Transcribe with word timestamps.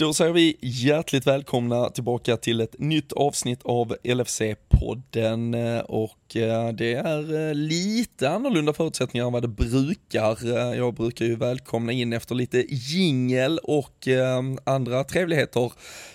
Då 0.00 0.14
säger 0.14 0.32
vi 0.32 0.56
hjärtligt 0.60 1.26
välkomna 1.26 1.90
tillbaka 1.90 2.36
till 2.36 2.60
ett 2.60 2.78
nytt 2.78 3.12
avsnitt 3.12 3.60
av 3.62 3.96
LFC-podden 4.04 5.80
och 5.80 6.36
eh, 6.36 6.68
det 6.68 6.94
är 6.94 7.48
eh, 7.48 7.54
lite 7.54 8.30
annorlunda 8.30 8.72
förutsättningar 8.72 9.26
än 9.26 9.32
vad 9.32 9.42
det 9.42 9.48
brukar. 9.48 10.56
Eh, 10.56 10.78
jag 10.78 10.94
brukar 10.94 11.24
ju 11.24 11.36
välkomna 11.36 11.92
in 11.92 12.12
efter 12.12 12.34
lite 12.34 12.64
jingel 12.68 13.58
och 13.62 14.08
andra 14.64 15.04
trevligheter. 15.04 15.72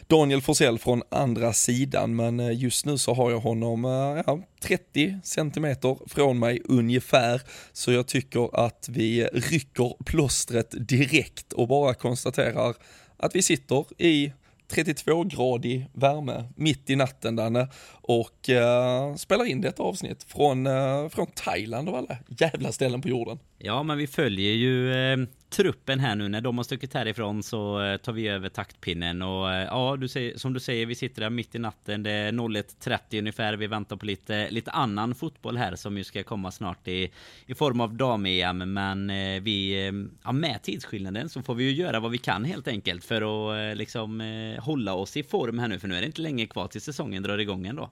Daniel 0.08 0.42
Forsell 0.42 0.80
från 0.80 1.02
andra 1.10 1.54
sidan 1.54 2.16
men 2.16 2.58
just 2.58 2.86
nu 2.86 2.98
så 2.98 3.14
har 3.14 3.32
jag 3.32 3.40
honom 3.40 3.84
ja, 4.26 4.40
30 4.62 5.20
centimeter 5.24 5.98
från 6.08 6.40
mig 6.40 6.62
ungefär. 6.66 7.42
Så 7.74 7.92
jag 7.92 8.08
tycker 8.08 8.66
att 8.66 8.88
vi 8.90 9.26
rycker 9.26 10.04
plåstret 10.04 10.88
direkt 10.88 11.54
och 11.54 11.68
bara 11.68 11.94
konstaterar 11.94 12.76
att 13.24 13.36
vi 13.36 13.42
sitter 13.42 13.86
i 14.02 14.34
32-gradig 14.70 15.86
värme 15.94 16.44
mitt 16.56 16.90
i 16.90 16.96
natten 16.96 17.36
Danne 17.36 17.68
och 17.92 18.50
eh, 18.50 19.16
spelar 19.16 19.46
in 19.46 19.62
detta 19.62 19.84
avsnitt 19.84 20.24
från, 20.24 20.68
eh, 20.68 21.10
från 21.10 21.28
Thailand 21.36 21.90
och 21.90 21.98
alla 21.98 22.18
jävla 22.28 22.72
ställen 22.72 23.02
på 23.02 23.10
jorden. 23.10 23.40
Ja, 23.58 23.84
men 23.84 23.98
vi 23.98 24.08
följer 24.08 24.54
ju 24.54 24.94
eh, 24.94 25.18
truppen 25.54 26.00
här 26.00 26.16
nu. 26.16 26.30
När 26.30 26.42
de 26.42 26.58
har 26.58 26.64
stuckit 26.64 26.94
härifrån 26.94 27.44
så 27.44 27.82
eh, 27.82 27.98
tar 27.98 28.14
vi 28.14 28.28
över 28.28 28.50
taktpinnen. 28.50 29.22
Och 29.22 29.52
eh, 29.52 29.64
ja, 29.64 29.96
du 30.00 30.08
säger, 30.08 30.38
som 30.38 30.54
du 30.54 30.60
säger, 30.60 30.86
vi 30.86 30.96
sitter 30.96 31.22
där 31.22 31.30
mitt 31.30 31.56
i 31.56 31.60
natten. 31.60 32.04
Det 32.04 32.12
är 32.12 32.32
01.30 32.32 33.20
ungefär. 33.20 33.54
Vi 33.54 33.68
väntar 33.68 33.96
på 33.96 34.06
lite, 34.06 34.50
lite 34.50 34.72
annan 34.72 35.16
fotboll 35.16 35.58
här 35.58 35.76
som 35.76 35.98
ju 35.98 36.04
ska 36.04 36.24
komma 36.24 36.52
snart 36.52 36.88
i, 36.88 37.12
i 37.46 37.56
form 37.56 37.82
av 37.82 37.94
dam-EM. 37.94 38.74
Men 38.74 39.10
eh, 39.10 39.42
vi, 39.42 39.92
ja, 40.24 40.32
med 40.32 40.62
tidsskillnaden 40.64 41.30
så 41.30 41.42
får 41.42 41.56
vi 41.56 41.64
ju 41.64 41.72
göra 41.72 42.00
vad 42.00 42.12
vi 42.12 42.18
kan 42.18 42.46
helt 42.46 42.68
enkelt 42.68 43.06
för 43.06 43.22
att 43.22 43.78
liksom 43.78 44.22
hålla 44.60 44.94
oss 44.94 45.18
i 45.18 45.24
form 45.24 45.60
här 45.60 45.68
nu. 45.68 45.80
För 45.80 45.88
nu 45.88 45.96
är 45.96 46.02
det 46.02 46.08
inte 46.08 46.22
länge 46.22 46.48
kvar 46.48 46.68
till 46.68 46.82
säsongen 46.82 47.24
drar 47.24 47.38
igång 47.38 47.68
ändå. 47.68 47.90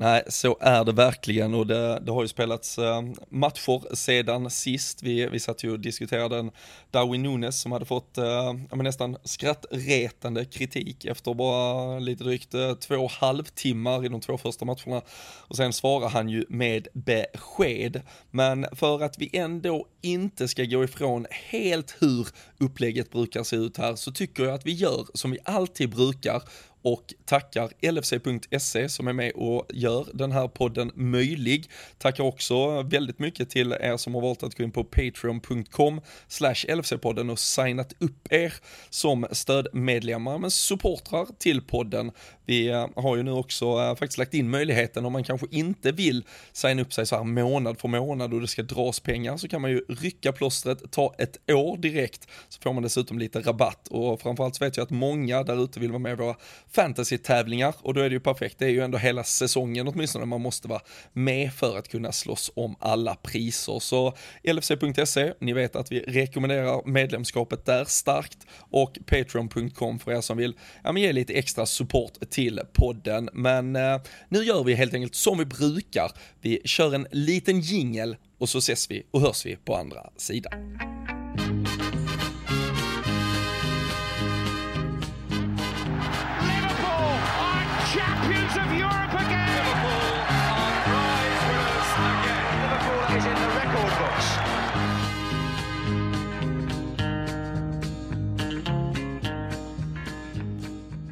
Nej, 0.00 0.22
så 0.28 0.56
är 0.60 0.84
det 0.84 0.92
verkligen 0.92 1.54
och 1.54 1.66
det, 1.66 2.00
det 2.00 2.12
har 2.12 2.22
ju 2.22 2.28
spelats 2.28 2.78
äh, 2.78 3.02
matcher 3.28 3.94
sedan 3.94 4.50
sist. 4.50 5.02
Vi, 5.02 5.26
vi 5.26 5.40
satt 5.40 5.64
ju 5.64 5.72
och 5.72 5.80
diskuterade 5.80 6.38
en 6.38 6.50
Darwin 6.90 7.22
Nunes 7.22 7.60
som 7.60 7.72
hade 7.72 7.84
fått 7.84 8.18
äh, 8.18 8.54
nästan 8.72 9.16
skrattretande 9.24 10.44
kritik 10.44 11.04
efter 11.04 11.34
bara 11.34 11.98
lite 11.98 12.24
drygt 12.24 12.54
äh, 12.54 12.74
två 12.74 13.10
halvtimmar 13.20 14.04
i 14.04 14.08
de 14.08 14.20
två 14.20 14.38
första 14.38 14.64
matcherna. 14.64 15.02
Och 15.48 15.56
sen 15.56 15.72
svarar 15.72 16.08
han 16.08 16.28
ju 16.28 16.44
med 16.48 16.88
besked. 16.92 18.02
Men 18.30 18.66
för 18.72 19.02
att 19.02 19.18
vi 19.18 19.30
ändå 19.32 19.86
inte 20.02 20.48
ska 20.48 20.64
gå 20.64 20.84
ifrån 20.84 21.26
helt 21.30 21.96
hur 22.00 22.28
upplägget 22.58 23.10
brukar 23.10 23.42
se 23.42 23.56
ut 23.56 23.76
här 23.76 23.94
så 23.94 24.12
tycker 24.12 24.44
jag 24.44 24.54
att 24.54 24.66
vi 24.66 24.72
gör 24.72 25.06
som 25.14 25.30
vi 25.30 25.38
alltid 25.44 25.90
brukar 25.90 26.42
och 26.82 27.14
tackar 27.24 27.92
LFC.se 27.92 28.88
som 28.88 29.08
är 29.08 29.12
med 29.12 29.32
och 29.32 29.66
gör 29.72 30.06
den 30.14 30.32
här 30.32 30.48
podden 30.48 30.92
möjlig. 30.94 31.70
Tackar 31.98 32.24
också 32.24 32.82
väldigt 32.82 33.18
mycket 33.18 33.50
till 33.50 33.72
er 33.72 33.96
som 33.96 34.14
har 34.14 34.20
valt 34.20 34.42
att 34.42 34.54
gå 34.54 34.64
in 34.64 34.70
på 34.70 34.84
patreon.com 34.84 36.00
slash 36.28 36.54
LFC-podden 36.68 37.30
och 37.30 37.38
signat 37.38 37.92
upp 37.98 38.32
er 38.32 38.54
som 38.90 39.26
stödmedlemmar 39.32 40.38
men 40.38 40.50
supportrar 40.50 41.26
till 41.38 41.60
podden. 41.60 42.12
Vi 42.50 42.68
eh, 42.68 42.88
har 42.96 43.16
ju 43.16 43.22
nu 43.22 43.32
också 43.32 43.64
eh, 43.64 43.96
faktiskt 43.96 44.18
lagt 44.18 44.34
in 44.34 44.50
möjligheten 44.50 45.04
om 45.04 45.12
man 45.12 45.24
kanske 45.24 45.46
inte 45.50 45.92
vill 45.92 46.24
signa 46.52 46.82
upp 46.82 46.92
sig 46.92 47.06
så 47.06 47.16
här 47.16 47.24
månad 47.24 47.80
för 47.80 47.88
månad 47.88 48.34
och 48.34 48.40
det 48.40 48.46
ska 48.46 48.62
dras 48.62 49.00
pengar 49.00 49.36
så 49.36 49.48
kan 49.48 49.60
man 49.60 49.70
ju 49.70 49.84
rycka 49.88 50.32
plåstret, 50.32 50.92
ta 50.92 51.14
ett 51.18 51.50
år 51.50 51.76
direkt 51.76 52.28
så 52.48 52.60
får 52.60 52.72
man 52.72 52.82
dessutom 52.82 53.18
lite 53.18 53.40
rabatt 53.40 53.88
och 53.88 54.20
framförallt 54.20 54.56
så 54.56 54.64
vet 54.64 54.76
jag 54.76 54.84
att 54.84 54.90
många 54.90 55.42
där 55.42 55.64
ute 55.64 55.80
vill 55.80 55.90
vara 55.90 55.98
med 55.98 56.12
i 56.12 56.16
våra 56.16 56.36
fantasy-tävlingar 56.72 57.74
och 57.78 57.94
då 57.94 58.00
är 58.00 58.08
det 58.08 58.14
ju 58.14 58.20
perfekt. 58.20 58.58
Det 58.58 58.64
är 58.64 58.70
ju 58.70 58.80
ändå 58.80 58.98
hela 58.98 59.24
säsongen 59.24 59.88
åtminstone 59.88 60.24
man 60.24 60.40
måste 60.40 60.68
vara 60.68 60.80
med 61.12 61.52
för 61.52 61.78
att 61.78 61.88
kunna 61.88 62.12
slåss 62.12 62.52
om 62.54 62.76
alla 62.78 63.14
priser. 63.14 63.78
Så 63.78 64.14
LFC.se, 64.42 65.32
ni 65.40 65.52
vet 65.52 65.76
att 65.76 65.92
vi 65.92 66.00
rekommenderar 66.00 66.86
medlemskapet 66.86 67.66
där 67.66 67.84
starkt 67.84 68.38
och 68.70 68.98
Patreon.com 69.06 69.98
för 69.98 70.12
er 70.12 70.20
som 70.20 70.36
vill 70.36 70.54
ja, 70.84 70.92
men 70.92 71.02
ge 71.02 71.12
lite 71.12 71.32
extra 71.32 71.66
support 71.66 72.12
till 72.30 72.60
podden. 72.72 73.28
Men 73.32 73.76
eh, 73.76 74.00
nu 74.28 74.38
gör 74.38 74.64
vi 74.64 74.74
helt 74.74 74.94
enkelt 74.94 75.14
som 75.14 75.38
vi 75.38 75.44
brukar. 75.44 76.12
Vi 76.40 76.60
kör 76.64 76.94
en 76.94 77.06
liten 77.10 77.60
jingel 77.60 78.16
och 78.38 78.48
så 78.48 78.58
ses 78.58 78.90
vi 78.90 79.02
och 79.10 79.20
hörs 79.20 79.46
vi 79.46 79.56
på 79.56 79.76
andra 79.76 80.10
sidan. 80.16 80.99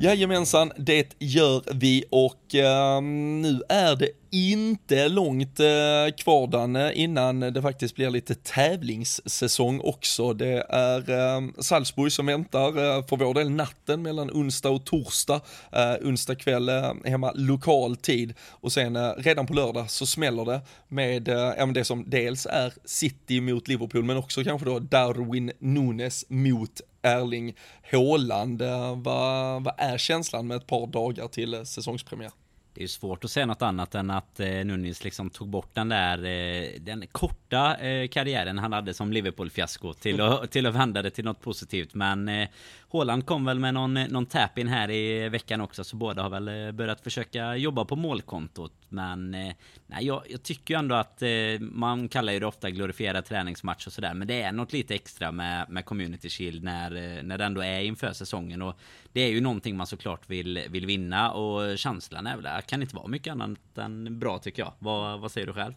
Jajamensan, 0.01 0.73
det 0.77 1.17
gör 1.19 1.63
vi 1.75 2.05
och 2.11 2.55
eh, 2.55 3.03
nu 3.03 3.63
är 3.69 3.97
det 3.97 4.09
inte 4.31 5.09
långt 5.09 5.61
eh, 5.61 6.15
kvar 6.17 6.47
Danne 6.47 6.93
innan 6.93 7.41
det 7.41 7.63
faktiskt 7.63 7.95
blir 7.95 8.11
lite 8.11 8.35
tävlingssäsong 8.35 9.81
också. 9.81 10.33
Det 10.33 10.67
är 10.69 11.11
eh, 11.11 11.43
Salzburg 11.59 12.13
som 12.13 12.27
väntar 12.27 12.69
eh, 12.69 13.07
för 13.07 13.17
vår 13.17 13.35
del 13.35 13.51
natten 13.51 14.03
mellan 14.03 14.31
onsdag 14.31 14.69
och 14.69 14.85
torsdag. 14.85 15.41
Eh, 15.73 15.95
onsdag 16.09 16.35
kväll 16.35 16.69
eh, 16.69 16.93
hemma 17.05 17.33
lokal 17.35 17.97
tid 17.97 18.35
och 18.49 18.73
sen 18.73 18.97
eh, 18.97 19.11
redan 19.17 19.47
på 19.47 19.55
lördag 19.55 19.91
så 19.91 20.07
smäller 20.07 20.45
det 20.45 20.61
med 20.89 21.29
eh, 21.29 21.67
det 21.67 21.85
som 21.85 22.05
dels 22.11 22.47
är 22.47 22.73
City 22.85 23.41
mot 23.41 23.69
Liverpool 23.69 24.05
men 24.05 24.17
också 24.17 24.45
kanske 24.45 24.67
då 24.67 24.79
Darwin 24.79 25.53
Nunes 25.59 26.25
mot 26.29 26.81
Erling 27.03 27.57
Haaland. 27.93 28.63
Vad, 28.95 29.65
vad 29.65 29.75
är 29.79 29.99
känslan 29.99 30.47
med 30.47 30.57
ett 30.57 30.67
par 30.67 30.87
dagar 30.87 31.29
till 31.29 31.67
säsongspremiär? 31.67 32.31
det 32.79 32.85
är 32.85 32.89
svårt 32.89 33.25
att 33.25 33.31
säga 33.31 33.47
något 33.47 33.63
annat 33.63 33.95
än 33.95 34.11
att 34.11 34.41
eh, 34.41 34.47
Nunes 34.47 35.05
liksom 35.05 35.31
tog 35.31 35.49
bort 35.49 35.75
den 35.75 35.89
där 35.89 36.25
eh, 36.25 36.81
den 36.81 37.07
korta 37.13 37.77
eh, 37.77 38.09
karriären 38.09 38.59
han 38.59 38.73
hade 38.73 38.95
som 38.95 39.13
Liverpool-fiasko 39.13 39.95
till, 39.95 40.21
att, 40.21 40.51
till 40.51 40.67
att 40.67 40.75
vända 40.75 41.03
det 41.03 41.11
till 41.11 41.25
något 41.25 41.41
positivt. 41.41 41.95
Men 41.95 42.29
eh, 42.29 42.49
Håland 42.91 43.27
kom 43.27 43.45
väl 43.45 43.59
med 43.59 43.75
någon, 43.75 43.95
någon 43.95 44.27
tap-in 44.27 44.69
här 44.69 44.91
i 44.91 45.29
veckan 45.29 45.61
också 45.61 45.85
så 45.85 45.97
båda 45.97 46.23
har 46.23 46.31
väl 46.31 46.49
eh, 46.49 46.73
börjat 46.73 47.01
försöka 47.01 47.57
jobba 47.57 47.85
på 47.85 47.97
målkontot. 47.97 48.73
Men 48.89 49.35
eh, 49.35 49.55
nej, 49.87 50.07
jag, 50.07 50.23
jag, 50.29 50.43
tycker 50.43 50.75
ju 50.75 50.79
ändå 50.79 50.95
att 50.95 51.23
eh, 51.23 51.29
man 51.61 52.09
kallar 52.09 52.33
ju 52.33 52.41
det 52.41 52.47
ofta 52.47 52.71
glorifierad 52.71 53.25
träningsmatch 53.25 53.87
och 53.87 53.93
sådär. 53.93 54.15
Men 54.15 54.29
det 54.29 54.43
är 54.43 54.53
något 54.53 54.73
lite 54.73 54.95
extra 54.95 55.33
med, 55.33 55.71
med 55.71 55.85
Community 55.85 56.29
Shield 56.29 56.63
när, 56.63 57.23
när 57.23 57.39
det 57.39 57.45
ändå 57.45 57.63
är 57.63 57.81
inför 57.81 58.13
säsongen. 58.13 58.63
Och 58.63 58.79
det 59.13 59.21
är 59.21 59.29
ju 59.29 59.41
någonting 59.41 59.77
man 59.77 59.87
såklart 59.87 60.31
vill, 60.31 60.65
vill 60.69 60.87
vinna 60.87 61.33
och 61.33 61.79
känslan 61.79 62.27
är 62.27 62.35
väl 62.35 62.45
det 62.45 62.63
Kan 62.67 62.83
inte 62.83 62.97
vara 62.97 63.09
mycket 63.09 63.31
annat 63.31 63.79
än 63.79 64.19
bra 64.19 64.39
tycker 64.39 64.63
jag. 64.63 64.73
Vad, 64.79 65.21
vad 65.21 65.33
säger 65.33 65.47
du 65.47 65.53
själv? 65.53 65.75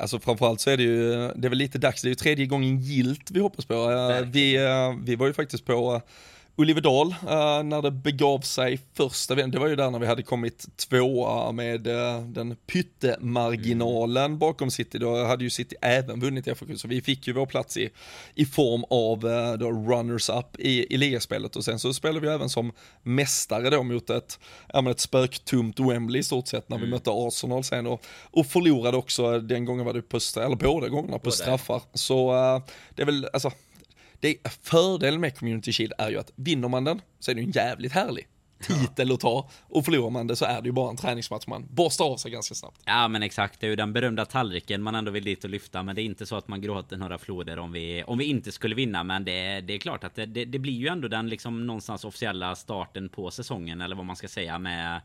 Alltså 0.00 0.20
framförallt 0.20 0.60
så 0.60 0.70
är 0.70 0.76
det 0.76 0.82
ju, 0.82 1.10
det 1.36 1.46
är 1.46 1.48
väl 1.48 1.58
lite 1.58 1.78
dags, 1.78 2.02
det 2.02 2.06
är 2.06 2.10
ju 2.10 2.14
tredje 2.14 2.46
gången 2.46 2.80
gilt 2.80 3.30
vi 3.30 3.40
hoppas 3.40 3.64
på. 3.64 3.74
Vi, 4.24 4.58
vi 5.02 5.16
var 5.16 5.26
ju 5.26 5.32
faktiskt 5.32 5.64
på 5.64 6.02
Olivedal 6.60 7.06
uh, 7.06 7.62
när 7.62 7.82
det 7.82 7.90
begav 7.90 8.40
sig 8.40 8.78
första 8.94 9.34
det 9.34 9.58
var 9.58 9.66
ju 9.66 9.76
där 9.76 9.90
när 9.90 9.98
vi 9.98 10.06
hade 10.06 10.22
kommit 10.22 10.76
tvåa 10.76 11.52
med 11.52 11.86
uh, 11.86 12.20
den 12.20 12.56
pyttemarginalen 12.56 14.24
mm. 14.24 14.38
bakom 14.38 14.70
City, 14.70 14.98
då 14.98 15.24
hade 15.24 15.44
ju 15.44 15.50
City 15.50 15.76
även 15.80 16.20
vunnit 16.20 16.44
FA 16.44 16.66
så 16.76 16.88
vi 16.88 17.02
fick 17.02 17.26
ju 17.26 17.32
vår 17.32 17.46
plats 17.46 17.76
i, 17.76 17.90
i 18.34 18.44
form 18.44 18.84
av 18.90 19.26
uh, 19.26 19.58
då 19.58 19.70
runners-up 19.70 20.56
i, 20.58 20.94
i 20.94 20.96
ligaspelet 20.96 21.56
och 21.56 21.64
sen 21.64 21.78
så 21.78 21.94
spelade 21.94 22.20
vi 22.20 22.28
även 22.28 22.48
som 22.48 22.72
mästare 23.02 23.70
då 23.70 23.82
mot 23.82 24.10
ett, 24.10 24.38
ja, 24.72 24.90
ett 24.90 25.00
spöktomt 25.00 25.80
Wembley 25.80 26.20
i 26.20 26.22
stort 26.22 26.48
sett 26.48 26.68
när 26.68 26.76
mm. 26.76 26.86
vi 26.86 26.94
mötte 26.94 27.10
Arsenal 27.12 27.64
sen 27.64 27.86
och, 27.86 28.04
och 28.30 28.46
förlorade 28.46 28.96
också, 28.96 29.40
den 29.40 29.64
gången 29.64 29.84
var 29.84 29.92
det 29.92 30.02
på, 30.02 30.18
eller 30.36 30.56
båda 30.56 30.88
gångerna 30.88 31.18
på 31.18 31.24
Både. 31.24 31.36
straffar. 31.36 31.82
Så 31.94 32.32
det 32.94 33.02
är 33.02 33.06
väl, 33.06 33.28
alltså 33.32 33.50
det, 34.20 34.36
fördelen 34.62 35.20
med 35.20 35.38
Community 35.38 35.72
Shield 35.72 35.92
är 35.98 36.10
ju 36.10 36.18
att 36.18 36.32
vinner 36.36 36.68
man 36.68 36.84
den 36.84 37.00
så 37.18 37.30
är 37.30 37.34
det 37.34 37.40
en 37.40 37.50
jävligt 37.50 37.92
härlig 37.92 38.26
titel 38.60 39.12
att 39.12 39.20
ta. 39.20 39.48
Och 39.62 39.84
förlorar 39.84 40.10
man 40.10 40.26
det 40.26 40.36
så 40.36 40.44
är 40.44 40.62
det 40.62 40.68
ju 40.68 40.72
bara 40.72 40.90
en 40.90 40.96
träningsmatch 40.96 41.46
man 41.46 41.66
borstar 41.70 42.04
av 42.04 42.16
sig 42.16 42.30
ganska 42.30 42.54
snabbt. 42.54 42.80
Ja 42.84 43.08
men 43.08 43.22
exakt, 43.22 43.60
det 43.60 43.66
är 43.66 43.70
ju 43.70 43.76
den 43.76 43.92
berömda 43.92 44.26
tallriken 44.26 44.82
man 44.82 44.94
ändå 44.94 45.10
vill 45.10 45.24
dit 45.24 45.44
och 45.44 45.50
lyfta. 45.50 45.82
Men 45.82 45.96
det 45.96 46.02
är 46.02 46.04
inte 46.04 46.26
så 46.26 46.36
att 46.36 46.48
man 46.48 46.60
gråter 46.60 46.96
några 46.96 47.18
floder 47.18 47.58
om 47.58 47.72
vi, 47.72 48.02
om 48.06 48.18
vi 48.18 48.24
inte 48.24 48.52
skulle 48.52 48.74
vinna. 48.74 49.04
Men 49.04 49.24
det, 49.24 49.60
det 49.60 49.74
är 49.74 49.78
klart 49.78 50.04
att 50.04 50.14
det, 50.14 50.26
det, 50.26 50.44
det 50.44 50.58
blir 50.58 50.72
ju 50.72 50.88
ändå 50.88 51.08
den 51.08 51.28
liksom 51.28 51.66
någonstans 51.66 52.04
officiella 52.04 52.56
starten 52.56 53.08
på 53.08 53.30
säsongen. 53.30 53.80
Eller 53.80 53.96
vad 53.96 54.06
man 54.06 54.16
ska 54.16 54.28
säga 54.28 54.58
med 54.58 55.00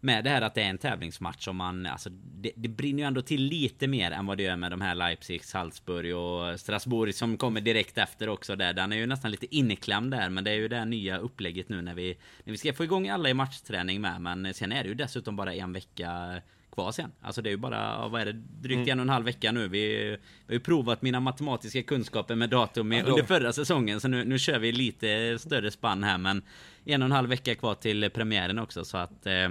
med 0.00 0.24
det 0.24 0.30
här 0.30 0.42
att 0.42 0.54
det 0.54 0.62
är 0.62 0.70
en 0.70 0.78
tävlingsmatch 0.78 1.44
som 1.44 1.56
man, 1.56 1.86
alltså 1.86 2.10
det, 2.10 2.52
det 2.56 2.68
brinner 2.68 3.02
ju 3.02 3.06
ändå 3.06 3.22
till 3.22 3.42
lite 3.42 3.86
mer 3.86 4.10
än 4.10 4.26
vad 4.26 4.36
det 4.36 4.42
gör 4.42 4.56
med 4.56 4.70
de 4.70 4.80
här 4.80 4.94
Leipzig, 4.94 5.44
Salzburg 5.44 6.16
och 6.16 6.60
Strasbourg 6.60 7.14
som 7.14 7.36
kommer 7.36 7.60
direkt 7.60 7.98
efter 7.98 8.28
också 8.28 8.56
där. 8.56 8.72
Den 8.72 8.92
är 8.92 8.96
ju 8.96 9.06
nästan 9.06 9.30
lite 9.30 9.56
inklämd 9.56 10.10
där, 10.10 10.30
men 10.30 10.44
det 10.44 10.50
är 10.50 10.54
ju 10.54 10.68
det 10.68 10.84
nya 10.84 11.18
upplägget 11.18 11.68
nu 11.68 11.82
när 11.82 11.94
vi, 11.94 12.18
när 12.44 12.52
vi 12.52 12.58
ska 12.58 12.72
få 12.72 12.84
igång 12.84 13.08
alla 13.08 13.28
i 13.28 13.34
matchträning 13.34 14.00
med. 14.00 14.20
Men 14.20 14.54
sen 14.54 14.72
är 14.72 14.82
det 14.82 14.88
ju 14.88 14.94
dessutom 14.94 15.36
bara 15.36 15.54
en 15.54 15.72
vecka 15.72 16.40
kvar 16.72 16.92
sen. 16.92 17.12
Alltså 17.20 17.42
det 17.42 17.48
är 17.48 17.50
ju 17.50 17.56
bara, 17.56 18.08
vad 18.08 18.20
är 18.20 18.26
det, 18.26 18.32
drygt 18.32 18.78
mm. 18.78 18.88
en 18.88 18.98
och 18.98 19.02
en 19.02 19.08
halv 19.08 19.24
vecka 19.24 19.52
nu. 19.52 19.68
Vi, 19.68 19.88
vi 19.98 20.16
har 20.46 20.54
ju 20.54 20.60
provat 20.60 21.02
mina 21.02 21.20
matematiska 21.20 21.82
kunskaper 21.82 22.34
med 22.34 22.50
datum 22.50 22.92
ja, 22.92 23.02
under 23.02 23.22
förra 23.22 23.52
säsongen. 23.52 24.00
Så 24.00 24.08
nu, 24.08 24.24
nu 24.24 24.38
kör 24.38 24.58
vi 24.58 24.72
lite 24.72 25.38
större 25.38 25.70
spann 25.70 26.04
här. 26.04 26.18
Men 26.18 26.42
en 26.84 27.02
och 27.02 27.06
en 27.06 27.12
halv 27.12 27.28
vecka 27.28 27.54
kvar 27.54 27.74
till 27.74 28.10
premiären 28.10 28.58
också. 28.58 28.84
Så 28.84 28.96
att 28.98 29.26
eh, 29.26 29.48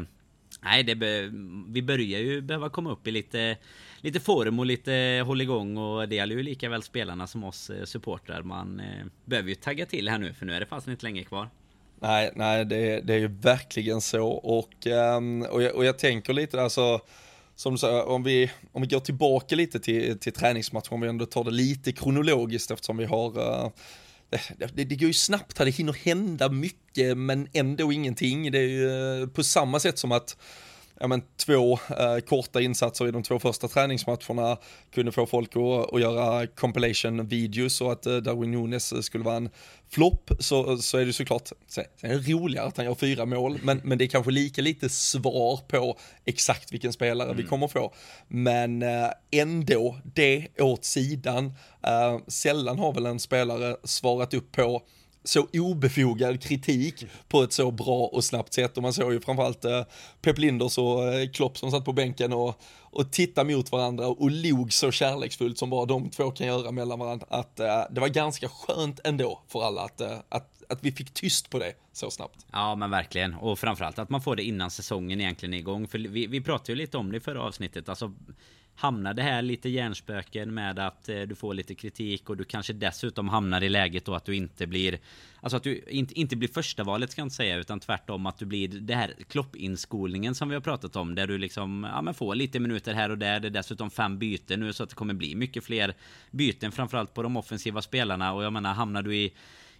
Nej, 0.69 0.83
det 0.83 0.95
be, 0.95 1.29
vi 1.67 1.81
börjar 1.81 2.19
ju 2.19 2.41
behöva 2.41 2.69
komma 2.69 2.91
upp 2.91 3.07
i 3.07 3.11
lite, 3.11 3.57
lite 4.01 4.19
form 4.19 4.59
och 4.59 4.65
lite 4.65 5.23
hålligång 5.25 5.77
och 5.77 6.09
det 6.09 6.15
gäller 6.15 6.35
ju 6.35 6.43
lika 6.43 6.69
väl 6.69 6.83
spelarna 6.83 7.27
som 7.27 7.43
oss 7.43 7.69
eh, 7.69 7.83
supportrar. 7.83 8.41
Man 8.41 8.79
eh, 8.79 9.05
behöver 9.25 9.49
ju 9.49 9.55
tagga 9.55 9.85
till 9.85 10.09
här 10.09 10.17
nu 10.17 10.33
för 10.33 10.45
nu 10.45 10.53
är 10.53 10.59
det 10.59 10.65
fast 10.65 10.87
inte 10.87 11.05
länge 11.05 11.23
kvar. 11.23 11.49
Nej, 11.99 12.31
nej 12.35 12.65
det, 12.65 13.01
det 13.01 13.13
är 13.13 13.17
ju 13.17 13.27
verkligen 13.27 14.01
så 14.01 14.27
och, 14.27 14.87
ehm, 14.87 15.41
och, 15.41 15.63
jag, 15.63 15.75
och 15.75 15.85
jag 15.85 15.99
tänker 15.99 16.33
lite 16.33 16.61
alltså... 16.61 16.99
som 17.55 17.73
du 17.73 17.77
sa, 17.77 18.03
om 18.03 18.23
vi, 18.23 18.51
om 18.71 18.81
vi 18.81 18.87
går 18.87 18.99
tillbaka 18.99 19.55
lite 19.55 19.79
till, 19.79 20.19
till 20.19 20.33
träningsmatchen, 20.33 20.93
om 20.93 21.01
vi 21.01 21.07
ändå 21.07 21.25
tar 21.25 21.43
det 21.43 21.51
lite 21.51 21.91
kronologiskt 21.91 22.71
eftersom 22.71 22.97
vi 22.97 23.05
har 23.05 23.39
uh, 23.39 23.69
det, 24.29 24.75
det, 24.75 24.83
det, 24.83 24.95
går 24.95 25.07
ju 25.07 25.13
snabbt 25.13 25.57
här, 25.57 25.65
det 25.65 25.71
hinner 25.71 25.93
hända 25.93 26.49
mycket 26.49 27.17
men 27.17 27.47
ändå 27.53 27.91
ingenting. 27.91 28.51
Det 28.51 28.59
är 28.59 28.67
ju 28.67 29.21
eh, 29.21 29.27
på 29.27 29.43
samma 29.43 29.79
sätt 29.79 29.99
som 29.99 30.11
att 30.11 30.37
ja, 30.99 31.07
men, 31.07 31.21
två 31.45 31.73
eh, 31.73 32.17
korta 32.27 32.61
insatser 32.61 33.07
i 33.07 33.11
de 33.11 33.23
två 33.23 33.39
första 33.39 33.67
träningsmatcherna 33.67 34.57
kunde 34.93 35.11
få 35.11 35.25
folk 35.25 35.55
att, 35.55 35.93
att 35.93 36.01
göra 36.01 36.47
compilation 36.47 37.27
videos 37.27 37.81
och 37.81 37.91
att 37.91 38.05
eh, 38.05 38.15
Darwin 38.15 38.51
Nunes 38.51 39.05
skulle 39.05 39.23
vara 39.23 39.35
en 39.35 39.49
flopp 39.89 40.31
så, 40.39 40.77
så 40.77 40.97
är 40.97 41.05
det 41.05 41.13
såklart, 41.13 41.49
sen 41.67 41.85
är 42.01 42.09
det 42.09 42.33
roligare 42.33 42.67
att 42.67 42.77
han 42.77 42.85
gör 42.85 42.95
fyra 42.95 43.25
mål, 43.25 43.59
men, 43.63 43.81
men 43.83 43.97
det 43.97 44.05
är 44.05 44.07
kanske 44.07 44.31
lika 44.31 44.61
lite 44.61 44.89
svar 44.89 45.59
på 45.67 45.97
exakt 46.25 46.73
vilken 46.73 46.93
spelare 46.93 47.29
mm. 47.29 47.37
vi 47.37 47.43
kommer 47.43 47.67
få. 47.67 47.93
Men 48.27 48.81
eh, 48.81 49.09
ändå, 49.31 49.97
det 50.03 50.47
åt 50.59 50.85
sidan, 50.85 51.45
eh, 51.83 52.19
sällan 52.27 52.79
har 52.79 52.93
väl 52.93 53.05
en 53.05 53.19
spelare 53.19 53.75
svarat 53.83 54.33
upp 54.33 54.51
på 54.51 54.81
så 55.27 55.47
obefogad 55.53 56.41
kritik 56.41 57.05
på 57.27 57.43
ett 57.43 57.53
så 57.53 57.71
bra 57.71 58.05
och 58.05 58.23
snabbt 58.23 58.53
sätt. 58.53 58.77
Och 58.77 58.83
man 58.83 58.93
såg 58.93 59.13
ju 59.13 59.21
framförallt 59.21 59.65
eh, 59.65 59.83
Pep 60.21 60.37
Linders 60.37 60.77
och 60.77 61.13
eh, 61.13 61.29
Klopp 61.29 61.57
som 61.57 61.71
satt 61.71 61.85
på 61.85 61.93
bänken 61.93 62.33
och, 62.33 62.61
och 62.81 63.11
tittade 63.11 63.55
mot 63.55 63.71
varandra 63.71 64.07
och 64.07 64.31
log 64.31 64.73
så 64.73 64.91
kärleksfullt 64.91 65.57
som 65.57 65.69
bara 65.69 65.85
de 65.85 66.09
två 66.09 66.31
kan 66.31 66.47
göra 66.47 66.71
mellan 66.71 66.99
varandra. 66.99 67.27
Att 67.29 67.59
eh, 67.59 67.81
det 67.91 68.01
var 68.01 68.07
ganska 68.07 68.49
skönt 68.49 68.99
ändå 69.03 69.41
för 69.47 69.63
alla 69.63 69.81
att, 69.81 70.01
eh, 70.01 70.17
att, 70.29 70.63
att 70.69 70.83
vi 70.83 70.91
fick 70.91 71.13
tyst 71.13 71.49
på 71.49 71.59
det 71.59 71.73
så 71.93 72.11
snabbt. 72.11 72.45
Ja 72.51 72.75
men 72.75 72.91
verkligen. 72.91 73.33
Och 73.33 73.59
framförallt 73.59 73.99
att 73.99 74.09
man 74.09 74.21
får 74.21 74.35
det 74.35 74.43
innan 74.43 74.71
säsongen 74.71 75.21
egentligen 75.21 75.53
är 75.53 75.57
igång. 75.57 75.87
För 75.87 75.99
vi, 75.99 76.27
vi 76.27 76.41
pratade 76.41 76.71
ju 76.71 76.75
lite 76.75 76.97
om 76.97 77.11
det 77.11 77.17
i 77.17 77.19
förra 77.19 77.41
avsnittet. 77.41 77.89
Alltså 77.89 78.13
hamnar 78.77 79.13
det 79.13 79.21
här 79.21 79.41
lite 79.41 79.69
hjärnspöken 79.69 80.53
med 80.53 80.79
att 80.79 81.09
eh, 81.09 81.21
du 81.21 81.35
får 81.35 81.53
lite 81.53 81.75
kritik 81.75 82.29
och 82.29 82.37
du 82.37 82.43
kanske 82.43 82.73
dessutom 82.73 83.29
hamnar 83.29 83.63
i 83.63 83.69
läget 83.69 84.05
då 84.05 84.15
att 84.15 84.25
du 84.25 84.35
inte 84.35 84.67
blir 84.67 84.99
Alltså 85.41 85.57
att 85.57 85.63
du 85.63 85.83
inte, 85.87 86.19
inte 86.19 86.35
blir 86.35 86.49
första 86.49 86.83
valet 86.83 87.11
ska 87.11 87.21
jag 87.21 87.25
inte 87.25 87.35
säga 87.35 87.55
utan 87.55 87.79
tvärtom 87.79 88.25
att 88.25 88.37
du 88.37 88.45
blir 88.45 88.67
det 88.67 88.95
här 88.95 89.13
kloppinskolningen 89.27 90.35
som 90.35 90.49
vi 90.49 90.55
har 90.55 90.61
pratat 90.61 90.95
om 90.95 91.15
där 91.15 91.27
du 91.27 91.37
liksom 91.37 91.87
ja, 91.91 92.01
men 92.01 92.13
får 92.13 92.35
lite 92.35 92.59
minuter 92.59 92.93
här 92.93 93.09
och 93.09 93.17
där. 93.17 93.39
Det 93.39 93.47
är 93.47 93.49
dessutom 93.49 93.89
fem 93.89 94.19
byten 94.19 94.59
nu 94.59 94.73
så 94.73 94.83
att 94.83 94.89
det 94.89 94.95
kommer 94.95 95.13
bli 95.13 95.35
mycket 95.35 95.63
fler 95.63 95.93
byten 96.31 96.71
framförallt 96.71 97.13
på 97.13 97.23
de 97.23 97.37
offensiva 97.37 97.81
spelarna 97.81 98.33
och 98.33 98.43
jag 98.43 98.53
menar 98.53 98.73
hamnar 98.73 99.01
du 99.01 99.15
i 99.15 99.33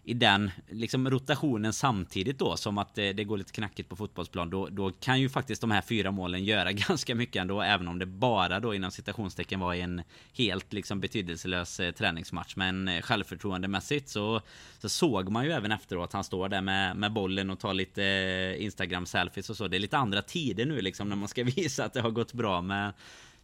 i 0.08 0.14
den 0.14 0.52
liksom 0.70 1.10
rotationen 1.10 1.74
samtidigt 1.74 2.40
då 2.40 2.58
som 2.58 2.78
att 2.78 2.96
det, 2.96 3.14
det, 3.14 3.24
går 3.24 3.38
lite 3.38 3.52
knackigt 3.52 3.90
på 3.90 3.96
fotbollsplan 3.96 4.50
då, 4.50 4.68
då 4.68 4.92
kan 4.92 5.22
ju 5.22 5.30
faktiskt 5.30 5.62
de 5.62 5.72
här 5.72 5.82
fyra 5.82 6.12
målen 6.12 6.44
göra 6.46 6.72
ganska 6.88 7.16
mycket 7.16 7.42
ändå 7.42 7.62
även 7.62 7.88
om 7.88 8.00
det 8.00 8.06
bara 8.06 8.60
då 8.60 8.76
inom 8.76 8.92
citationstecken 8.92 9.60
var 9.60 9.74
en 9.74 10.02
helt 10.34 10.74
liksom 10.74 11.00
betydelselös 11.00 11.80
eh, 11.80 11.92
träningsmatch. 11.92 12.56
Men 12.56 12.88
eh, 12.88 13.02
självförtroendemässigt 13.02 14.10
så, 14.10 14.42
så 14.80 14.90
såg 14.90 15.30
man 15.30 15.46
ju 15.46 15.52
även 15.52 15.72
efteråt 15.72 16.14
han 16.14 16.24
står 16.24 16.50
där 16.50 16.62
med, 16.62 16.98
med 16.98 17.14
bollen 17.14 17.50
och 17.50 17.60
tar 17.60 17.74
lite 17.74 18.04
eh, 18.04 18.64
Instagram 18.64 19.06
selfies 19.06 19.50
och 19.50 19.58
så. 19.58 19.68
Det 19.68 19.78
är 19.78 19.80
lite 19.80 19.98
andra 19.98 20.22
tider 20.22 20.66
nu 20.66 20.82
liksom 20.82 21.10
när 21.10 21.16
man 21.16 21.28
ska 21.28 21.44
visa 21.56 21.86
att 21.86 21.94
det 21.94 22.02
har 22.02 22.12
gått 22.12 22.34
bra 22.34 22.62
med, 22.62 22.94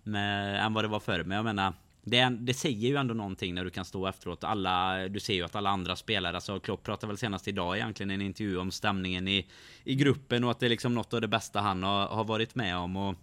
med 0.04 0.66
än 0.66 0.74
vad 0.74 0.84
det 0.84 0.88
var 0.88 1.00
förr. 1.00 1.24
Men 1.24 1.36
jag 1.36 1.46
menar 1.46 1.74
det, 2.06 2.38
det, 2.40 2.54
säger 2.54 2.90
ju 2.90 2.96
ändå 2.96 3.14
någonting 3.14 3.54
när 3.54 3.64
du 3.64 3.70
kan 3.70 3.86
stå 3.86 4.08
efteråt. 4.08 4.44
Alla, 4.44 5.08
du 5.08 5.20
ser 5.20 5.34
ju 5.34 5.44
att 5.44 5.56
alla 5.56 5.70
andra 5.70 5.96
spelare, 5.96 6.36
alltså 6.36 6.60
Klopp 6.60 6.84
pratade 6.84 7.08
väl 7.08 7.18
senast 7.18 7.48
idag 7.48 7.78
egentligen 7.78 8.12
i 8.12 8.14
en 8.14 8.22
intervju 8.22 8.58
om 8.58 8.72
stämningen 8.72 9.28
i, 9.28 9.48
i 9.84 9.96
gruppen 9.96 10.44
och 10.44 10.52
att 10.52 10.60
det 10.60 10.66
är 10.66 10.70
liksom 10.70 10.96
något 10.96 11.14
av 11.14 11.22
det 11.22 11.28
bästa 11.28 11.62
han 11.62 11.84
har, 11.84 12.08
har 12.08 12.24
varit 12.24 12.56
med 12.56 12.78
om. 12.78 12.98
Och 12.98 13.16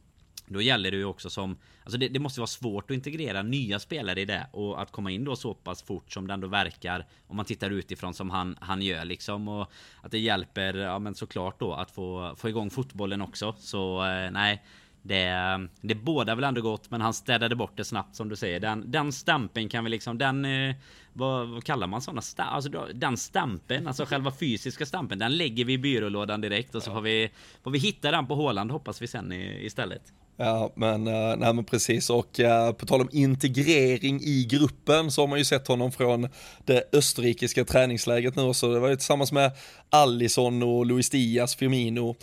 då 0.47 0.61
gäller 0.61 0.91
det 0.91 0.97
ju 0.97 1.05
också 1.05 1.31
som, 1.31 1.57
alltså 1.85 1.99
det, 1.99 2.09
det, 2.09 2.19
måste 2.19 2.41
vara 2.41 2.47
svårt 2.47 2.91
att 2.91 2.95
integrera 2.95 3.43
nya 3.43 3.79
spelare 3.79 4.21
i 4.21 4.25
det 4.25 4.47
och 4.53 4.83
att 4.83 4.93
komma 4.93 5.11
in 5.11 5.25
då 5.25 5.37
så 5.37 5.55
pass 5.55 5.83
fort 5.83 6.13
som 6.13 6.27
det 6.27 6.35
ändå 6.35 6.49
verkar 6.49 7.07
om 7.27 7.37
man 7.37 7.45
tittar 7.45 7.71
utifrån 7.71 8.15
som 8.15 8.31
han, 8.31 8.57
han 8.61 8.83
gör 8.83 9.05
liksom 9.05 9.49
och 9.49 9.73
att 10.03 10.11
det 10.11 10.19
hjälper, 10.19 10.75
ja 10.75 10.99
men 10.99 11.15
såklart 11.15 11.61
då 11.61 11.73
att 11.73 11.91
få, 11.91 12.35
få 12.37 12.49
igång 12.49 12.71
fotbollen 12.71 13.23
också. 13.23 13.55
Så 13.59 14.05
eh, 14.05 14.31
nej, 14.31 14.63
det, 15.03 15.69
det 15.81 15.95
båda 15.95 16.35
väl 16.35 16.45
ändå 16.45 16.61
gott 16.61 16.91
men 16.91 17.01
han 17.01 17.15
städade 17.15 17.57
bort 17.57 17.77
det 17.77 17.85
snabbt 17.85 18.17
som 18.17 18.29
du 18.29 18.37
säger. 18.37 18.61
Den, 18.61 18.91
den 18.91 19.13
stämpeln 19.13 19.69
kan 19.69 19.85
vi 19.85 19.91
liksom, 19.91 20.19
den... 20.19 20.45
Eh, 20.45 20.75
vad, 21.13 21.49
vad 21.49 21.65
kallar 21.65 21.87
man 21.87 22.03
sådana? 22.03 22.23
Sta, 22.23 22.43
alltså 22.43 22.71
den 22.95 23.17
stämpeln, 23.17 23.87
alltså 23.87 24.05
själva 24.05 24.33
fysiska 24.33 24.87
stämpeln, 24.87 25.19
den 25.19 25.37
lägger 25.37 25.65
vi 25.65 25.73
i 25.73 25.79
byrålådan 25.79 26.41
direkt 26.41 26.75
och 26.75 26.83
så 26.83 26.93
får 26.93 27.01
vi, 27.01 27.31
får 27.65 27.71
vi 27.71 27.79
hitta 27.79 28.11
den 28.11 28.27
på 28.27 28.35
Håland 28.35 28.71
hoppas 28.71 29.03
vi 29.03 29.07
sen 29.07 29.33
istället. 29.33 30.03
Ja, 30.37 30.73
men, 30.77 31.09
uh, 31.09 31.37
nej, 31.37 31.55
men 31.55 31.65
precis 31.65 32.11
och 32.11 32.41
uh, 32.41 32.73
på 32.73 32.87
tal 32.87 33.01
om 33.01 33.09
integrering 33.13 34.21
i 34.21 34.47
gruppen 34.51 35.11
så 35.11 35.23
har 35.23 35.27
man 35.29 35.39
ju 35.39 35.45
sett 35.45 35.69
honom 35.69 35.93
från 35.93 36.29
det 36.65 36.85
österrikiska 36.93 37.65
träningsläget 37.65 38.37
nu 38.37 38.55
så 38.55 38.73
det 38.73 38.81
var 38.81 38.89
ju 38.89 38.97
tillsammans 38.97 39.33
med 39.33 39.53
Allison 39.91 40.63
och 40.63 40.87
Luis 40.87 41.11
Diaz, 41.11 41.57
Firmino 41.57 42.17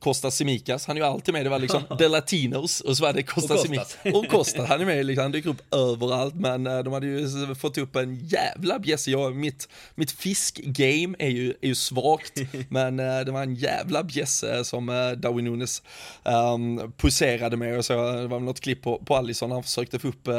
Kostas 0.00 0.36
Simikas, 0.36 0.86
han 0.86 0.96
är 0.96 1.00
ju 1.00 1.06
alltid 1.06 1.34
med, 1.34 1.46
det 1.46 1.50
var 1.50 1.58
liksom 1.58 1.82
The 1.98 2.08
Latinos 2.08 2.80
och 2.80 2.96
så 2.96 3.02
var 3.02 3.12
det 3.12 3.22
Kostas 3.22 3.62
Simikas. 3.62 3.96
Och 4.14 4.28
Kostas, 4.28 4.68
han 4.68 4.80
är 4.80 4.84
med, 4.84 5.06
liksom, 5.06 5.22
han 5.22 5.32
dyker 5.32 5.50
upp 5.50 5.74
överallt 5.74 6.34
men 6.34 6.66
uh, 6.66 6.78
de 6.78 6.92
hade 6.92 7.06
ju 7.06 7.54
fått 7.54 7.78
upp 7.78 7.96
en 7.96 8.16
jävla 8.16 8.78
bjässe, 8.78 9.10
jag, 9.10 9.36
mitt, 9.36 9.68
mitt 9.94 10.12
fiskgame 10.12 11.14
är 11.18 11.28
ju, 11.28 11.54
är 11.60 11.68
ju 11.68 11.74
svagt 11.74 12.40
men 12.68 13.00
uh, 13.00 13.20
det 13.20 13.32
var 13.32 13.42
en 13.42 13.54
jävla 13.54 14.02
bjässe 14.02 14.64
som 14.64 14.88
uh, 14.88 15.12
Darwin 15.12 15.44
Nunes 15.44 15.82
um, 16.24 16.92
poserade 16.96 17.56
med. 17.56 17.78
Och 17.78 17.84
så, 17.84 17.92
det 17.92 18.26
var 18.26 18.38
väl 18.38 18.42
något 18.42 18.60
klipp 18.60 18.82
på, 18.82 18.98
på 18.98 19.16
Allison, 19.16 19.50
han 19.50 19.62
försökte 19.62 19.98
få 19.98 20.08
upp 20.08 20.28
uh, 20.28 20.34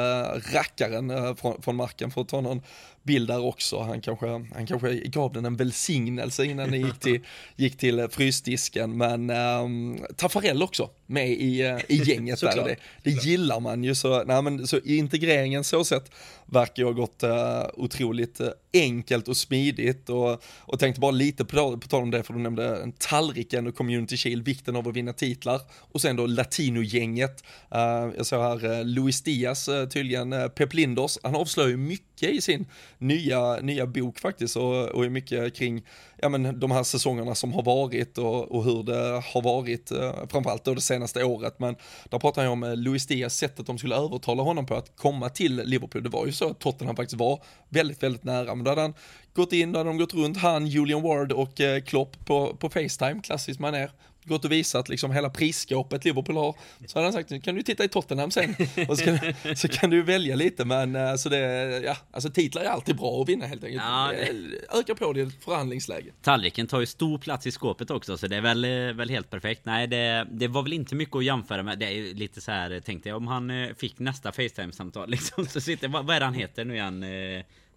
rackaren 0.54 1.12
uh, 1.12 1.36
från, 1.36 1.62
från 1.62 1.76
marken 1.76 2.12
för 2.12 2.22
att 2.22 2.30
ta 2.30 2.42
någon 2.42 2.62
bild 3.04 3.28
där 3.28 3.46
också. 3.46 3.80
Han 3.80 4.02
kanske, 4.02 4.28
han 4.28 4.68
kanske 4.68 4.96
gav 4.96 5.34
den 5.34 5.46
en 5.46 5.56
välsignelse 5.56 6.46
innan 6.46 6.72
den 6.72 6.82
gick 6.82 7.00
till, 7.00 7.20
gick 7.56 7.78
till 7.78 8.08
frysdisken. 8.12 8.98
Men 8.98 9.30
um, 9.30 10.06
Taffarell 10.16 10.64
också 10.64 10.90
med 11.12 11.30
i, 11.30 11.64
uh, 11.64 11.80
i 11.88 12.04
gänget 12.06 12.42
där. 12.42 12.64
Det, 12.64 12.76
det 13.04 13.10
gillar 13.10 13.60
man 13.60 13.84
ju. 13.84 13.96
Så, 13.96 14.24
nej, 14.24 14.42
men, 14.42 14.68
så 14.68 14.78
i 14.78 14.98
integreringen 14.98 15.64
så 15.64 15.84
sett 15.84 16.12
verkar 16.46 16.84
ju 16.84 16.86
ha 16.86 16.94
gått 16.94 17.24
uh, 17.24 17.30
otroligt 17.74 18.42
uh, 18.42 18.48
enkelt 18.74 19.28
och 19.28 19.38
smidigt 19.38 20.10
och, 20.10 20.44
och 20.60 20.80
tänkte 20.80 21.02
bara 21.02 21.12
lite 21.12 21.46
på, 21.46 21.78
på 21.78 21.88
tal 21.88 22.04
om 22.04 22.12
det 22.12 22.24
för 22.24 22.34
du 22.34 22.40
nämnde 22.40 22.92
tallriken 22.98 23.68
och 23.68 23.76
Community 23.76 24.18
Shield, 24.18 24.46
vikten 24.46 24.76
av 24.76 24.88
att 24.88 24.96
vinna 24.96 25.14
titlar 25.14 25.62
och 25.74 26.02
sen 26.02 26.16
då 26.16 26.28
Latino-gänget. 26.28 27.44
Uh, 27.76 28.14
jag 28.18 28.26
såg 28.26 28.42
här 28.42 28.66
uh, 28.66 28.86
Luis 28.86 29.22
Diaz, 29.22 29.70
tydligen 29.94 30.34
uh, 30.34 30.48
Pep 30.48 30.74
Linders, 30.74 31.18
han 31.24 31.36
avslöjar 31.36 31.70
ju 31.70 31.78
mycket 31.78 32.30
i 32.30 32.42
sin 32.42 32.66
nya, 32.98 33.56
nya 33.56 33.86
bok 33.86 34.20
faktiskt 34.20 34.56
och, 34.56 34.90
och 34.90 35.06
är 35.06 35.10
mycket 35.10 35.56
kring 35.56 35.84
ja, 36.22 36.30
men, 36.30 36.60
de 36.60 36.72
här 36.72 36.84
säsongerna 36.84 37.36
som 37.36 37.54
har 37.54 37.64
varit 37.64 38.18
och, 38.18 38.52
och 38.52 38.64
hur 38.64 38.84
det 38.84 39.22
har 39.34 39.42
varit, 39.42 39.92
eh, 39.92 40.14
framförallt 40.30 40.66
då 40.66 40.74
det 40.74 40.82
senaste 40.82 41.24
året. 41.24 41.60
Men 41.60 41.76
där 42.10 42.20
pratar 42.20 42.44
jag 42.44 42.52
om 42.52 42.64
eh, 42.64 42.76
Luis 42.76 43.08
Diaz, 43.08 43.38
sättet 43.38 43.68
de 43.68 43.78
skulle 43.78 43.96
övertala 43.96 44.44
honom 44.44 44.66
på 44.66 44.76
att 44.76 44.96
komma 44.96 45.30
till 45.30 45.56
Liverpool. 45.56 46.04
Det 46.04 46.10
var 46.10 46.26
ju 46.26 46.32
så 46.32 46.50
att 46.50 46.60
Tottenham 46.60 46.96
faktiskt 46.96 47.20
var 47.20 47.44
väldigt, 47.70 48.04
väldigt 48.04 48.24
nära, 48.24 48.56
men 48.56 48.64
då 48.64 48.72
hade 48.72 48.82
han 48.82 48.94
gått 49.34 49.54
in, 49.54 49.72
då 49.72 49.80
hade 49.80 49.90
de 49.90 49.98
gått 49.98 50.14
runt, 50.14 50.38
han, 50.38 50.68
Julian 50.68 51.02
Ward 51.02 51.32
och 51.32 51.62
eh, 51.62 51.82
Klopp 51.82 52.26
på, 52.26 52.56
på 52.56 52.70
Facetime, 52.70 53.22
klassiskt 53.24 53.60
manér, 53.60 53.92
gått 54.24 54.46
och 54.46 54.52
visat 54.52 54.90
liksom 54.90 55.12
hela 55.12 55.30
prisskåpet 55.30 56.06
Liverpool 56.06 56.38
har, 56.38 56.56
så 56.86 57.00
hade 57.00 57.06
han 57.06 57.14
sagt, 57.14 57.30
nu 57.30 57.40
kan 57.40 57.56
du 57.56 57.64
titta 57.64 57.84
i 57.84 57.88
Tottenham 57.88 58.32
sen, 58.32 58.56
och 58.90 58.98
så 58.98 59.06
kan, 59.06 59.20
så 59.56 59.68
kan 59.68 59.90
du 59.90 60.02
välja 60.02 60.36
lite, 60.36 60.66
men 60.66 60.96
eh, 60.96 61.16
så 61.16 61.30
det, 61.30 61.38
ja, 61.86 61.98
alltså 62.12 62.30
titlar 62.30 62.62
är 62.62 62.68
alltid 62.68 62.96
bra 62.96 63.22
att 63.22 63.30
vinna 63.30 63.46
helt 63.46 63.64
enkelt. 63.64 63.84
Ja, 63.84 64.12
det... 64.12 64.80
Öka 64.80 64.96
på 64.96 65.14
ditt 65.14 65.44
förhandlingsläge. 65.44 66.12
Tallriken 66.22 66.68
tar 66.68 66.80
ju 66.80 66.86
stor 66.86 67.18
plats 67.18 67.48
i 67.48 67.52
skåpet 67.52 67.92
också, 67.92 68.18
så 68.18 68.28
det 68.28 68.36
är 68.36 68.42
väl, 68.42 68.66
eh, 68.66 68.94
väl 68.94 69.10
helt 69.10 69.30
perfekt. 69.30 69.62
Nej, 69.66 69.88
det, 69.88 70.28
det 70.32 70.48
var 70.48 70.64
väl 70.64 70.74
inte 70.74 70.96
mycket 70.96 71.16
att 71.16 71.26
jämföra 71.26 71.64
med. 71.64 71.80
Det 71.80 71.86
är 71.86 72.14
lite 72.14 72.42
så 72.42 72.52
här, 72.52 72.80
tänkte 72.80 73.10
jag, 73.10 73.18
om 73.18 73.28
han 73.28 73.50
eh, 73.50 73.70
fick 73.78 74.00
nästa 74.00 74.32
Facetime-samtal 74.32 75.10
liksom, 75.10 75.46
så 75.46 75.62
sitter, 75.62 75.88
vad, 75.88 76.06
vad 76.06 76.16
är 76.16 76.20
det 76.20 76.26
han 76.26 76.36
heter 76.36 76.66
nu 76.66 76.74
igen? 76.74 77.04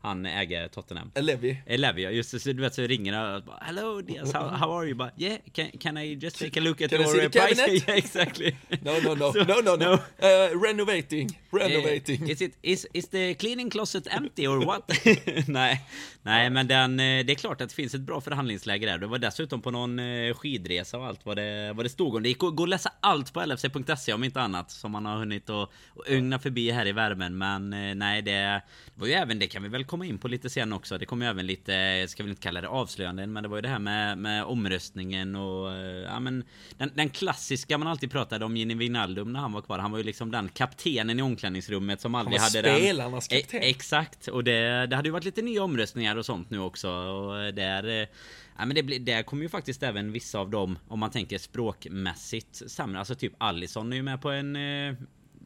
Han 0.05 0.27
äger 0.27 0.69
Tottenham. 0.69 1.11
Levi. 1.15 1.63
Levi, 1.67 2.03
ja. 2.03 2.11
Just 2.11 2.33
det, 2.33 2.41
så 2.41 2.53
du 2.53 2.63
vet 2.63 2.75
så 2.75 2.83
ringer 2.83 3.13
han 3.13 3.35
och 3.35 3.43
bara, 3.43 3.59
Hello 3.63 4.01
Diaz, 4.01 4.33
how, 4.33 4.49
how 4.49 4.79
are 4.79 4.87
you? 4.87 4.95
But, 4.95 5.11
yeah, 5.19 5.39
can, 5.53 5.71
can 5.81 5.97
I 5.99 6.15
just 6.15 6.39
take 6.39 6.61
a 6.61 6.63
look 6.63 6.81
at 6.83 6.91
can 6.91 7.01
your 7.01 7.17
I 7.17 7.21
see 7.21 7.29
the 7.29 7.41
price? 7.41 7.61
cabinet? 7.61 7.89
yeah, 7.89 7.99
exactly. 7.99 8.57
No, 8.83 8.93
no, 9.05 9.15
no, 9.15 9.33
So, 9.35 9.45
no, 9.45 9.61
no, 9.61 9.77
no. 9.77 9.93
Uh, 9.93 10.59
renovating, 10.63 11.39
renovating. 11.51 12.23
Eh, 12.23 12.31
Is, 12.31 12.43
it, 12.43 12.53
is, 12.63 12.87
is 12.93 13.09
the 13.09 13.35
cleaning 13.35 13.71
closet 13.71 14.07
empty 14.11 14.47
or 14.47 14.65
what? 14.67 14.91
nej, 15.49 15.85
nej 16.23 16.51
men 16.51 16.67
den, 16.67 17.01
eh, 17.01 17.25
det 17.27 17.33
är 17.33 17.37
klart 17.37 17.61
att 17.61 17.69
det 17.69 17.75
finns 17.75 17.95
ett 17.95 18.01
bra 18.01 18.21
förhandlingsläge 18.21 18.87
där. 18.87 18.99
Det 18.99 19.07
var 19.07 19.19
dessutom 19.19 19.63
på 19.63 19.71
någon 19.71 19.99
eh, 19.99 20.35
skidresa 20.35 20.99
och 20.99 21.07
allt 21.07 21.27
vad 21.27 21.37
det, 21.37 21.73
vad 21.73 21.85
det 21.85 21.91
stod 21.91 22.15
om. 22.15 22.23
Det 22.23 22.29
gick 22.29 22.43
att 22.43 22.57
gå 22.57 22.63
och 22.63 22.69
läsa 22.69 22.93
allt 23.01 23.33
på 23.33 23.41
lfc.se 23.41 24.13
om 24.13 24.25
inte 24.25 24.41
annat 24.41 24.71
som 24.71 24.93
man 24.93 25.07
har 25.07 25.17
hunnit 25.19 25.51
att 25.51 25.55
att 25.97 26.09
ögna 26.09 26.39
förbi 26.39 26.71
här 26.71 26.87
i 26.87 26.93
värmen. 26.93 27.39
Men 27.39 27.73
eh, 27.73 27.95
nej, 27.95 28.23
det, 28.23 28.33
det 28.33 28.63
var 28.95 29.07
ju 29.07 29.13
även, 29.13 29.39
det 29.39 29.47
kan 29.47 29.63
vi 29.63 29.69
väl 29.69 29.85
komma 29.95 30.07
in 30.07 30.19
på 30.19 30.29
lite 30.29 30.51
sen 30.51 30.73
också. 30.73 30.99
Det 30.99 31.07
kom 31.07 31.23
ju 31.23 31.29
även 31.29 31.47
lite, 31.47 31.73
jag 31.73 32.11
ska 32.11 32.23
väl 32.23 32.31
inte 32.31 32.43
kalla 32.43 32.61
det 32.61 32.69
avslöjanden, 32.69 33.33
men 33.33 33.43
det 33.43 33.49
var 33.49 33.57
ju 33.57 33.63
det 33.63 33.69
här 33.69 33.79
med, 33.79 34.19
med 34.19 34.45
omröstningen 34.45 35.37
och 35.37 35.73
eh, 35.73 35.79
ja 36.03 36.21
men 36.21 36.45
den, 36.79 36.91
den 36.95 37.11
klassiska 37.11 37.79
man 37.79 37.89
alltid 37.89 38.11
pratade 38.11 38.45
om 38.45 38.57
Gini 38.57 38.75
Wijnaldum 38.75 39.33
när 39.33 39.41
han 39.41 39.53
var 39.53 39.63
kvar. 39.63 39.79
Han 39.79 39.91
var 39.91 39.99
ju 39.99 40.05
liksom 40.05 40.31
den 40.31 40.49
kaptenen 40.49 41.19
i 41.19 41.23
omklädningsrummet 41.23 42.01
som 42.01 42.15
aldrig 42.15 42.41
var 42.41 42.45
hade 42.45 42.63
den 42.63 42.77
spelarnas 42.81 43.29
kapten. 43.29 43.61
E- 43.63 43.71
exakt, 43.71 44.29
och 44.29 44.45
det, 44.45 44.87
det 44.87 44.97
hade 44.97 45.09
ju 45.09 45.13
varit 45.13 45.25
lite 45.25 45.43
nya 45.43 45.63
omröstningar 45.65 46.17
och 46.17 46.27
sånt 46.27 46.51
nu 46.51 46.59
också. 46.59 46.91
Och 46.91 47.55
där, 47.55 47.89
eh, 47.89 48.09
ja, 48.59 48.65
men 48.67 48.75
det, 48.75 48.83
blir- 48.83 48.99
där 49.01 49.23
kommer 49.23 49.43
ju 49.43 49.49
faktiskt 49.49 49.83
även 49.83 50.13
vissa 50.13 50.39
av 50.39 50.51
dem, 50.51 50.79
om 50.89 50.99
man 50.99 51.11
tänker 51.11 51.39
språkmässigt, 51.39 52.71
sämre. 52.71 52.99
Alltså 52.99 53.15
typ 53.15 53.33
Allison 53.39 53.93
är 53.93 53.97
ju 53.97 54.03
med 54.03 54.23
på 54.23 54.31
en... 54.31 54.57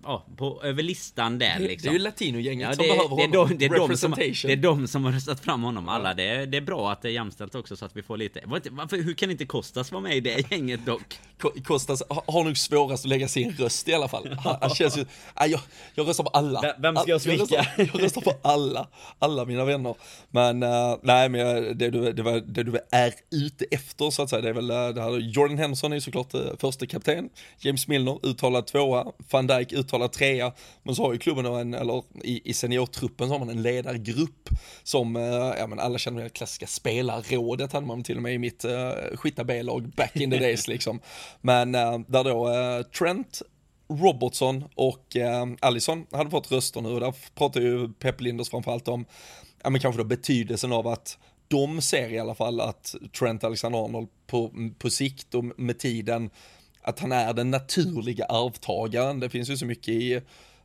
eh, 0.05 0.11
Ja, 0.11 0.26
på, 0.37 0.62
över 0.62 0.83
listan 0.83 1.38
där 1.38 1.55
Det 1.59 1.64
liksom. 1.69 1.88
är 1.88 1.93
ju 1.93 1.99
latinogänget 1.99 2.69
Ja, 2.69 2.75
som 2.75 2.83
det, 2.83 2.88
behöver 2.88 3.17
det, 3.17 3.23
är 3.23 3.26
honom. 3.38 3.49
de, 3.49 3.59
det, 3.59 3.64
är 3.75 3.88
de 3.88 3.97
som, 3.97 4.11
det 4.19 4.52
är 4.52 4.57
de 4.57 4.88
som 4.88 5.05
har 5.05 5.12
röstat 5.12 5.40
fram 5.40 5.62
honom 5.62 5.88
alla. 5.88 6.14
Det 6.14 6.23
är, 6.28 6.47
det 6.47 6.57
är 6.57 6.61
bra 6.61 6.93
att 6.93 7.02
det 7.02 7.09
är 7.09 7.12
jämställt 7.12 7.55
också 7.55 7.76
så 7.76 7.85
att 7.85 7.97
vi 7.97 8.02
får 8.02 8.17
lite... 8.17 8.40
Varför, 8.71 8.97
hur 8.97 9.14
kan 9.14 9.31
inte 9.31 9.47
Kostas 9.47 9.93
vara 9.93 10.02
med 10.02 10.17
i 10.17 10.21
det 10.21 10.50
gänget 10.50 10.87
dock? 10.87 11.19
Ko- 11.40 11.52
Kostas 11.64 12.02
har- 12.09 12.45
nog 12.45 12.57
svårast 12.59 13.05
att 13.05 13.09
lägga 13.09 13.28
sin 13.28 13.52
röst 13.59 13.88
i 13.88 13.95
alla 13.95 14.09
fall. 14.09 14.28
Han, 14.61 14.71
känns 14.71 14.99
ju, 14.99 15.05
jag, 15.37 15.61
jag 15.95 16.09
röstar 16.09 16.25
på 16.25 16.31
alla. 16.31 16.75
Vem- 16.78 16.97
ska 16.97 17.11
jag 17.11 17.21
svika? 17.21 17.43
röstar, 17.43 17.67
jag 17.76 18.02
röstar 18.02 18.21
på 18.21 18.33
alla, 18.43 18.88
alla 19.19 19.45
mina 19.45 19.64
vänner. 19.64 19.95
Men 20.31 20.62
eh, 20.62 20.97
nej, 21.02 21.28
men 21.28 21.40
jag- 21.40 21.76
det 21.76 21.90
du, 21.90 22.12
det, 22.12 22.23
var, 22.23 22.33
det 22.40 22.62
du 22.62 22.78
är 22.93 23.12
ute 23.31 23.64
efter 23.71 24.11
så 24.11 24.23
att 24.23 24.31
säga, 24.31 24.43
det 24.43 24.49
är 24.49 24.52
väl 24.52 24.71
eh, 24.71 24.88
det 24.88 25.02
här, 25.02 25.19
Jordan 25.19 25.59
Henderson 25.59 25.93
är 25.93 26.00
såklart 26.00 26.35
uh, 26.35 26.40
första 26.59 26.87
kapten. 26.87 27.28
James 27.59 27.88
Milner 27.88 28.19
uttalad 28.26 28.67
tvåa, 28.67 29.07
van 29.31 29.47
Dijk 29.47 29.73
uttalad 29.88 30.12
trea. 30.12 30.52
Men 30.83 30.95
så 30.95 31.02
har 31.02 31.12
ju 31.12 31.18
klubben 31.18 31.47
en, 31.47 31.75
eller 31.75 32.02
i, 32.25 32.50
i 32.50 32.54
seniortruppen 32.54 33.28
så 33.28 33.35
har 33.35 33.38
man 33.38 33.49
en 33.49 33.62
ledargrupp 33.62 34.49
som, 34.83 35.16
eh, 35.16 35.23
ja 35.59 35.66
men 35.66 35.78
alla 35.78 35.99
känner 35.99 36.23
det 36.23 36.28
klassiska 36.28 36.66
spelarrådet 36.66 37.73
hade 37.73 37.87
man 37.87 38.02
till 38.02 38.16
och 38.16 38.23
med 38.23 38.35
i 38.35 38.38
mitt 38.38 38.64
uh, 38.64 39.16
skitta 39.16 39.45
B-lag 39.45 39.88
back 39.88 40.16
in 40.16 40.30
the 40.30 40.38
days 40.38 40.68
liksom. 40.68 41.00
Men 41.40 41.75
eh, 41.75 41.99
där 42.07 42.25
då 42.25 42.49
eh, 42.49 42.83
Trent, 42.83 43.42
Robertson 43.88 44.64
och 44.75 45.16
eh, 45.16 45.47
Allison 45.61 46.07
hade 46.12 46.30
fått 46.30 46.52
röster 46.52 46.80
nu 46.80 46.88
och 46.88 47.00
där 47.00 47.14
pratar 47.35 47.61
ju 47.61 47.92
Pep 47.92 48.21
Linders 48.21 48.50
framförallt 48.50 48.88
om, 48.88 49.04
ja 49.62 49.71
men 49.71 49.80
kanske 49.80 50.02
då 50.02 50.04
betydelsen 50.04 50.73
av 50.73 50.87
att 50.87 51.18
de 51.49 51.80
ser 51.80 52.09
i 52.09 52.18
alla 52.18 52.35
fall 52.35 52.61
att 52.61 52.95
Trent 53.18 53.45
Alexander-Arnold 53.45 54.09
på, 54.26 54.52
på 54.78 54.90
sikt 54.90 55.35
och 55.35 55.45
med 55.45 55.78
tiden, 55.78 56.30
att 56.88 56.99
han 56.99 57.12
är 57.12 57.33
den 57.33 57.50
naturliga 57.50 58.25
arvtagaren. 58.25 59.21
Det 59.21 59.30
finns 59.30 59.50
ju 59.50 59.57
så 59.57 59.66
mycket 59.66 59.88
i 59.88 60.21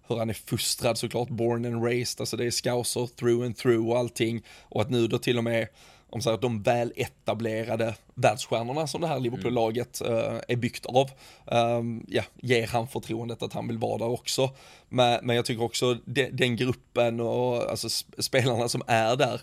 hur 0.08 0.18
han 0.18 0.30
är 0.30 0.38
fostrad 0.46 0.98
såklart, 0.98 1.30
born 1.30 1.66
and 1.66 1.84
raised, 1.86 2.22
alltså 2.22 2.38
det 2.38 2.46
är 2.46 2.52
scouser 2.52 3.08
through 3.08 3.46
and 3.46 3.58
through 3.58 3.90
och 3.90 3.98
allting. 3.98 4.44
Och 4.62 4.82
att 4.82 4.90
nu 4.90 5.08
då 5.08 5.18
till 5.18 5.38
och 5.38 5.44
med, 5.44 5.68
om 6.10 6.22
så 6.22 6.30
här, 6.30 6.38
de 6.38 6.64
väl 6.64 6.94
etablerade 6.96 7.96
världsstjärnorna 8.14 8.88
som 8.88 9.02
det 9.02 9.08
här 9.08 9.20
Liverpool-laget 9.20 10.02
uh, 10.02 10.40
är 10.48 10.56
byggt 10.56 10.86
av, 10.86 11.12
um, 11.46 12.06
ja, 12.08 12.24
ger 12.42 12.68
han 12.68 12.88
förtroendet 12.88 13.42
att 13.42 13.54
han 13.54 13.68
vill 13.68 13.78
vara 13.78 13.98
där 13.98 14.10
också. 14.10 14.50
Men, 14.90 15.26
men 15.26 15.36
jag 15.36 15.46
tycker 15.46 15.64
också 15.64 15.98
de, 16.06 16.30
den 16.30 16.56
gruppen 16.56 17.20
och 17.20 17.70
alltså 17.70 17.90
spelarna 18.18 18.70
som 18.70 18.82
är 18.88 19.16
där, 19.16 19.42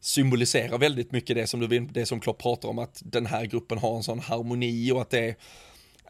symboliserar 0.00 0.78
väldigt 0.78 1.12
mycket 1.12 1.36
det 1.36 1.46
som 1.46 1.60
du 1.60 1.80
det 1.80 2.06
som 2.06 2.20
Klopp 2.20 2.42
pratar 2.42 2.68
om, 2.68 2.78
att 2.78 3.02
den 3.04 3.26
här 3.26 3.44
gruppen 3.44 3.78
har 3.78 3.96
en 3.96 4.02
sån 4.02 4.20
harmoni 4.20 4.92
och 4.92 5.00
att 5.00 5.10
det 5.10 5.28
är 5.28 5.34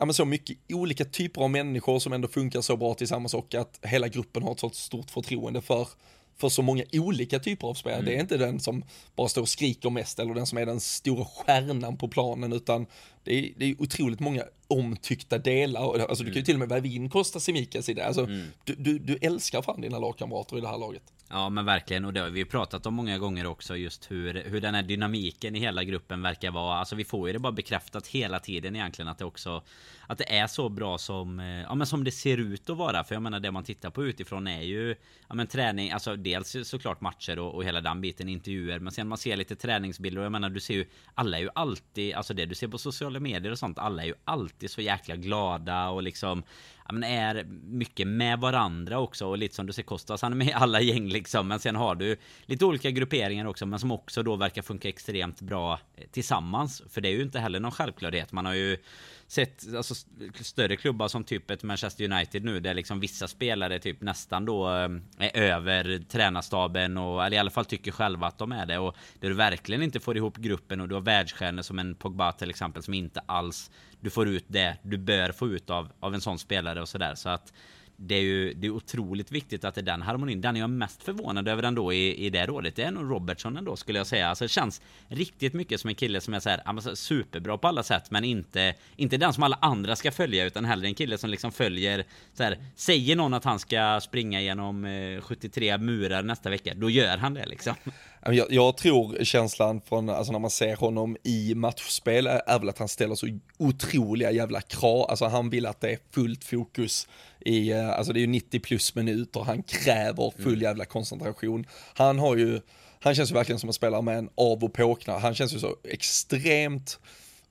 ja, 0.03 0.07
men 0.07 0.15
så 0.15 0.25
mycket 0.25 0.59
olika 0.73 1.05
typer 1.05 1.43
av 1.43 1.51
människor 1.51 1.99
som 1.99 2.13
ändå 2.13 2.29
funkar 2.29 2.61
så 2.61 2.77
bra 2.77 2.95
tillsammans 2.95 3.35
och 3.35 3.55
att 3.55 3.79
hela 3.83 4.09
gruppen 4.09 4.43
har 4.43 4.53
ett 4.53 4.61
så 4.61 4.71
stort 4.71 5.11
förtroende 5.11 5.61
för 5.61 5.89
för 6.37 6.49
så 6.49 6.63
många 6.63 6.85
olika 6.93 7.39
typer 7.39 7.69
av 7.69 7.75
spelare. 7.75 8.03
Det 8.03 8.17
är 8.17 8.21
inte 8.21 8.37
den 8.37 8.61
som 8.61 8.85
bara 9.17 9.29
står 9.29 9.43
och 9.43 9.49
skriker 9.49 9.91
mest 9.91 10.19
eller 10.19 10.35
den 10.35 10.47
som 10.47 10.59
är 10.59 10.67
den 10.67 10.81
stora 10.81 11.25
stjärnan 11.25 11.97
på 11.97 12.09
planen 12.09 12.53
utan 12.53 12.87
det 13.25 13.39
är, 13.39 13.53
det 13.57 13.65
är 13.65 13.83
otroligt 13.83 14.21
många 14.21 14.45
omtyckta 14.69 15.39
delar. 15.39 15.99
Alltså 15.99 16.25
du 16.25 16.31
kan 16.31 16.39
ju 16.39 16.45
till 16.45 16.55
och 16.55 16.59
med 16.59 16.69
väva 16.69 16.87
in 16.87 17.11
Costa 17.11 17.41
Simikas 17.41 17.89
i 17.89 17.95
det. 17.95 18.07
Alltså, 18.07 18.27
du, 18.65 18.75
du, 18.75 18.99
du 18.99 19.19
älskar 19.21 19.63
fan 19.63 19.81
dina 19.81 19.99
lagkamrater 19.99 20.59
i 20.59 20.61
det 20.61 20.69
här 20.69 20.79
laget. 20.79 21.03
Ja 21.35 21.49
men 21.49 21.65
verkligen 21.65 22.05
och 22.05 22.13
det 22.13 22.21
har 22.21 22.31
vi 22.31 22.39
ju 22.39 22.45
pratat 22.45 22.87
om 22.87 22.95
många 22.95 23.19
gånger 23.19 23.47
också 23.47 23.77
just 23.77 24.11
hur, 24.11 24.43
hur 24.47 24.61
den 24.61 24.75
här 24.75 24.83
dynamiken 24.83 25.57
i 25.57 25.59
hela 25.59 25.85
gruppen 25.85 26.23
verkar 26.23 26.51
vara. 26.51 26.79
Alltså 26.79 26.97
vi 26.97 27.05
får 27.05 27.29
ju 27.29 27.33
det 27.33 27.39
bara 27.39 27.53
bekräftat 27.53 28.07
hela 28.07 28.39
tiden 28.39 28.77
egentligen 28.77 29.09
att 29.09 29.19
det 29.19 29.25
också 29.25 29.63
Att 30.07 30.19
det 30.19 30.39
är 30.39 30.47
så 30.47 30.69
bra 30.69 30.99
som, 30.99 31.41
eh, 31.41 31.47
ja 31.47 31.75
men 31.75 31.87
som 31.87 32.05
det 32.05 32.11
ser 32.11 32.39
ut 32.39 32.71
att 32.71 32.77
vara. 32.77 33.05
För 33.05 33.15
jag 33.15 33.23
menar 33.23 33.41
det 33.41 33.51
man 33.51 33.65
tittar 33.65 33.91
på 33.91 34.05
utifrån 34.05 34.47
är 34.47 34.63
ju 34.63 34.95
Ja 35.29 35.35
men 35.35 35.47
träning, 35.47 35.91
alltså 35.91 36.17
dels 36.17 36.57
såklart 36.69 37.01
matcher 37.01 37.39
och, 37.39 37.55
och 37.55 37.65
hela 37.65 37.81
den 37.81 38.01
biten, 38.01 38.29
intervjuer. 38.29 38.79
Men 38.79 38.93
sen 38.93 39.09
man 39.09 39.19
ser 39.19 39.37
lite 39.37 39.57
träningsbilder 39.57 40.21
och 40.21 40.25
jag 40.25 40.33
menar 40.33 40.51
du 40.51 40.61
ser 40.61 40.75
ju 40.75 40.87
Alla 41.15 41.39
är 41.39 41.43
ju 41.43 41.51
alltid, 41.55 42.15
alltså 42.15 42.35
det 42.35 42.47
du 42.47 42.55
ser 42.55 42.69
på 42.69 42.79
sociala 42.79 43.21
medier 43.21 43.53
och 43.53 43.59
sånt, 43.59 43.79
alla 43.79 44.03
är 44.03 44.07
ju 44.07 44.15
alltid 44.25 44.71
så 44.71 44.81
jäkla 44.81 45.17
glada 45.17 45.89
och 45.89 46.03
liksom 46.03 46.43
men 46.91 47.05
är 47.05 47.45
mycket 47.65 48.07
med 48.07 48.39
varandra 48.39 48.99
också 48.99 49.27
och 49.27 49.39
lite 49.39 49.55
som 49.55 49.67
du 49.67 49.73
ser 49.73 49.83
Kostas, 49.83 50.23
han 50.23 50.33
är 50.33 50.37
med 50.37 50.47
i 50.47 50.53
alla 50.53 50.81
gäng 50.81 51.09
liksom. 51.09 51.49
Men 51.49 51.59
sen 51.59 51.77
har 51.77 51.95
du 51.95 52.17
lite 52.47 52.65
olika 52.65 52.91
grupperingar 52.91 53.45
också, 53.45 53.67
men 53.67 53.79
som 53.79 53.93
också 53.93 54.23
då 54.23 54.37
verkar 54.37 54.63
funka 54.63 54.89
extremt 54.89 55.41
bra 55.41 55.79
tillsammans. 56.11 56.83
För 56.89 57.01
det 57.01 57.09
är 57.09 57.13
ju 57.13 57.23
inte 57.23 57.39
heller 57.39 57.61
någon 57.61 57.73
självklarhet. 57.73 58.33
Man 58.33 58.47
har 58.47 58.55
ju 58.55 58.79
sett 59.27 59.75
alltså, 59.77 59.95
större 60.41 60.77
klubbar 60.77 61.09
som 61.09 61.25
typ 61.25 61.51
ett 61.51 61.63
Manchester 61.63 62.13
United 62.13 62.45
nu 62.45 62.61
där 62.61 62.75
liksom 62.75 63.01
vissa 63.01 63.29
spelare 63.29 63.79
typ 63.79 64.01
nästan 64.01 64.45
då 64.45 64.69
eh, 64.69 64.89
är 65.19 65.37
över 65.37 66.05
tränarstaben 66.09 66.99
och 66.99 67.25
eller 67.25 67.37
i 67.37 67.41
alla 67.41 67.51
fall 67.51 67.65
tycker 67.65 67.91
själva 67.91 68.27
att 68.27 68.39
de 68.39 68.53
är 68.53 68.67
det 68.67 68.79
och 68.79 68.97
där 69.21 69.29
du 69.29 69.35
verkligen 69.35 69.83
inte 69.83 70.01
får 70.01 70.17
ihop 70.17 70.37
gruppen 70.37 70.81
och 70.81 70.89
du 70.89 70.95
har 70.95 71.03
världsstjärnor 71.03 71.63
som 71.63 71.79
en 71.79 71.95
Pogba 71.95 72.33
till 72.33 72.51
exempel 72.51 72.83
som 72.83 72.95
inte 72.95 73.21
alls 73.27 73.71
du 74.01 74.11
får 74.11 74.29
ut 74.29 74.45
det 74.49 74.77
du 74.83 74.99
bör 74.99 75.33
få 75.33 75.49
ut 75.49 75.71
av, 75.71 75.93
av 76.01 76.15
en 76.15 76.21
sån 76.21 76.39
spelare 76.39 76.81
och 76.81 76.89
sådär 76.89 77.15
så 77.15 77.29
att 77.29 77.53
det 77.97 78.15
är 78.15 78.21
ju 78.21 78.55
det 78.55 78.67
är 78.67 78.71
otroligt 78.71 79.33
viktigt 79.33 79.65
att 79.65 79.75
det 79.75 79.81
är 79.81 79.83
den 79.83 80.03
harmonin. 80.03 80.41
Den 80.41 80.57
är 80.57 80.61
jag 80.61 80.71
mest 80.71 81.03
förvånad 81.03 81.49
över 81.49 81.63
ändå 81.63 81.93
i, 81.93 82.27
i 82.27 82.31
det 82.31 82.47
rådet. 82.47 82.77
Det 82.77 82.83
är 82.83 82.91
nog 82.91 83.11
Robertson 83.11 83.57
ändå 83.57 83.77
skulle 83.77 83.99
jag 83.99 84.07
säga. 84.07 84.29
Alltså 84.29 84.45
det 84.45 84.49
känns 84.49 84.83
riktigt 85.09 85.55
mycket 85.55 85.81
som 85.81 85.89
en 85.89 85.95
kille 85.95 86.21
som 86.21 86.35
är 86.35 86.41
så 86.41 86.49
här, 86.49 86.95
superbra 86.95 87.59
på 87.59 87.69
alla 87.69 87.83
sätt 87.83 88.11
men 88.11 88.25
inte, 88.25 88.75
inte 88.97 89.17
den 89.17 89.33
som 89.33 89.43
alla 89.43 89.59
andra 89.61 89.97
ska 89.97 90.13
följa 90.13 90.45
utan 90.45 90.65
hellre 90.65 90.87
en 90.87 90.95
kille 90.95 91.19
som 91.19 91.31
liksom 91.31 91.53
följer 91.53 92.05
så 92.35 92.43
här, 92.43 92.59
Säger 92.77 93.17
någon 93.17 93.35
att 93.35 93.45
han 93.45 93.59
ska 93.59 94.01
springa 94.03 94.41
genom 94.41 94.85
eh, 94.85 95.21
73 95.21 95.79
murar 95.79 96.23
nästa 96.23 96.51
vecka, 96.51 96.73
då 96.75 96.91
gör 96.91 97.17
han 97.17 97.35
det 97.35 97.47
liksom. 97.47 97.75
Jag, 98.25 98.53
jag 98.53 98.77
tror 98.77 99.25
känslan 99.25 99.81
från, 99.81 100.09
alltså 100.09 100.33
när 100.33 100.39
man 100.39 100.51
ser 100.51 100.77
honom 100.77 101.17
i 101.23 101.55
matchspel 101.55 102.27
är, 102.27 102.59
väl 102.59 102.69
att 102.69 102.79
han 102.79 102.89
ställer 102.89 103.15
så 103.15 103.39
otroliga 103.59 104.31
jävla 104.31 104.61
krav, 104.61 105.11
alltså 105.11 105.25
han 105.25 105.51
vill 105.51 105.67
att 105.67 105.81
det 105.81 105.91
är 105.91 105.99
fullt 106.11 106.45
fokus 106.45 107.09
i, 107.41 107.73
alltså 107.73 108.13
det 108.13 108.19
är 108.19 108.21
ju 108.21 108.27
90 108.27 108.61
plus 108.61 108.95
minuter, 108.95 109.41
han 109.41 109.63
kräver 109.63 110.43
full 110.43 110.63
jävla 110.63 110.85
koncentration. 110.85 111.67
Han 111.95 112.19
har 112.19 112.37
ju, 112.37 112.61
han 113.01 113.15
känns 113.15 113.31
ju 113.31 113.35
verkligen 113.35 113.59
som 113.59 113.69
en 113.69 113.73
spelare 113.73 114.03
med 114.03 114.19
en 114.19 114.31
av 114.35 114.65
och 114.65 114.73
påknar, 114.73 115.19
han 115.19 115.35
känns 115.35 115.55
ju 115.55 115.59
så 115.59 115.77
extremt 115.85 116.99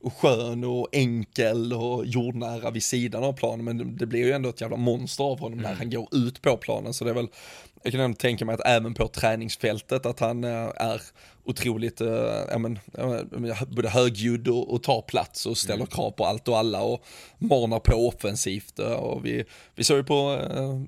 skön 0.09 0.63
och 0.63 0.87
enkel 0.91 1.73
och 1.73 2.05
jordnära 2.05 2.71
vid 2.71 2.83
sidan 2.83 3.23
av 3.23 3.33
planen 3.33 3.65
men 3.65 3.97
det 3.97 4.05
blir 4.05 4.19
ju 4.19 4.31
ändå 4.31 4.49
ett 4.49 4.61
jävla 4.61 4.77
monster 4.77 5.23
av 5.23 5.39
honom 5.39 5.59
när 5.59 5.73
han 5.73 5.89
går 5.89 6.07
ut 6.11 6.41
på 6.41 6.57
planen. 6.57 6.93
Så 6.93 7.03
det 7.03 7.09
är 7.09 7.15
väl 7.15 7.27
jag 7.83 7.93
kan 7.93 8.13
tänka 8.13 8.45
mig 8.45 8.55
att 8.55 8.65
även 8.65 8.93
på 8.93 9.07
träningsfältet 9.07 10.05
att 10.05 10.19
han 10.19 10.43
är 10.43 11.01
otroligt, 11.43 12.01
men, 12.57 12.79
både 13.67 13.89
högljudd 13.89 14.47
och, 14.47 14.73
och 14.73 14.83
tar 14.83 15.01
plats 15.01 15.45
och 15.45 15.57
ställer 15.57 15.75
mm. 15.75 15.87
krav 15.87 16.11
på 16.11 16.25
allt 16.25 16.47
och 16.47 16.57
alla 16.57 16.81
och 16.81 17.03
manar 17.37 17.79
på 17.79 18.07
offensivt. 18.07 18.79
Och 18.79 19.25
vi, 19.25 19.43
vi 19.75 19.83
såg 19.83 19.97
ju 19.97 20.03
på 20.03 20.39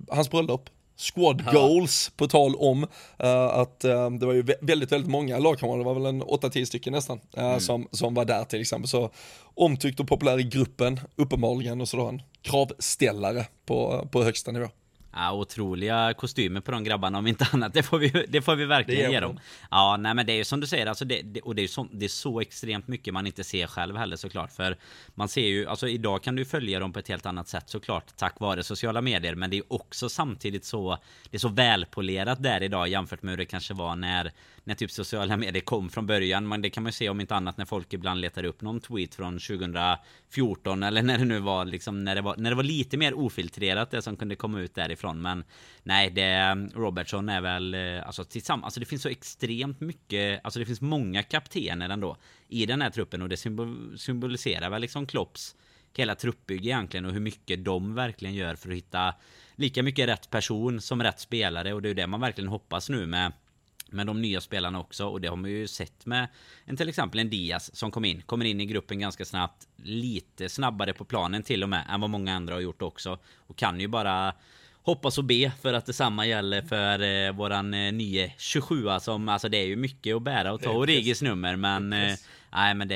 hans 0.09 0.31
bröllop 0.31 0.69
squad 0.97 1.43
goals 1.51 2.11
på 2.17 2.27
tal 2.27 2.55
om 2.55 2.83
uh, 2.83 3.29
att 3.29 3.85
uh, 3.85 4.09
det 4.09 4.25
var 4.25 4.33
ju 4.33 4.41
väldigt, 4.61 4.91
väldigt 4.91 5.09
många 5.09 5.39
lagkamrater, 5.39 5.79
det 5.79 5.85
var 5.85 5.93
väl 5.93 6.05
en 6.05 6.23
8-10 6.23 6.65
stycken 6.65 6.93
nästan, 6.93 7.19
uh, 7.37 7.43
mm. 7.43 7.59
som, 7.59 7.87
som 7.91 8.13
var 8.13 8.25
där 8.25 8.43
till 8.43 8.61
exempel. 8.61 8.87
Så 8.89 9.09
omtyckt 9.53 9.99
och 9.99 10.07
populär 10.07 10.39
i 10.39 10.43
gruppen, 10.43 10.99
uppenbarligen, 11.15 11.81
och 11.81 11.89
så 11.89 11.97
då 11.97 12.07
en 12.07 12.21
kravställare 12.41 13.45
på, 13.65 14.07
på 14.11 14.23
högsta 14.23 14.51
nivå. 14.51 14.67
Ja, 15.15 15.31
otroliga 15.33 16.13
kostymer 16.13 16.61
på 16.61 16.71
de 16.71 16.83
grabbarna 16.83 17.17
om 17.17 17.27
inte 17.27 17.47
annat. 17.53 17.73
Det 17.73 17.83
får 17.83 17.99
vi, 17.99 18.25
det 18.27 18.41
får 18.41 18.55
vi 18.55 18.65
verkligen 18.65 19.11
ge 19.11 19.19
dem. 19.19 19.39
Ja, 19.71 19.97
nej 19.99 20.13
men 20.13 20.25
det 20.25 20.33
är 20.33 20.37
ju 20.37 20.43
som 20.43 20.59
du 20.59 20.67
säger, 20.67 20.85
alltså 20.85 21.05
det, 21.05 21.21
det 21.21 21.41
och 21.41 21.55
det 21.55 21.61
är, 21.63 21.67
så, 21.67 21.87
det 21.91 22.05
är 22.05 22.09
så 22.09 22.41
extremt 22.41 22.87
mycket 22.87 23.13
man 23.13 23.27
inte 23.27 23.43
ser 23.43 23.67
själv 23.67 23.97
heller 23.97 24.15
såklart. 24.15 24.51
För 24.51 24.77
man 25.15 25.29
ser 25.29 25.47
ju, 25.47 25.67
alltså 25.67 25.87
idag 25.87 26.23
kan 26.23 26.35
du 26.35 26.45
följa 26.45 26.79
dem 26.79 26.93
på 26.93 26.99
ett 26.99 27.07
helt 27.07 27.25
annat 27.25 27.47
sätt 27.47 27.69
såklart, 27.69 28.05
tack 28.17 28.39
vare 28.39 28.63
sociala 28.63 29.01
medier. 29.01 29.35
Men 29.35 29.49
det 29.49 29.57
är 29.57 29.73
också 29.73 30.09
samtidigt 30.09 30.65
så, 30.65 30.97
det 31.29 31.37
är 31.37 31.39
så 31.39 31.49
välpolerat 31.49 32.43
där 32.43 32.63
idag 32.63 32.87
jämfört 32.87 33.21
med 33.21 33.31
hur 33.31 33.37
det 33.37 33.45
kanske 33.45 33.73
var 33.73 33.95
när 33.95 34.31
när 34.63 34.75
typ 34.75 34.91
sociala 34.91 35.37
medier 35.37 35.61
kom 35.61 35.89
från 35.89 36.07
början. 36.07 36.47
Men 36.47 36.61
det 36.61 36.69
kan 36.69 36.83
man 36.83 36.87
ju 36.87 36.93
se 36.93 37.09
om 37.09 37.21
inte 37.21 37.35
annat 37.35 37.57
när 37.57 37.65
folk 37.65 37.93
ibland 37.93 38.21
letar 38.21 38.43
upp 38.43 38.61
någon 38.61 38.79
tweet 38.79 39.15
från 39.15 39.39
2014 39.39 40.83
eller 40.83 41.01
när 41.01 41.17
det 41.17 41.25
nu 41.25 41.39
var 41.39 41.65
liksom 41.65 42.03
när 42.03 42.15
det 42.15 42.21
var, 42.21 42.35
när 42.37 42.49
det 42.49 42.55
var 42.55 42.63
lite 42.63 42.97
mer 42.97 43.13
ofiltrerat 43.13 43.91
det 43.91 44.01
som 44.01 44.17
kunde 44.17 44.35
komma 44.35 44.59
ut 44.59 44.75
därifrån. 44.75 45.21
Men 45.21 45.43
nej, 45.83 46.09
det 46.09 46.55
Robertson 46.75 47.29
är 47.29 47.41
väl 47.41 47.73
eh, 47.73 48.07
alltså 48.07 48.23
tillsammans. 48.23 48.63
Alltså 48.63 48.79
det 48.79 48.85
finns 48.85 49.01
så 49.01 49.09
extremt 49.09 49.79
mycket. 49.79 50.41
Alltså 50.43 50.59
det 50.59 50.65
finns 50.65 50.81
många 50.81 51.23
kaptener 51.23 51.89
ändå 51.89 52.17
i 52.47 52.65
den 52.65 52.81
här 52.81 52.89
truppen 52.89 53.21
och 53.21 53.29
det 53.29 53.37
symboliserar 53.97 54.69
väl 54.69 54.81
liksom 54.81 55.05
Klopps 55.05 55.55
hela 55.97 56.15
truppbygge 56.15 56.69
egentligen 56.69 57.05
och 57.05 57.13
hur 57.13 57.19
mycket 57.19 57.65
de 57.65 57.95
verkligen 57.95 58.35
gör 58.35 58.55
för 58.55 58.69
att 58.69 58.75
hitta 58.75 59.13
lika 59.55 59.83
mycket 59.83 60.07
rätt 60.07 60.29
person 60.29 60.81
som 60.81 61.03
rätt 61.03 61.19
spelare 61.19 61.73
och 61.73 61.81
det 61.81 61.87
är 61.87 61.89
ju 61.89 61.93
det 61.93 62.07
man 62.07 62.21
verkligen 62.21 62.47
hoppas 62.47 62.89
nu 62.89 63.05
med 63.05 63.31
med 63.93 64.07
de 64.07 64.21
nya 64.21 64.41
spelarna 64.41 64.79
också 64.79 65.05
och 65.05 65.21
det 65.21 65.27
har 65.27 65.35
man 65.35 65.51
ju 65.51 65.67
sett 65.67 66.05
med 66.05 66.27
en 66.65 66.77
till 66.77 66.89
exempel 66.89 67.19
en 67.19 67.29
Diaz 67.29 67.75
som 67.75 67.91
kom 67.91 68.05
in. 68.05 68.21
Kommer 68.21 68.45
in 68.45 68.61
i 68.61 68.65
gruppen 68.65 68.99
ganska 68.99 69.25
snabbt. 69.25 69.67
Lite 69.83 70.49
snabbare 70.49 70.93
på 70.93 71.05
planen 71.05 71.43
till 71.43 71.63
och 71.63 71.69
med 71.69 71.85
än 71.89 72.01
vad 72.01 72.09
många 72.09 72.35
andra 72.35 72.53
har 72.53 72.61
gjort 72.61 72.81
också. 72.81 73.19
Och 73.35 73.57
kan 73.57 73.79
ju 73.79 73.87
bara 73.87 74.33
hoppas 74.83 75.17
och 75.17 75.23
be 75.23 75.51
för 75.61 75.73
att 75.73 75.85
detsamma 75.85 76.25
gäller 76.25 76.61
för 76.61 77.01
eh, 77.01 77.33
våran 77.33 77.73
eh, 77.73 77.93
nye 77.93 78.33
27 78.37 78.87
som 79.01 79.29
alltså 79.29 79.49
det 79.49 79.57
är 79.57 79.65
ju 79.65 79.75
mycket 79.75 80.15
att 80.15 80.23
bära 80.23 80.53
och 80.53 80.61
ta 80.61 80.69
Origis 80.69 81.21
nummer 81.21 81.55
men 81.55 81.93
eh, 81.93 82.15
Nej 82.55 82.73
men 82.73 82.87
det, 82.87 82.95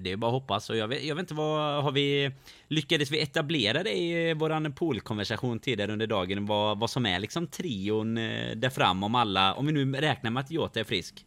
det 0.00 0.12
är 0.12 0.16
bara 0.16 0.26
att 0.26 0.42
hoppas. 0.42 0.70
Och 0.70 0.76
jag 0.76 0.88
vet, 0.88 1.04
jag 1.04 1.14
vet 1.14 1.22
inte 1.22 1.34
vad 1.34 1.84
har 1.84 1.92
vi 1.92 2.30
Lyckades 2.68 3.10
vi 3.10 3.20
etablera 3.22 3.82
det 3.82 3.96
i 3.96 4.34
våran 4.34 4.72
poolkonversation 4.72 5.58
tidigare 5.58 5.92
under 5.92 6.06
dagen? 6.06 6.46
Vad, 6.46 6.78
vad 6.78 6.90
som 6.90 7.06
är 7.06 7.18
liksom 7.18 7.46
trion 7.46 8.18
eh, 8.18 8.56
där 8.56 8.70
fram 8.70 9.02
om 9.02 9.14
alla 9.14 9.54
Om 9.54 9.66
vi 9.66 9.72
nu 9.72 9.92
räknar 9.92 10.30
med 10.30 10.40
att 10.40 10.50
Jota 10.50 10.80
är 10.80 10.84
frisk? 10.84 11.24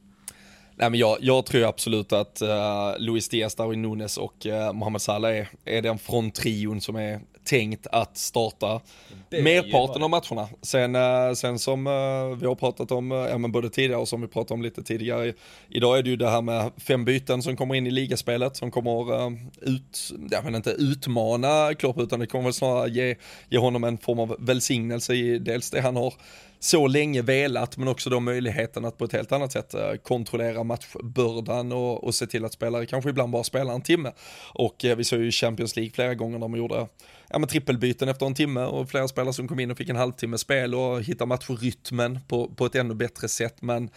Nej, 0.75 0.89
men 0.89 1.00
jag, 1.00 1.17
jag 1.22 1.46
tror 1.46 1.63
absolut 1.63 2.13
att 2.13 2.41
uh, 2.41 3.00
Luis 3.00 3.29
Diaz, 3.29 3.55
Darwin 3.55 3.81
Nunes 3.81 4.17
och 4.17 4.46
uh, 4.46 4.74
Mohamed 4.74 5.01
Salah 5.01 5.31
är, 5.31 5.50
är 5.65 5.81
den 5.81 6.00
fronttrion 6.00 6.81
som 6.81 6.96
är 6.96 7.19
tänkt 7.47 7.87
att 7.87 8.17
starta 8.17 8.81
merparten 9.29 10.03
av 10.03 10.09
matcherna. 10.09 10.47
Sen, 10.61 10.95
uh, 10.95 11.33
sen 11.33 11.59
som 11.59 11.87
uh, 11.87 12.35
vi 12.35 12.45
har 12.45 12.55
pratat 12.55 12.91
om, 12.91 13.11
uh, 13.11 13.17
ja, 13.17 13.37
men 13.37 13.51
både 13.51 13.69
tidigare 13.69 14.01
och 14.01 14.07
som 14.07 14.21
vi 14.21 14.27
pratade 14.27 14.53
om 14.53 14.61
lite 14.61 14.83
tidigare, 14.83 15.33
idag 15.69 15.97
är 15.97 16.03
det 16.03 16.09
ju 16.09 16.15
det 16.15 16.29
här 16.29 16.41
med 16.41 16.71
fem 16.77 17.05
byten 17.05 17.41
som 17.41 17.55
kommer 17.55 17.75
in 17.75 17.87
i 17.87 17.91
ligaspelet 17.91 18.57
som 18.57 18.71
kommer 18.71 19.31
ut, 19.61 20.13
jag 20.31 20.43
men 20.43 20.55
inte 20.55 20.71
utmana 20.71 21.73
Klopp 21.73 21.97
utan 21.97 22.19
det 22.19 22.27
kommer 22.27 22.43
väl 22.43 22.53
snarare 22.53 22.89
ge, 22.89 23.15
ge 23.49 23.57
honom 23.57 23.83
en 23.83 23.97
form 23.97 24.19
av 24.19 24.35
välsignelse 24.39 25.13
i 25.13 25.39
dels 25.39 25.69
det 25.69 25.81
han 25.81 25.95
har 25.95 26.13
så 26.59 26.87
länge 26.87 27.21
velat, 27.21 27.77
men 27.77 27.87
också 27.87 28.09
då 28.09 28.19
möjligheten 28.19 28.85
att 28.85 28.97
på 28.97 29.05
ett 29.05 29.13
helt 29.13 29.31
annat 29.31 29.51
sätt 29.51 29.73
eh, 29.73 29.93
kontrollera 30.03 30.63
matchbördan 30.63 31.71
och, 31.71 32.03
och 32.03 32.15
se 32.15 32.27
till 32.27 32.45
att 32.45 32.53
spelare 32.53 32.85
kanske 32.85 33.09
ibland 33.09 33.31
bara 33.31 33.43
spelar 33.43 33.73
en 33.73 33.81
timme. 33.81 34.11
Och 34.53 34.85
eh, 34.85 34.97
vi 34.97 35.03
såg 35.03 35.19
ju 35.19 35.31
Champions 35.31 35.75
League 35.75 35.91
flera 35.91 36.15
gånger 36.15 36.39
när 36.39 36.47
man 36.47 36.59
gjorde 36.59 36.87
ja, 37.29 37.39
men 37.39 37.49
trippelbyten 37.49 38.09
efter 38.09 38.25
en 38.25 38.35
timme 38.35 38.63
och 38.63 38.89
flera 38.89 39.07
spelare 39.07 39.33
som 39.33 39.47
kom 39.47 39.59
in 39.59 39.71
och 39.71 39.77
fick 39.77 39.89
en 39.89 39.95
halvtimme 39.95 40.37
spel 40.37 40.75
och 40.75 41.03
hittade 41.03 41.29
matchrytmen 41.29 42.19
på, 42.27 42.47
på 42.47 42.65
ett 42.65 42.75
ännu 42.75 42.93
bättre 42.93 43.27
sätt. 43.27 43.61
Men 43.61 43.89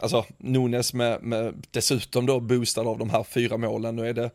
alltså 0.00 0.24
Nunes 0.38 0.94
med, 0.94 1.22
med 1.22 1.66
dessutom 1.70 2.26
då 2.26 2.40
boostad 2.40 2.88
av 2.88 2.98
de 2.98 3.10
här 3.10 3.22
fyra 3.22 3.56
målen, 3.56 3.96
nu 3.96 4.08
är 4.08 4.14
det 4.14 4.30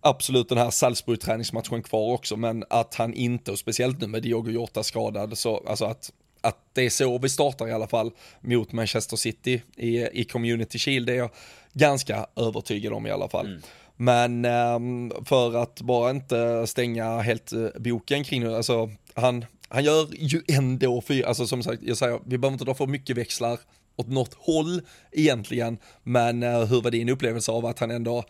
absolut 0.00 0.48
den 0.48 0.58
här 0.58 0.70
Salzburg 0.70 1.20
träningsmatchen 1.20 1.82
kvar 1.82 2.12
också, 2.12 2.36
men 2.36 2.64
att 2.70 2.94
han 2.94 3.14
inte, 3.14 3.50
och 3.52 3.58
speciellt 3.58 4.00
nu 4.00 4.06
med 4.06 4.22
Diogo 4.22 4.50
Jota 4.50 4.82
skadad, 4.82 5.38
så 5.38 5.64
alltså 5.66 5.84
att 5.84 6.12
att 6.40 6.58
det 6.72 6.82
är 6.82 6.90
så 6.90 7.18
vi 7.18 7.28
startar 7.28 7.68
i 7.68 7.72
alla 7.72 7.86
fall 7.86 8.10
mot 8.40 8.72
Manchester 8.72 9.16
City 9.16 9.62
i, 9.76 10.20
i 10.20 10.24
Community 10.24 10.78
Shield, 10.78 11.06
det 11.06 11.12
är 11.12 11.16
jag 11.16 11.30
ganska 11.72 12.26
övertygad 12.36 12.92
om 12.92 13.06
i 13.06 13.10
alla 13.10 13.28
fall. 13.28 13.46
Mm. 13.46 13.62
Men 13.96 14.44
um, 14.44 15.12
för 15.24 15.62
att 15.62 15.80
bara 15.80 16.10
inte 16.10 16.66
stänga 16.66 17.20
helt 17.20 17.52
uh, 17.52 17.68
boken 17.78 18.24
kring 18.24 18.44
det, 18.44 18.56
alltså 18.56 18.90
han, 19.14 19.44
han 19.68 19.84
gör 19.84 20.08
ju 20.12 20.42
ändå, 20.48 21.00
för, 21.00 21.22
alltså 21.22 21.46
som 21.46 21.62
sagt, 21.62 21.82
jag 21.82 21.96
säger, 21.96 22.20
vi 22.24 22.38
behöver 22.38 22.52
inte 22.52 22.64
dra 22.64 22.74
för 22.74 22.86
mycket 22.86 23.16
växlar 23.16 23.58
åt 23.96 24.08
något 24.08 24.34
håll 24.34 24.80
egentligen, 25.12 25.78
men 26.02 26.42
uh, 26.42 26.64
hur 26.64 26.80
var 26.80 26.90
din 26.90 27.08
upplevelse 27.08 27.52
av 27.52 27.66
att 27.66 27.78
han 27.78 27.90
ändå 27.90 28.24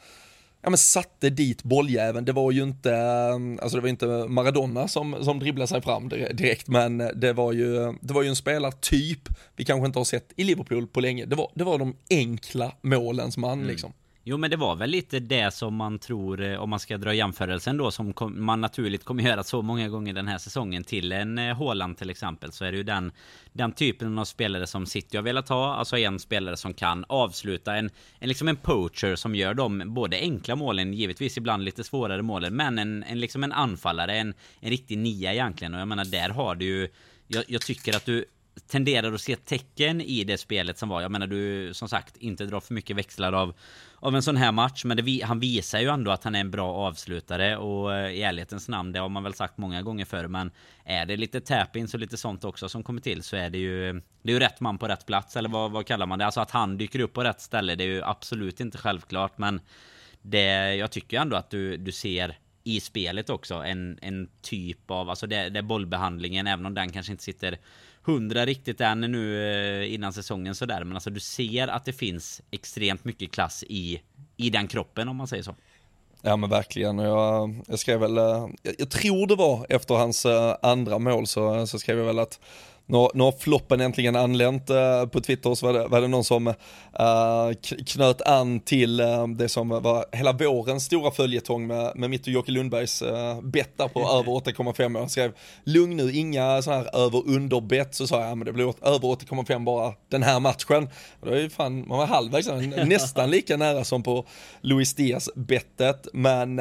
ja, 0.63 0.71
men 0.71 0.79
satte 0.79 1.31
dit 1.31 1.63
bolljäveln. 1.63 2.25
Det 2.25 2.33
var 2.33 2.53
ju 2.53 2.63
inte, 2.63 2.95
ehm, 2.95 3.59
alltså 3.63 3.77
det 3.77 3.83
var 3.83 3.89
inte 3.89 4.07
Maradona 4.07 4.89
som, 4.89 5.25
som 5.25 5.39
dribblade 5.39 5.69
sig 5.69 5.83
fram 5.83 6.09
direkt, 6.09 6.69
men 6.69 6.99
det 6.99 7.33
var 7.33 7.53
ju, 7.53 7.95
det 8.01 8.15
var 8.15 8.23
ju 8.23 8.29
en 8.29 8.37
spelartyp 8.37 9.29
vi 9.57 9.65
kanske 9.65 9.87
inte 9.87 9.99
har 9.99 10.05
sett 10.05 10.33
i 10.37 10.45
Liverpool 10.45 10.87
på 10.87 11.01
länge. 11.01 11.25
Det 11.25 11.37
var, 11.37 11.51
det 11.55 11.65
var 11.65 11.79
de 11.79 11.97
enkla 12.11 12.73
målens 12.83 13.37
man 13.37 13.53
mm. 13.53 13.69
liksom. 13.69 13.93
Jo 14.31 14.37
men 14.37 14.51
det 14.51 14.57
var 14.57 14.77
väl 14.77 14.91
lite 14.91 15.21
det 15.21 15.55
som 15.55 15.75
man 15.75 15.99
tror, 15.99 16.41
eh, 16.41 16.59
om 16.59 16.71
man 16.71 16.81
ska 16.81 16.99
dra 16.99 17.15
jämförelsen 17.15 17.77
då, 17.77 17.91
som 17.91 18.15
man 18.21 18.61
naturligt 18.61 19.05
kommer 19.05 19.23
göra 19.29 19.45
så 19.45 19.63
många 19.63 19.89
gånger 19.89 20.13
den 20.13 20.29
här 20.29 20.39
säsongen 20.39 20.85
till 20.85 21.13
en 21.13 21.39
eh, 21.39 21.57
Haaland 21.57 21.99
till 21.99 22.11
exempel, 22.11 22.53
så 22.53 22.65
är 22.65 22.73
det 22.73 22.77
ju 22.77 22.83
den, 22.83 23.13
den 23.53 23.73
typen 23.73 24.19
av 24.19 24.25
spelare 24.25 24.67
som 24.67 24.87
City 24.87 25.17
har 25.17 25.25
velat 25.25 25.49
ha, 25.49 25.75
alltså 25.75 25.99
en 25.99 26.19
spelare 26.19 26.57
som 26.57 26.75
kan 26.75 27.05
avsluta, 27.09 27.77
en, 27.77 27.91
en 28.19 28.29
liksom 28.29 28.49
en 28.49 28.57
poacher 28.57 29.17
som 29.17 29.35
gör 29.35 29.55
de 29.55 29.95
både 29.95 30.17
enkla 30.19 30.57
målen, 30.57 30.95
givetvis 30.95 31.37
ibland 31.37 31.65
lite 31.65 31.85
svårare 31.85 32.23
målen, 32.23 32.57
men 32.57 32.79
en, 32.79 33.03
en 33.03 33.21
liksom 33.21 33.45
en 33.45 33.53
anfallare, 33.53 34.17
en, 34.17 34.35
en 34.61 34.71
riktig 34.71 34.99
nia 34.99 35.33
egentligen, 35.33 35.75
och 35.75 35.81
jag 35.81 35.89
menar 35.89 36.05
där 36.05 36.29
har 36.29 36.55
du 36.55 36.65
ju 36.65 36.89
jag, 37.29 37.45
jag 37.49 37.61
tycker 37.61 37.97
att 37.97 38.05
du 38.05 38.25
tenderar 38.67 39.13
att 39.13 39.21
se 39.21 39.37
tecken 39.37 40.01
i 40.01 40.25
det 40.25 40.39
spelet 40.39 40.79
som 40.79 40.89
var. 40.89 41.01
Jag 41.01 41.11
menar 41.11 41.27
du 41.27 41.75
som 41.75 41.89
sagt 41.89 42.17
inte 42.17 42.47
drar 42.47 42.61
för 42.61 42.75
mycket 42.75 42.97
växlar 42.97 43.33
av 43.33 43.55
av 44.01 44.15
en 44.17 44.23
sån 44.23 44.37
här 44.37 44.53
match. 44.53 44.85
Men 44.85 44.97
det, 44.97 45.23
han 45.25 45.41
visar 45.41 45.81
ju 45.81 45.89
ändå 45.89 46.11
att 46.11 46.25
han 46.25 46.35
är 46.35 46.41
en 46.41 46.51
bra 46.51 46.75
avslutare 46.75 47.57
och 47.57 47.95
eh, 47.95 48.11
i 48.11 48.23
ärlighetens 48.23 48.69
namn, 48.69 48.93
det 48.93 48.99
har 48.99 49.09
man 49.09 49.23
väl 49.23 49.35
sagt 49.35 49.59
många 49.59 49.83
gånger 49.83 50.05
förr. 50.05 50.27
Men 50.27 50.51
är 50.85 51.07
det 51.07 51.17
lite 51.17 51.41
tap-ins 51.41 51.95
och 51.95 52.01
lite 52.01 52.17
sånt 52.17 52.45
också 52.45 52.69
som 52.69 52.83
kommer 52.83 53.01
till 53.01 53.23
så 53.23 53.37
är 53.37 53.51
det 53.51 53.59
ju 53.59 53.93
Det 54.23 54.31
är 54.31 54.35
ju 54.35 54.41
rätt 54.41 54.61
man 54.61 54.79
på 54.79 54.89
rätt 54.89 55.07
plats 55.07 55.37
eller 55.37 55.49
vad, 55.49 55.71
vad 55.71 55.87
kallar 55.87 56.07
man 56.07 56.19
det? 56.19 56.27
Alltså 56.27 56.41
att 56.41 56.51
han 56.51 56.79
dyker 56.79 57.01
upp 57.01 57.13
på 57.13 57.25
rätt 57.25 57.41
ställe. 57.41 57.75
Det 57.75 57.85
är 57.85 57.89
ju 57.89 58.03
absolut 58.03 58.61
inte 58.61 58.79
självklart 58.79 59.39
men 59.39 59.61
det, 60.23 60.75
jag 60.75 60.91
tycker 60.91 61.21
ändå 61.21 61.37
att 61.37 61.51
du, 61.51 61.77
du 61.77 61.93
ser 61.93 62.39
i 62.65 62.81
spelet 62.81 63.31
också 63.31 63.55
en, 63.55 63.99
en 64.03 64.29
typ 64.43 64.91
av, 64.91 65.11
alltså 65.11 65.27
det, 65.27 65.49
det 65.49 65.63
bollbehandlingen, 65.63 66.47
även 66.47 66.67
om 66.67 66.75
den 66.75 66.93
kanske 66.93 67.13
inte 67.13 67.25
sitter 67.25 67.59
hundra 68.09 68.47
riktigt 68.47 68.81
än 68.81 69.01
nu 69.01 69.53
eh, 69.83 69.95
innan 69.95 70.13
säsongen 70.13 70.55
sådär. 70.55 70.85
Men 70.85 70.97
alltså 70.97 71.11
du 71.11 71.21
ser 71.21 71.69
att 71.69 71.85
det 71.85 71.93
finns 71.93 72.43
extremt 72.51 73.05
mycket 73.05 73.33
klass 73.33 73.65
i, 73.69 74.01
i 74.37 74.51
den 74.51 74.69
kroppen 74.69 75.09
om 75.09 75.17
man 75.17 75.27
säger 75.27 75.43
så. 75.43 75.55
Ja 76.23 76.37
men 76.37 76.51
verkligen. 76.51 76.99
Jag, 76.99 77.55
jag 77.67 77.79
skrev 77.79 78.01
väl, 78.01 78.19
eh, 78.19 78.49
jag, 78.63 78.75
jag 78.79 78.91
tror 78.91 79.27
det 79.27 79.35
var 79.35 79.67
efter 79.69 79.95
hans 79.95 80.27
eh, 80.27 80.57
andra 80.63 80.99
mål 80.99 81.27
så, 81.27 81.67
så 81.67 81.79
skrev 81.79 81.99
jag 81.99 82.07
väl 82.07 82.19
att 82.19 82.41
nu, 82.89 83.09
nu 83.15 83.23
har 83.23 83.33
floppen 83.33 83.81
äntligen 83.81 84.17
anlänt 84.17 84.71
uh, 84.71 85.07
på 85.07 85.21
Twitter 85.21 85.55
så 85.55 85.67
var 85.67 85.73
det, 85.73 85.87
var 85.87 86.01
det 86.01 86.09
någon 86.09 86.25
som 86.25 86.47
uh, 86.47 86.55
knöt 87.87 88.23
an 88.23 88.61
till 88.61 89.01
uh, 89.01 89.29
det 89.29 89.49
som 89.49 89.69
var 89.69 90.05
hela 90.13 90.33
vårens 90.33 90.85
stora 90.85 91.11
följetong 91.11 91.67
med, 91.67 91.93
med 91.95 92.11
mitt 92.11 92.23
och 92.23 92.29
Jocke 92.29 92.53
Lundbergs 92.53 93.03
uh, 93.03 93.41
betta 93.43 93.89
på 93.89 94.01
över 94.01 94.33
8,5 94.33 94.99
Jag 94.99 95.11
skrev 95.11 95.33
lugn 95.65 95.97
nu, 95.97 96.13
inga 96.13 96.63
sådana 96.63 96.83
här 96.83 96.97
över 96.97 97.23
under 97.27 97.61
bett 97.61 97.95
så 97.95 98.07
sa 98.07 98.29
jag 98.29 98.39
men 98.39 98.47
det 98.47 98.53
blir 98.53 98.75
över 98.83 99.09
8,5 99.09 99.65
bara 99.65 99.93
den 100.11 100.23
här 100.23 100.41
matchen. 100.41 100.89
Och 101.21 101.27
då 101.27 101.33
är 101.33 101.41
ju 101.41 101.51
fan, 101.51 101.89
man 101.89 101.99
var 101.99 102.07
halvvägs, 102.07 102.47
nästan 102.87 103.31
lika 103.31 103.57
nära 103.57 103.85
som 103.85 104.03
på 104.03 104.27
Luis 104.61 104.95
Diaz 104.95 105.31
bettet 105.35 106.09
men 106.13 106.61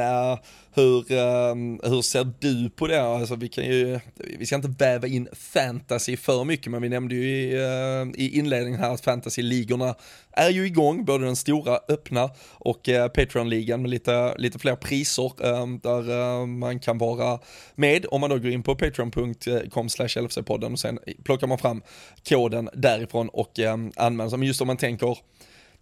hur, 0.78 1.12
ehm, 1.12 1.80
hur 1.84 2.02
ser 2.02 2.34
du 2.40 2.70
på 2.70 2.88
det? 2.88 3.02
Alltså 3.02 3.36
vi 3.36 3.50
kan 3.50 3.66
ju, 3.66 4.00
vi 4.40 4.46
ska 4.46 4.56
inte 4.56 4.74
väva 4.78 5.08
in 5.08 5.28
fantasy 5.34 6.18
för 6.18 6.44
mycket, 6.44 6.72
men 6.72 6.82
vi 6.82 6.90
nämnde 6.90 7.16
ju 7.16 7.30
i, 7.30 7.56
uh, 7.56 8.12
i 8.16 8.40
inledningen 8.40 8.80
här 8.80 8.94
att 8.94 9.02
fantasy-ligorna 9.02 9.96
är 10.32 10.50
ju 10.50 10.66
igång, 10.66 11.06
både 11.06 11.26
den 11.26 11.36
stora 11.36 11.80
öppna 11.90 12.30
och 12.52 12.88
uh, 12.88 13.08
Patreon-ligan 13.08 13.82
med 13.82 13.92
lite, 13.92 14.36
lite 14.38 14.60
fler 14.60 14.76
priser 14.76 15.32
um, 15.46 15.80
där 15.80 16.10
uh, 16.10 16.46
man 16.46 16.80
kan 16.80 16.98
vara 16.98 17.40
med 17.76 18.06
om 18.12 18.22
man 18.22 18.30
då 18.30 18.38
går 18.38 18.52
in 18.52 18.64
på 18.64 18.76
patreon.com 18.76 19.90
slash 19.90 20.08
LFC-podden 20.08 20.72
och 20.72 20.80
sen 20.80 21.00
plockar 21.24 21.48
man 21.48 21.58
fram 21.58 21.82
koden 22.30 22.70
därifrån 22.74 23.30
och 23.30 23.60
um, 23.60 23.92
anmäler 23.96 24.30
sig. 24.30 24.40
Men 24.40 24.48
just 24.48 24.62
om 24.62 24.68
man 24.68 24.78
tänker 24.78 25.18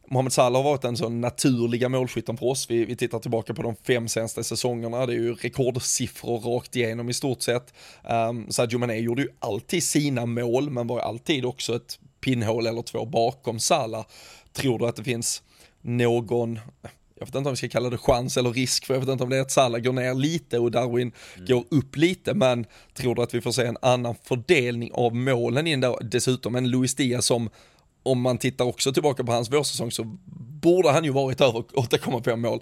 Mohamed 0.08 0.34
Salah 0.34 0.64
har 0.64 0.70
varit 0.70 0.82
den 0.82 0.98
så 0.98 1.10
naturliga 1.10 1.90
målskytten 1.90 2.38
för 2.38 2.46
oss. 2.46 2.70
Vi, 2.70 2.86
vi 2.86 2.96
tittar 2.96 3.20
tillbaka 3.20 3.54
på 3.54 3.62
de 3.62 3.76
fem 3.76 4.08
senaste 4.08 4.44
säsongerna. 4.44 5.06
Det 5.06 5.14
är 5.14 5.18
ju 5.18 5.34
rekordsiffror 5.34 6.40
rakt 6.40 6.76
igenom 6.76 7.10
i 7.10 7.14
stort 7.14 7.42
sett. 7.42 7.74
Um, 8.30 8.52
Sadio 8.52 8.80
Mané 8.80 9.00
gjorde 9.00 9.22
ju 9.22 9.30
alltid 9.40 9.84
sina 9.84 10.26
mål, 10.26 10.70
men 10.70 10.88
var 10.88 11.00
alltid 11.00 11.46
också 11.46 11.76
ett 11.76 12.00
pinnhål 12.22 12.68
eller 12.68 12.82
två 12.82 13.06
bakom 13.06 13.60
Salah. 13.60 14.06
Tror 14.54 14.80
du 14.80 14.88
att 14.88 14.96
det 14.96 15.04
finns 15.04 15.44
någon, 15.82 16.60
jag 17.20 17.26
vet 17.26 17.36
inte 17.36 17.50
om 17.50 17.54
vi 17.54 17.58
ska 17.58 17.70
kalla 17.70 17.90
det 17.90 17.98
chans 17.98 18.38
eller 18.38 18.54
risk, 18.54 18.86
för 18.86 18.94
jag 18.94 19.02
vet 19.02 19.10
inte 19.10 19.24
om 19.24 19.30
det 19.30 19.38
är 19.38 19.42
att 19.42 19.52
Salah 19.52 19.82
går 19.82 19.94
ner 19.94 20.14
lite 20.14 20.60
och 20.60 20.72
Darwin 20.72 21.12
mm. 21.36 21.48
går 21.48 21.64
upp 21.72 21.96
lite, 21.98 22.34
men 22.34 22.66
tror 22.94 23.16
du 23.16 23.22
att 23.22 23.34
vi 23.34 23.42
får 23.42 23.52
se 23.52 23.66
en 23.66 23.78
annan 23.82 24.16
fördelning 24.24 24.92
av 24.94 25.16
målen 25.16 25.68
in 25.68 25.82
där? 25.82 25.96
Dessutom 26.02 26.56
en 26.56 26.70
Luis 26.70 26.96
Diaz 26.96 27.26
som 27.26 27.50
om 28.06 28.22
man 28.22 28.38
tittar 28.38 28.66
också 28.66 28.94
tillbaka 28.94 29.24
på 29.24 29.32
hans 29.32 29.52
vårsäsong 29.52 29.92
så 29.92 30.04
borde 30.62 30.92
han 30.92 31.04
ju 31.04 31.12
varit 31.12 31.42
över 31.42 31.60
8,5 31.60 32.36
mål. 32.36 32.60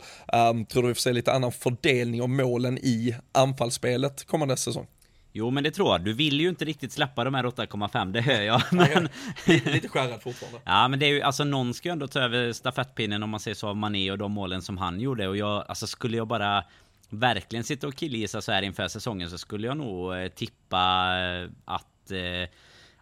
Um, 0.51 0.65
tror 0.65 0.81
du 0.81 0.87
vi 0.87 0.93
får 0.93 1.01
se 1.01 1.13
lite 1.13 1.33
annan 1.33 1.51
fördelning 1.51 2.21
av 2.21 2.29
målen 2.29 2.77
i 2.77 3.15
anfallsspelet 3.31 4.27
kommande 4.27 4.57
säsong? 4.57 4.87
Jo 5.35 5.49
men 5.49 5.63
det 5.63 5.71
tror 5.71 5.91
jag. 5.91 6.05
Du 6.05 6.13
vill 6.13 6.41
ju 6.41 6.49
inte 6.49 6.65
riktigt 6.65 6.91
släppa 6.91 7.23
de 7.23 7.33
här 7.33 7.43
8,5, 7.43 8.11
det 8.11 8.21
hör 8.21 8.41
jag. 8.41 8.61
Men... 8.71 9.09
lite 9.45 9.89
skärrad 9.89 10.21
fortfarande. 10.21 10.59
Ja 10.65 10.87
men 10.87 10.99
det 10.99 11.05
är 11.05 11.09
ju, 11.09 11.21
alltså 11.21 11.43
någon 11.43 11.73
ska 11.73 11.89
ju 11.89 11.93
ändå 11.93 12.07
ta 12.07 12.19
över 12.19 12.53
stafettpinnen 12.53 13.23
om 13.23 13.29
man 13.29 13.39
säger 13.39 13.55
så 13.55 13.67
av 13.67 13.77
Mané 13.77 14.11
och 14.11 14.17
de 14.17 14.31
målen 14.31 14.61
som 14.61 14.77
han 14.77 14.99
gjorde. 14.99 15.27
Och 15.27 15.37
jag, 15.37 15.65
alltså 15.67 15.87
skulle 15.87 16.17
jag 16.17 16.27
bara 16.27 16.63
verkligen 17.09 17.63
sitta 17.63 17.87
och 17.87 17.95
killgissa 17.95 18.41
så 18.41 18.51
här 18.51 18.61
inför 18.61 18.87
säsongen 18.87 19.29
så 19.29 19.37
skulle 19.37 19.67
jag 19.67 19.77
nog 19.77 20.15
eh, 20.15 20.27
tippa 20.27 21.15
eh, 21.19 21.49
att 21.65 22.11
eh, 22.11 22.49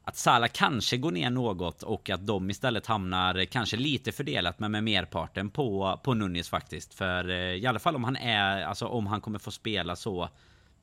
att 0.03 0.17
Sala 0.17 0.47
kanske 0.47 0.97
går 0.97 1.11
ner 1.11 1.29
något 1.29 1.83
och 1.83 2.09
att 2.09 2.27
de 2.27 2.49
istället 2.49 2.85
hamnar 2.85 3.45
kanske 3.45 3.77
lite 3.77 4.11
fördelat 4.11 4.59
men 4.59 4.71
med 4.71 4.83
merparten 4.83 5.49
på, 5.49 5.99
på 6.03 6.13
Nunes 6.13 6.49
faktiskt. 6.49 6.93
För 6.93 7.29
eh, 7.29 7.35
i 7.35 7.65
alla 7.65 7.79
fall 7.79 7.95
om 7.95 8.03
han 8.03 8.15
är, 8.15 8.61
alltså 8.61 8.85
om 8.85 9.07
han 9.07 9.21
kommer 9.21 9.39
få 9.39 9.51
spela 9.51 9.95
så 9.95 10.29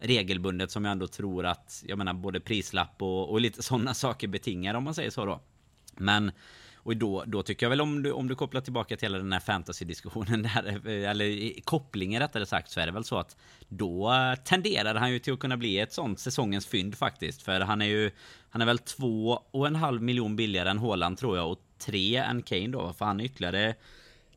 regelbundet 0.01 0.71
som 0.71 0.85
jag 0.85 0.93
ändå 0.93 1.07
tror 1.07 1.47
att, 1.47 1.85
jag 1.87 1.99
menar 1.99 2.15
både 2.15 2.41
prislapp 2.41 3.03
och, 3.03 3.31
och 3.31 3.41
lite 3.41 3.63
sådana 3.69 3.95
saker 3.95 4.29
betingar 4.29 4.75
om 4.75 4.85
man 4.85 4.95
säger 4.95 5.11
så 5.11 5.25
då. 5.25 5.41
Men 5.97 6.33
och 6.79 6.97
då, 6.97 7.25
då 7.27 7.43
tycker 7.43 7.67
jag 7.67 7.71
väl 7.71 7.81
om 7.81 8.03
du, 8.03 8.13
om 8.13 8.29
du 8.29 8.35
kopplar 8.35 8.61
tillbaka 8.61 8.97
till 8.97 9.07
hela 9.07 9.19
den 9.19 9.33
här 9.33 9.41
fantasy-diskussionen 9.41 10.43
där, 10.55 10.89
eller 10.89 11.61
kopplingen 11.61 12.23
rättare 12.23 12.47
sagt, 12.47 12.71
så 12.71 12.81
är 12.81 12.87
det 12.87 12.93
väl 12.93 13.05
så 13.05 13.19
att 13.19 13.37
då 13.69 14.13
tenderar 14.45 14.95
han 14.95 15.13
ju 15.13 15.19
till 15.19 15.33
att 15.33 15.39
kunna 15.39 15.57
bli 15.57 15.79
ett 15.79 15.93
sånt 15.93 16.21
säsongens 16.21 16.67
fynd 16.67 16.99
faktiskt. 16.99 17.43
För 17.43 17.61
han 17.61 17.83
är 17.83 17.87
ju, 17.87 18.11
han 18.51 18.63
är 18.63 18.67
väl 18.67 18.79
två 18.79 19.43
och 19.51 19.67
en 19.67 19.77
halv 19.77 20.03
miljon 20.03 20.37
billigare 20.37 20.71
än 20.71 20.79
Håland 20.79 21.19
tror 21.19 21.37
jag 21.37 21.51
och 21.51 21.59
tre 21.79 22.17
än 22.17 22.43
Kane 22.43 22.69
då, 22.69 22.93
för 22.93 23.05
han 23.05 23.21
är 23.21 23.25
ytterligare 23.25 23.75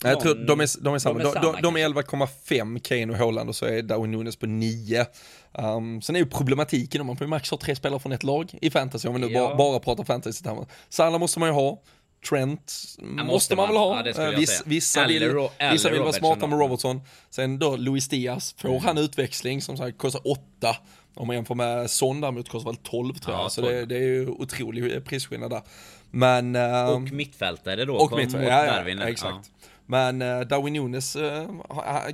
jag 0.03 0.19
tror 0.19 0.35
de 0.35 0.59
är, 0.59 0.83
de 0.83 0.93
är 0.93 0.99
samma. 0.99 1.19
De 1.19 1.37
är, 1.37 1.41
de, 1.41 1.61
de 1.61 1.77
är 1.77 1.89
11,5 1.89 2.79
Kane 2.79 3.13
och 3.13 3.17
Haaland 3.17 3.49
och 3.49 3.55
så 3.55 3.65
är 3.65 3.81
Darwin 3.81 4.11
Nunes 4.11 4.35
på 4.35 4.45
9. 4.45 5.05
Um, 5.51 6.01
sen 6.01 6.15
är 6.15 6.19
ju 6.19 6.25
problematiken 6.25 7.01
om 7.01 7.07
man 7.07 7.17
på 7.17 7.27
max 7.27 7.51
har 7.51 7.57
tre 7.57 7.75
spelare 7.75 7.99
från 7.99 8.11
ett 8.11 8.23
lag 8.23 8.57
i 8.61 8.69
fantasy, 8.69 9.07
om 9.07 9.13
vi 9.13 9.21
nu 9.21 9.27
ja. 9.27 9.47
bara, 9.47 9.55
bara 9.55 9.79
pratar 9.79 10.03
fantasy. 10.03 10.43
Salah 10.89 11.19
måste 11.19 11.39
man 11.39 11.49
ju 11.49 11.53
ha. 11.53 11.81
Trent 12.29 12.73
måste, 12.99 13.23
måste 13.23 13.55
man, 13.55 13.67
väl 13.67 13.77
ha. 13.77 14.07
Ja, 14.07 14.31
Viss, 14.31 14.63
vissa, 14.65 15.07
vill, 15.07 15.49
vissa 15.71 15.89
vill 15.89 16.01
vara 16.01 16.13
smarta 16.13 16.47
med 16.47 16.59
Robertson. 16.59 17.01
Sen 17.29 17.59
då 17.59 17.75
Luis 17.75 18.07
Diaz, 18.07 18.55
får 18.57 18.69
mm. 18.69 18.83
han 18.83 18.97
utväxling 18.97 19.61
som 19.61 19.77
sagt 19.77 19.97
kostar 19.97 20.21
8. 20.27 20.75
Om 21.13 21.27
man 21.27 21.35
jämför 21.35 21.55
med 21.55 21.89
Son 21.89 22.21
däremot 22.21 22.49
kostar 22.49 22.71
väl 22.71 22.79
12 22.83 23.13
tror 23.15 23.35
jag. 23.35 23.45
Ja, 23.45 23.49
så 23.49 23.61
det, 23.61 23.85
det, 23.85 23.95
är 23.95 24.07
ju 24.07 24.27
otrolig 24.27 25.05
prisskillnad 25.05 25.49
där. 25.49 25.61
Men, 26.11 26.55
och 26.55 26.95
um, 26.95 27.09
mittfältare 27.11 27.85
då. 27.85 27.95
Och 27.95 28.17
mittfältare, 28.17 28.85
ja, 28.85 28.89
ja, 28.89 29.07
exakt. 29.07 29.51
Men 29.91 30.21
uh, 30.21 30.41
Darwin 30.41 30.73
Nunes, 30.73 31.15
uh, 31.15 31.47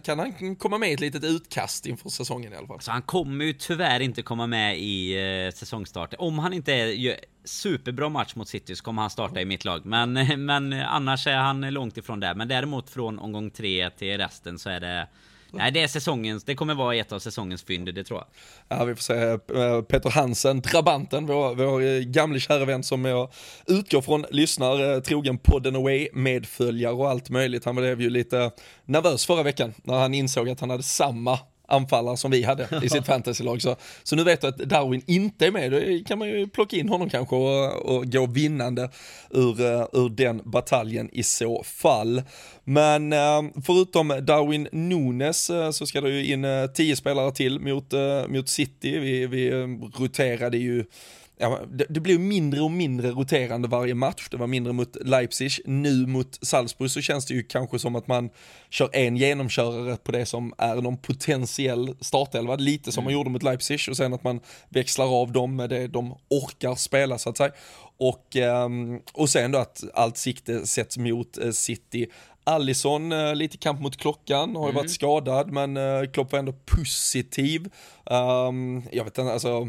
kan 0.04 0.20
han 0.20 0.56
komma 0.56 0.78
med 0.78 0.90
i 0.90 0.94
ett 0.94 1.00
litet 1.00 1.24
utkast 1.24 1.86
inför 1.86 2.10
säsongen 2.10 2.54
i 2.54 2.56
alla 2.56 2.68
fall? 2.68 2.82
Så 2.82 2.92
han 2.92 3.02
kommer 3.02 3.46
ju 3.46 3.54
tyvärr 3.54 4.00
inte 4.00 4.22
komma 4.22 4.48
med 4.48 4.80
i 4.80 5.18
eh, 5.18 5.46
uh, 5.46 5.52
säsongstarten. 5.52 6.20
Om 6.20 6.40
han 6.40 6.54
inte 6.54 6.74
är 6.74 7.16
superbra 7.46 8.10
match 8.10 8.36
mot 8.36 8.48
City 8.48 8.76
så 8.76 8.84
kommer 8.84 9.02
han 9.02 9.10
starta 9.10 9.42
i 9.42 9.46
mitt 9.46 9.66
lag. 9.66 9.86
Men, 9.86 10.14
men 10.46 10.74
annars 10.74 11.28
är 11.28 11.38
han 11.38 11.62
långt 11.62 11.98
ifrån 11.98 12.20
där. 12.20 12.36
Men 12.36 12.48
däremot 12.48 12.90
från 12.90 13.20
omgång 13.20 13.50
tre 13.50 13.90
till 13.90 14.18
resten 14.18 14.60
så 14.60 14.70
är 14.70 14.80
det 14.80 15.08
Nej, 15.52 15.72
det 15.72 15.82
är 15.82 15.88
säsongens, 15.88 16.44
det 16.44 16.56
kommer 16.56 16.74
vara 16.74 16.96
ett 16.96 17.12
av 17.12 17.20
säsongens 17.20 17.64
fynd, 17.64 17.96
det 17.96 18.04
tror 18.04 18.20
jag. 18.20 18.28
Ja, 18.78 18.86
vi 18.86 18.96
får 18.96 19.02
se 19.02 19.14
eh, 19.14 19.82
Peter 19.82 20.10
Hansen, 20.10 20.62
drabanten, 20.62 21.26
vår, 21.26 21.56
vår 21.56 21.82
eh, 21.82 22.00
gamle 22.00 22.40
kära 22.40 22.66
vän 22.66 22.84
som 22.84 23.06
jag 23.06 23.30
utgår 23.68 24.02
från 24.02 24.26
lyssnar, 24.32 24.94
eh, 24.94 25.00
trogen 25.00 25.38
podden 25.38 25.76
away, 25.76 26.08
medföljare 26.14 26.94
och 26.94 27.10
allt 27.10 27.30
möjligt. 27.30 27.66
Han 27.66 27.76
blev 27.76 28.02
ju 28.02 28.10
lite 28.10 28.52
nervös 28.86 29.26
förra 29.26 29.44
veckan 29.44 29.74
när 29.84 29.94
han 30.00 30.14
insåg 30.14 30.50
att 30.50 30.60
han 30.60 30.70
hade 30.70 30.84
samma 30.84 31.40
anfallare 31.68 32.18
som 32.18 32.32
vi 32.32 32.44
hade 32.44 32.68
i 32.84 32.90
sitt 32.90 33.06
fantasylag. 33.06 33.62
Så, 33.62 33.76
så 34.04 34.16
nu 34.16 34.24
vet 34.24 34.42
du 34.42 34.48
att 34.48 34.58
Darwin 34.58 35.02
inte 35.06 35.48
är 35.48 35.52
med, 35.52 35.72
då 35.72 35.80
kan 36.08 36.20
man 36.20 36.28
ju 36.28 36.48
plocka 36.48 36.76
in 36.76 36.90
honom 36.90 37.10
kanske 37.10 37.36
och, 37.36 37.96
och 37.96 38.12
gå 38.12 38.26
vinnande 38.26 38.90
ur, 39.30 39.62
uh, 39.62 39.86
ur 39.94 40.10
den 40.10 40.42
bataljen 40.46 41.10
i 41.14 41.24
så 41.24 41.64
fall. 41.64 42.22
Men 42.64 43.14
uh, 43.14 43.44
förutom 43.66 44.08
Darwin 44.08 44.68
Nunes 44.72 45.50
uh, 45.50 45.72
så 45.72 45.86
ska 45.86 46.02
det 46.02 46.10
ju 46.10 46.34
in 46.34 46.46
tio 46.74 46.96
spelare 46.96 47.32
till 47.32 47.60
mot, 47.60 47.94
mot 48.28 48.50
City. 48.50 49.00
Vi, 49.00 49.28
vi 49.28 49.52
roterade 49.98 50.58
ju 50.58 50.86
ja, 51.38 51.60
det, 51.72 51.86
det 51.90 52.00
blev 52.00 52.20
mindre 52.20 52.62
och 52.62 52.72
mindre 52.72 53.10
roterande 53.12 53.68
varje 53.68 53.94
match. 53.94 54.28
Det 54.32 54.38
var 54.38 54.48
mindre 54.48 54.74
mot 54.74 54.98
Leipzig. 55.06 55.52
Nu 55.66 56.08
mot 56.08 56.40
Salzburg 56.42 56.92
så 56.92 57.02
känns 57.02 57.26
det 57.26 57.34
ju 57.34 57.44
kanske 57.44 57.80
som 57.80 57.96
att 57.96 58.08
man 58.08 58.30
kör 58.70 58.90
en 58.94 59.18
genomkörare 59.18 59.98
på 59.98 60.12
det 60.12 60.26
som 60.26 60.54
är 60.58 60.76
någon 60.76 60.98
potentiell 60.98 61.96
startelva. 62.02 62.56
Lite 62.56 62.92
som 62.92 63.02
mm. 63.02 63.06
man 63.06 63.14
gjorde 63.14 63.30
mot 63.30 63.44
Leipzig 63.44 63.80
och 63.90 63.98
sen 63.98 64.14
att 64.14 64.24
man 64.24 64.40
växlar 64.70 65.22
av 65.22 65.32
dem 65.32 65.56
med 65.56 65.70
det 65.70 65.88
de 65.88 66.16
orkar 66.30 66.76
spela 66.76 67.18
så 67.18 67.30
att 67.30 67.38
säga. 67.38 67.52
Och, 67.98 68.36
ehm, 68.36 69.00
och 69.14 69.30
sen 69.30 69.52
då 69.52 69.60
att 69.60 69.84
allt 69.94 70.18
sikte 70.18 70.68
sätts 70.68 70.98
mot 70.98 71.38
eh, 71.38 71.52
City. 71.52 72.08
Allison, 72.48 73.12
eh, 73.12 73.36
lite 73.36 73.58
kamp 73.58 73.80
mot 73.80 73.98
klockan, 73.98 74.56
har 74.56 74.64
ju 74.64 74.70
mm. 74.70 74.76
varit 74.76 74.92
skadad 74.92 75.52
men 75.52 75.78
eh, 75.78 76.12
Klopp 76.14 76.32
var 76.32 76.40
ändå 76.40 76.54
positiv. 76.66 77.70
Um, 78.06 78.84
jag 78.92 79.04
vet 79.04 79.18
inte, 79.18 79.34
alltså, 79.34 79.68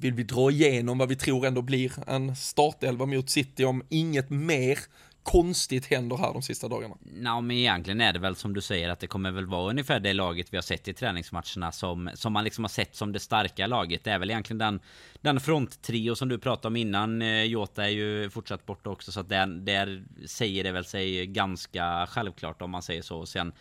vill 0.00 0.14
vi 0.14 0.22
dra 0.22 0.50
igenom 0.50 0.98
vad 0.98 1.08
vi 1.08 1.16
tror 1.16 1.46
ändå 1.46 1.62
blir 1.62 1.92
en 2.06 2.36
startelva 2.36 3.06
mot 3.06 3.30
City 3.30 3.64
om 3.64 3.82
inget 3.88 4.30
mer 4.30 4.78
konstigt 5.26 5.86
händer 5.86 6.16
här 6.16 6.32
de 6.32 6.42
sista 6.42 6.68
dagarna? 6.68 6.96
Ja, 7.22 7.40
men 7.40 7.56
egentligen 7.56 8.00
är 8.00 8.12
det 8.12 8.18
väl 8.18 8.36
som 8.36 8.54
du 8.54 8.60
säger 8.60 8.88
att 8.88 9.00
det 9.00 9.06
kommer 9.06 9.30
väl 9.30 9.46
vara 9.46 9.70
ungefär 9.70 10.00
det 10.00 10.12
laget 10.12 10.52
vi 10.52 10.56
har 10.56 10.62
sett 10.62 10.88
i 10.88 10.92
träningsmatcherna 10.92 11.72
som, 11.72 12.10
som 12.14 12.32
man 12.32 12.44
liksom 12.44 12.64
har 12.64 12.68
sett 12.68 12.96
som 12.96 13.12
det 13.12 13.20
starka 13.20 13.66
laget. 13.66 14.04
Det 14.04 14.10
är 14.10 14.18
väl 14.18 14.30
egentligen 14.30 14.58
den, 14.58 14.80
den 15.20 15.40
fronttrio 15.40 16.14
som 16.14 16.28
du 16.28 16.38
pratade 16.38 16.68
om 16.68 16.76
innan. 16.76 17.22
Eh, 17.22 17.42
Jota 17.42 17.84
är 17.84 17.88
ju 17.88 18.30
fortsatt 18.30 18.66
borta 18.66 18.90
också 18.90 19.12
så 19.12 19.20
att 19.20 19.28
där, 19.28 19.46
där 19.46 20.04
säger 20.26 20.64
det 20.64 20.72
väl 20.72 20.84
sig 20.84 21.26
ganska 21.26 22.06
självklart 22.10 22.62
om 22.62 22.70
man 22.70 22.82
säger 22.82 23.02
så. 23.02 23.18
Och 23.18 23.28
sen 23.28 23.52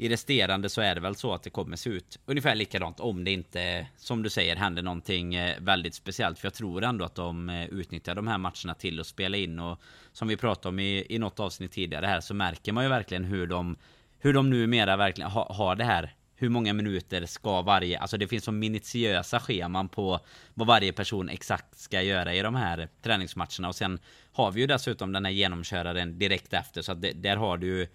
i 0.00 0.08
resterande 0.08 0.68
så 0.68 0.80
är 0.80 0.94
det 0.94 1.00
väl 1.00 1.14
så 1.14 1.34
att 1.34 1.42
det 1.42 1.50
kommer 1.50 1.76
se 1.76 1.90
ut 1.90 2.18
ungefär 2.26 2.54
likadant 2.54 3.00
om 3.00 3.24
det 3.24 3.30
inte, 3.30 3.86
som 3.96 4.22
du 4.22 4.30
säger, 4.30 4.56
händer 4.56 4.82
någonting 4.82 5.34
eh, 5.34 5.56
väldigt 5.60 5.94
speciellt. 5.94 6.38
För 6.38 6.46
jag 6.46 6.54
tror 6.54 6.84
ändå 6.84 7.04
att 7.04 7.14
de 7.14 7.48
eh, 7.48 7.66
utnyttjar 7.66 8.14
de 8.14 8.26
här 8.26 8.38
matcherna 8.38 8.74
till 8.78 9.00
att 9.00 9.06
spela 9.06 9.36
in. 9.36 9.58
Och 9.58 9.80
som 10.12 10.28
vi 10.28 10.36
pratade 10.36 10.68
om 10.68 10.78
i, 10.78 11.06
i 11.08 11.18
något 11.18 11.40
avsnitt 11.40 11.72
tidigare 11.72 12.06
här 12.06 12.20
så 12.20 12.34
märker 12.34 12.72
man 12.72 12.84
ju 12.84 12.90
verkligen 12.90 13.24
hur 13.24 13.46
de 13.46 13.76
hur 14.18 14.32
de 14.32 14.50
numera 14.50 14.96
verkligen 14.96 15.30
ha, 15.30 15.52
har 15.52 15.76
det 15.76 15.84
här. 15.84 16.14
Hur 16.34 16.48
många 16.48 16.72
minuter 16.72 17.26
ska 17.26 17.62
varje, 17.62 17.98
alltså 17.98 18.16
det 18.16 18.28
finns 18.28 18.44
så 18.44 18.52
minutiösa 18.52 19.40
scheman 19.40 19.88
på 19.88 20.20
vad 20.54 20.66
varje 20.66 20.92
person 20.92 21.28
exakt 21.28 21.78
ska 21.78 22.02
göra 22.02 22.34
i 22.34 22.42
de 22.42 22.54
här 22.54 22.88
träningsmatcherna. 23.02 23.68
Och 23.68 23.74
sen 23.74 23.98
har 24.32 24.50
vi 24.50 24.60
ju 24.60 24.66
dessutom 24.66 25.12
den 25.12 25.24
här 25.24 25.32
genomköraren 25.32 26.18
direkt 26.18 26.52
efter. 26.52 26.82
Så 26.82 26.92
att 26.92 27.02
det, 27.02 27.12
där 27.12 27.36
har 27.36 27.56
du 27.56 27.66
ju 27.66 27.86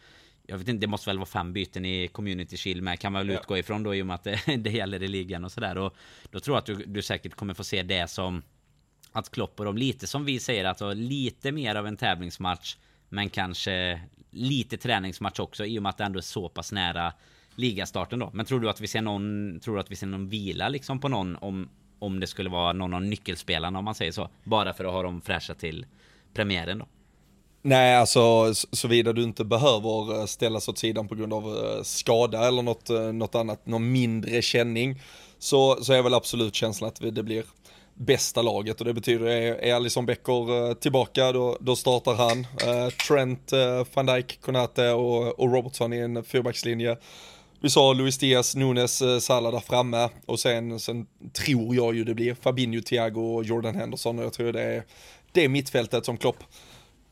jag 0.47 0.57
vet 0.57 0.67
inte, 0.67 0.85
det 0.85 0.89
måste 0.89 1.09
väl 1.09 1.17
vara 1.17 1.25
fem 1.25 1.53
byten 1.53 1.85
i 1.85 2.07
Community 2.07 2.57
Shield 2.57 2.83
med 2.83 2.99
kan 2.99 3.13
man 3.13 3.27
väl 3.27 3.35
ja. 3.35 3.39
utgå 3.39 3.57
ifrån 3.57 3.83
då 3.83 3.95
i 3.95 4.01
och 4.01 4.05
med 4.05 4.13
att 4.13 4.23
det, 4.23 4.39
det 4.57 4.71
gäller 4.71 5.03
i 5.03 5.07
ligan 5.07 5.45
och 5.45 5.51
sådär 5.51 5.77
och 5.77 5.95
då 6.31 6.39
tror 6.39 6.55
jag 6.55 6.59
att 6.59 6.65
du, 6.65 6.85
du 6.85 7.01
säkert 7.01 7.35
kommer 7.35 7.53
få 7.53 7.63
se 7.63 7.83
det 7.83 8.09
som 8.09 8.43
att 9.11 9.31
Klopp 9.31 9.59
och 9.59 9.65
de 9.65 9.77
lite 9.77 10.07
som 10.07 10.25
vi 10.25 10.39
säger 10.39 10.65
alltså 10.65 10.93
lite 10.93 11.51
mer 11.51 11.75
av 11.75 11.87
en 11.87 11.97
tävlingsmatch 11.97 12.77
men 13.09 13.29
kanske 13.29 14.01
lite 14.31 14.77
träningsmatch 14.77 15.39
också 15.39 15.65
i 15.65 15.79
och 15.79 15.83
med 15.83 15.89
att 15.89 15.97
det 15.97 16.03
ändå 16.03 16.19
är 16.19 16.21
så 16.21 16.49
pass 16.49 16.71
nära 16.71 17.13
ligastarten 17.55 18.19
då. 18.19 18.29
Men 18.33 18.45
tror 18.45 18.59
du 18.59 18.69
att 18.69 18.81
vi 18.81 18.87
ser 18.87 19.01
någon 19.01 19.59
tror 19.59 19.75
du 19.75 19.79
att 19.79 19.91
vi 19.91 19.95
ser 19.95 20.07
någon 20.07 20.29
vila 20.29 20.69
liksom 20.69 20.99
på 20.99 21.07
någon 21.07 21.35
om 21.35 21.69
om 21.99 22.19
det 22.19 22.27
skulle 22.27 22.49
vara 22.49 22.73
någon 22.73 22.93
av 22.93 23.01
nyckelspelarna 23.01 23.79
om 23.79 23.85
man 23.85 23.95
säger 23.95 24.11
så. 24.11 24.29
Bara 24.43 24.73
för 24.73 24.85
att 24.85 24.91
ha 24.91 25.03
dem 25.03 25.21
fräscha 25.21 25.53
till 25.53 25.85
premiären 26.33 26.79
då. 26.79 26.87
Nej, 27.67 27.95
alltså 27.95 28.53
såvida 28.53 29.13
du 29.13 29.23
inte 29.23 29.45
behöver 29.45 30.19
eh, 30.19 30.25
ställas 30.25 30.67
åt 30.67 30.77
sidan 30.77 31.07
på 31.07 31.15
grund 31.15 31.33
av 31.33 31.43
eh, 31.43 31.83
skada 31.83 32.47
eller 32.47 32.61
något, 32.61 32.89
eh, 32.89 32.99
något 32.99 33.35
annat, 33.35 33.65
någon 33.65 33.91
mindre 33.91 34.41
känning, 34.41 35.01
så, 35.39 35.83
så 35.83 35.93
är 35.93 36.01
väl 36.01 36.13
absolut 36.13 36.55
känslan 36.55 36.87
att 36.87 37.15
det 37.15 37.23
blir 37.23 37.43
bästa 37.93 38.41
laget 38.41 38.79
och 38.79 38.85
det 38.85 38.93
betyder 38.93 39.25
är, 39.25 39.53
är 39.55 40.05
Becker 40.05 40.73
tillbaka 40.73 41.31
då, 41.31 41.57
då 41.59 41.75
startar 41.75 42.15
han. 42.15 42.47
Trent, 43.07 43.51
van 43.93 44.05
Dijk, 44.05 44.41
Konate 44.41 44.89
och, 44.91 45.39
och 45.39 45.53
Robertson 45.53 45.93
i 45.93 45.97
en 45.97 46.23
fyrbackslinje. 46.23 46.97
Vi 47.61 47.69
sa 47.69 47.93
Luis 47.93 48.17
Diaz, 48.17 48.55
Nunes, 48.55 49.01
Salah 49.25 49.51
där 49.51 49.59
framme 49.59 50.09
och 50.25 50.39
sen, 50.39 50.79
sen 50.79 51.07
tror 51.33 51.75
jag 51.75 51.95
ju 51.95 52.03
det 52.03 52.13
blir 52.13 52.35
Fabinho, 52.41 52.81
Thiago 52.81 53.35
och 53.35 53.43
Jordan 53.43 53.75
Henderson 53.75 54.19
och 54.19 54.25
jag 54.25 54.33
tror 54.33 54.51
det 54.51 54.63
är 54.63 54.83
det 55.31 55.49
mittfältet 55.49 56.05
som 56.05 56.17
Klopp 56.17 56.43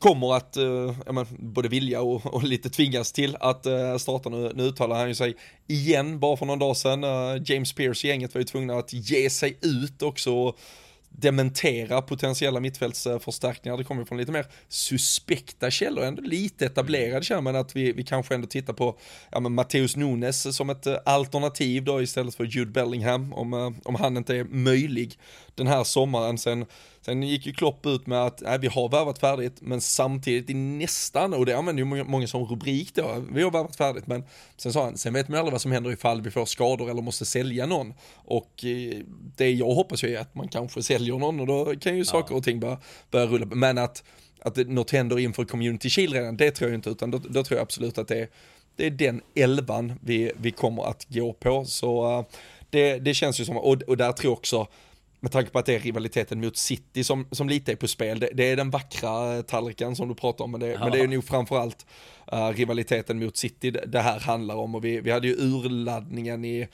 kommer 0.04 0.36
att, 0.36 0.56
eh, 0.56 1.12
men, 1.12 1.26
både 1.38 1.68
vilja 1.68 2.00
och, 2.02 2.34
och, 2.34 2.42
lite 2.42 2.70
tvingas 2.70 3.12
till 3.12 3.36
att 3.40 3.66
eh, 3.66 3.96
starta 3.96 4.28
nu. 4.28 4.52
Nu 4.54 4.62
uttalar 4.62 4.96
han 4.96 5.08
ju 5.08 5.14
sig 5.14 5.36
igen 5.66 6.18
bara 6.20 6.36
för 6.36 6.46
någon 6.46 6.58
dag 6.58 6.76
sedan. 6.76 7.04
Eh, 7.04 7.42
James 7.44 7.72
Pierce 7.72 8.04
gänget 8.04 8.34
var 8.34 8.38
ju 8.38 8.44
tvungna 8.44 8.74
att 8.74 8.92
ge 8.92 9.30
sig 9.30 9.58
ut 9.62 10.02
också 10.02 10.54
dementera 11.08 12.02
potentiella 12.02 12.60
mittfältsförstärkningar. 12.60 13.76
Det 13.76 13.84
kommer 13.84 14.04
från 14.04 14.18
lite 14.18 14.32
mer 14.32 14.46
suspekta 14.68 15.70
källor, 15.70 16.04
ändå 16.04 16.22
lite 16.22 16.66
etablerade 16.66 17.24
känner 17.24 17.42
man 17.42 17.56
att 17.56 17.76
vi, 17.76 17.92
vi 17.92 18.04
kanske 18.04 18.34
ändå 18.34 18.46
tittar 18.46 18.72
på 18.72 18.98
ja, 19.30 19.40
men 19.40 19.54
Matteus 19.54 19.96
Nunes 19.96 20.56
som 20.56 20.70
ett 20.70 20.86
alternativ 21.08 21.84
då 21.84 22.02
istället 22.02 22.34
för 22.34 22.44
Jude 22.44 22.70
Bellingham 22.70 23.32
om, 23.32 23.74
om 23.84 23.94
han 23.94 24.16
inte 24.16 24.36
är 24.36 24.44
möjlig 24.44 25.18
den 25.54 25.66
här 25.66 25.84
sommaren. 25.84 26.38
Sen 26.38 26.66
Sen 27.04 27.22
gick 27.22 27.46
ju 27.46 27.52
Klopp 27.52 27.86
ut 27.86 28.06
med 28.06 28.26
att 28.26 28.40
nej, 28.40 28.58
vi 28.58 28.68
har 28.68 28.88
värvat 28.88 29.18
färdigt, 29.18 29.56
men 29.60 29.80
samtidigt 29.80 30.50
i 30.50 30.54
nästan, 30.54 31.34
och 31.34 31.46
det 31.46 31.56
använder 31.58 31.80
ju 31.80 31.84
många, 31.84 32.04
många 32.04 32.26
som 32.26 32.44
rubrik 32.44 32.94
då, 32.94 33.24
vi 33.32 33.42
har 33.42 33.50
värvat 33.50 33.76
färdigt, 33.76 34.06
men 34.06 34.24
sen 34.56 34.72
sa 34.72 34.84
han, 34.84 34.98
sen 34.98 35.12
vet 35.12 35.28
man 35.28 35.38
aldrig 35.38 35.52
vad 35.52 35.60
som 35.60 35.72
händer 35.72 35.92
ifall 35.92 36.22
vi 36.22 36.30
får 36.30 36.46
skador 36.46 36.90
eller 36.90 37.02
måste 37.02 37.24
sälja 37.24 37.66
någon. 37.66 37.94
Och 38.14 38.64
eh, 38.64 38.98
det 39.36 39.50
jag 39.50 39.66
hoppas 39.66 40.04
ju 40.04 40.16
är 40.16 40.20
att 40.20 40.34
man 40.34 40.48
kanske 40.48 40.82
säljer 40.82 41.18
någon 41.18 41.40
och 41.40 41.46
då 41.46 41.74
kan 41.80 41.92
ju 41.92 41.98
ja. 41.98 42.04
saker 42.04 42.34
och 42.34 42.44
ting 42.44 42.60
börja, 42.60 42.78
börja 43.10 43.26
rulla. 43.26 43.46
Men 43.46 43.78
att, 43.78 44.04
att 44.40 44.56
något 44.56 44.90
händer 44.90 45.18
inför 45.18 45.44
Community 45.44 45.90
Shield 45.90 46.12
redan, 46.12 46.36
det 46.36 46.50
tror 46.50 46.70
jag 46.70 46.78
inte, 46.78 46.90
utan 46.90 47.10
då, 47.10 47.18
då 47.18 47.44
tror 47.44 47.58
jag 47.58 47.62
absolut 47.62 47.98
att 47.98 48.08
det 48.08 48.20
är, 48.20 48.28
det 48.76 48.86
är 48.86 48.90
den 48.90 49.20
elvan 49.34 49.92
vi, 50.02 50.32
vi 50.36 50.50
kommer 50.50 50.82
att 50.82 51.06
gå 51.08 51.32
på. 51.32 51.64
Så 51.64 52.18
uh, 52.18 52.24
det, 52.70 52.98
det 52.98 53.14
känns 53.14 53.40
ju 53.40 53.44
som, 53.44 53.56
och, 53.56 53.82
och 53.82 53.96
där 53.96 54.12
tror 54.12 54.30
jag 54.30 54.38
också, 54.38 54.66
med 55.24 55.32
tanke 55.32 55.50
på 55.50 55.58
att 55.58 55.66
det 55.66 55.74
är 55.74 55.78
rivaliteten 55.78 56.40
mot 56.40 56.56
City 56.56 57.04
som, 57.04 57.26
som 57.30 57.48
lite 57.48 57.72
är 57.72 57.76
på 57.76 57.88
spel. 57.88 58.18
Det, 58.18 58.30
det 58.34 58.44
är 58.44 58.56
den 58.56 58.70
vackra 58.70 59.42
tallriken 59.42 59.96
som 59.96 60.08
du 60.08 60.14
pratar 60.14 60.44
om, 60.44 60.50
men 60.50 60.60
det, 60.60 60.66
ja. 60.66 60.78
men 60.78 60.92
det 60.92 61.00
är 61.00 61.08
nog 61.08 61.24
framförallt 61.24 61.86
uh, 62.32 62.48
rivaliteten 62.48 63.18
mot 63.18 63.36
City 63.36 63.70
det, 63.70 63.84
det 63.86 64.00
här 64.00 64.20
handlar 64.20 64.54
om. 64.54 64.74
Och 64.74 64.84
vi, 64.84 65.00
vi 65.00 65.10
hade 65.10 65.28
ju 65.28 65.34
urladdningen 65.34 66.44
i 66.44 66.68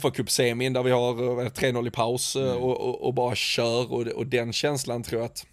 fa 0.00 0.12
semin 0.26 0.72
där 0.72 0.82
vi 0.82 0.90
har 0.90 1.14
3-0 1.48 1.86
i 1.86 1.90
paus 1.90 2.36
mm. 2.36 2.56
och, 2.56 2.80
och, 2.80 3.06
och, 3.06 3.14
bara 3.14 3.34
kör 3.34 3.92
och, 3.92 4.06
och 4.06 4.26
den 4.26 4.52
känslan 4.52 5.02
tror 5.02 5.20
jag 5.20 5.26
att 5.26 5.46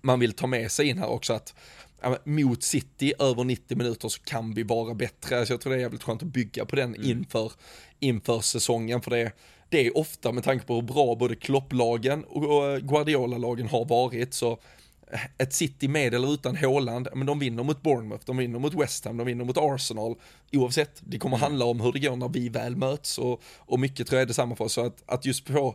man 0.00 0.20
vill 0.20 0.32
ta 0.32 0.46
med 0.46 0.72
sig 0.72 0.88
in 0.88 0.98
här 0.98 1.08
också 1.08 1.32
att 1.32 1.54
ja, 2.02 2.18
mot 2.24 2.62
City 2.62 3.12
över 3.18 3.44
90 3.44 3.76
minuter 3.76 4.08
så 4.08 4.20
kan 4.22 4.54
vi 4.54 4.62
vara 4.62 4.94
bättre. 4.94 5.46
Så 5.46 5.52
jag 5.52 5.60
tror 5.60 5.72
det 5.72 5.78
är 5.78 5.82
jävligt 5.82 6.02
skönt 6.02 6.22
att 6.22 6.28
bygga 6.28 6.64
på 6.64 6.76
den 6.76 6.94
mm. 6.94 7.10
inför, 7.10 7.52
inför 8.00 8.40
säsongen 8.40 9.00
för 9.00 9.10
det 9.10 9.32
det 9.72 9.86
är 9.86 9.98
ofta 9.98 10.32
med 10.32 10.44
tanke 10.44 10.66
på 10.66 10.74
hur 10.74 10.82
bra 10.82 11.14
både 11.14 11.36
Klopplagen 11.36 12.24
och 12.24 12.80
Guardiola-lagen 12.80 13.68
har 13.68 13.84
varit 13.84 14.34
så 14.34 14.58
eh, 15.12 15.20
ett 15.38 15.52
City 15.52 15.88
med 15.88 16.14
eller 16.14 16.34
utan 16.34 16.56
Håland, 16.56 17.08
men 17.14 17.26
de 17.26 17.38
vinner 17.38 17.62
mot 17.62 17.82
Bournemouth, 17.82 18.22
de 18.26 18.36
vinner 18.36 18.58
mot 18.58 18.74
West 18.74 19.04
Ham, 19.04 19.16
de 19.16 19.26
vinner 19.26 19.44
mot 19.44 19.58
Arsenal. 19.58 20.14
Oavsett, 20.52 20.90
det 21.00 21.18
kommer 21.18 21.36
mm. 21.36 21.42
handla 21.42 21.64
om 21.64 21.80
hur 21.80 21.92
det 21.92 21.98
går 21.98 22.16
när 22.16 22.28
vi 22.28 22.48
väl 22.48 22.76
möts 22.76 23.18
och, 23.18 23.42
och 23.58 23.80
mycket 23.80 24.06
tror 24.06 24.16
jag 24.16 24.22
är 24.22 24.26
detsamma 24.26 24.56
för 24.56 24.64
oss. 24.64 24.72
Så 24.72 24.86
att, 24.86 25.02
att 25.06 25.26
just 25.26 25.48
få, 25.48 25.74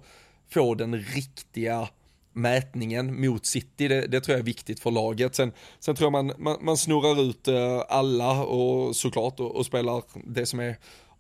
få 0.49 0.75
den 0.75 0.99
riktiga 0.99 1.87
mätningen 2.33 3.21
mot 3.21 3.45
City, 3.45 3.87
det, 3.87 4.07
det, 4.07 4.21
tror 4.21 4.33
jag 4.33 4.39
är 4.39 4.45
viktigt 4.45 4.79
för 4.79 4.91
laget. 4.91 5.35
Sen, 5.35 5.51
sen 5.79 5.95
tror 5.95 6.05
jag 6.05 6.11
man, 6.11 6.33
man, 6.37 6.57
man 6.61 6.77
snurrar 6.77 7.21
ut 7.21 7.47
eh, 7.47 7.83
alla 7.89 8.43
och 8.43 8.95
såklart 8.95 9.39
och, 9.39 9.55
och 9.55 9.65
spelar 9.65 10.03
det 10.25 10.45
som 10.45 10.59
är 10.59 10.77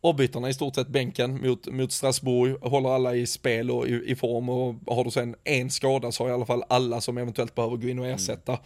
avbytarna 0.09 0.49
i 0.49 0.53
stort 0.53 0.75
sett 0.75 0.87
bänken 0.87 1.41
mot, 1.47 1.67
mot 1.67 1.91
Strasbourg, 1.91 2.57
håller 2.61 2.89
alla 2.89 3.15
i 3.15 3.27
spel 3.27 3.71
och 3.71 3.87
i, 3.87 4.11
i, 4.11 4.15
form 4.15 4.49
och 4.49 4.75
har 4.95 5.03
du 5.03 5.11
sen 5.11 5.35
en 5.43 5.69
skada 5.69 6.11
så 6.11 6.23
har 6.23 6.29
i 6.29 6.33
alla 6.33 6.45
fall 6.45 6.63
alla 6.69 7.01
som 7.01 7.17
eventuellt 7.17 7.55
behöver 7.55 7.77
gå 7.77 7.87
in 7.87 7.99
och 7.99 8.05
mm. 8.05 8.15
ersätta 8.15 8.59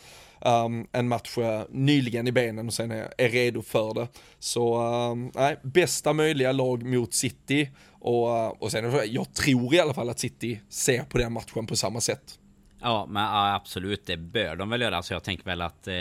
um, 0.45 0.87
en 0.91 1.07
match 1.07 1.37
uh, 1.37 1.61
nyligen 1.69 2.27
i 2.27 2.31
benen 2.31 2.67
och 2.67 2.73
sen 2.73 2.91
är, 2.91 3.13
är 3.17 3.29
redo 3.29 3.61
för 3.61 3.93
det. 3.93 4.07
Så 4.39 4.83
um, 5.11 5.31
nej, 5.35 5.57
bästa 5.63 6.13
möjliga 6.13 6.51
lag 6.51 6.83
mot 6.83 7.13
City 7.13 7.69
och, 7.89 8.27
uh, 8.27 8.47
och 8.47 8.71
sen 8.71 9.01
jag 9.07 9.33
tror 9.33 9.75
i 9.75 9.79
alla 9.79 9.93
fall 9.93 10.09
att 10.09 10.19
City 10.19 10.61
ser 10.69 11.03
på 11.03 11.17
den 11.17 11.33
matchen 11.33 11.67
på 11.67 11.75
samma 11.75 12.01
sätt. 12.01 12.39
Ja, 12.81 13.05
men 13.09 13.23
ja, 13.23 13.55
absolut, 13.55 14.05
det 14.05 14.17
bör 14.17 14.55
de 14.55 14.69
väl 14.69 14.81
göra. 14.81 15.03
Så 15.03 15.13
jag 15.13 15.23
tänker 15.23 15.45
väl 15.45 15.61
att 15.61 15.87
eh 15.87 15.93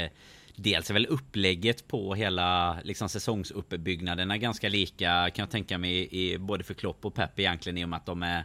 Dels 0.63 0.91
är 0.91 0.95
väl 0.95 1.07
upplägget 1.07 1.89
på 1.89 2.15
hela 2.15 2.81
liksom, 2.85 3.09
säsongsuppbyggnaden 3.09 4.31
är 4.31 4.37
ganska 4.37 4.69
lika 4.69 5.31
kan 5.31 5.43
jag 5.43 5.51
tänka 5.51 5.79
mig 5.79 6.09
i, 6.11 6.39
både 6.39 6.65
för 6.65 6.75
Klopp 6.75 7.05
och 7.05 7.15
Pep 7.15 7.39
egentligen 7.39 7.79
i 7.79 7.85
och 7.85 7.89
med 7.89 7.97
att 7.97 8.07
de 8.07 8.23
är 8.23 8.45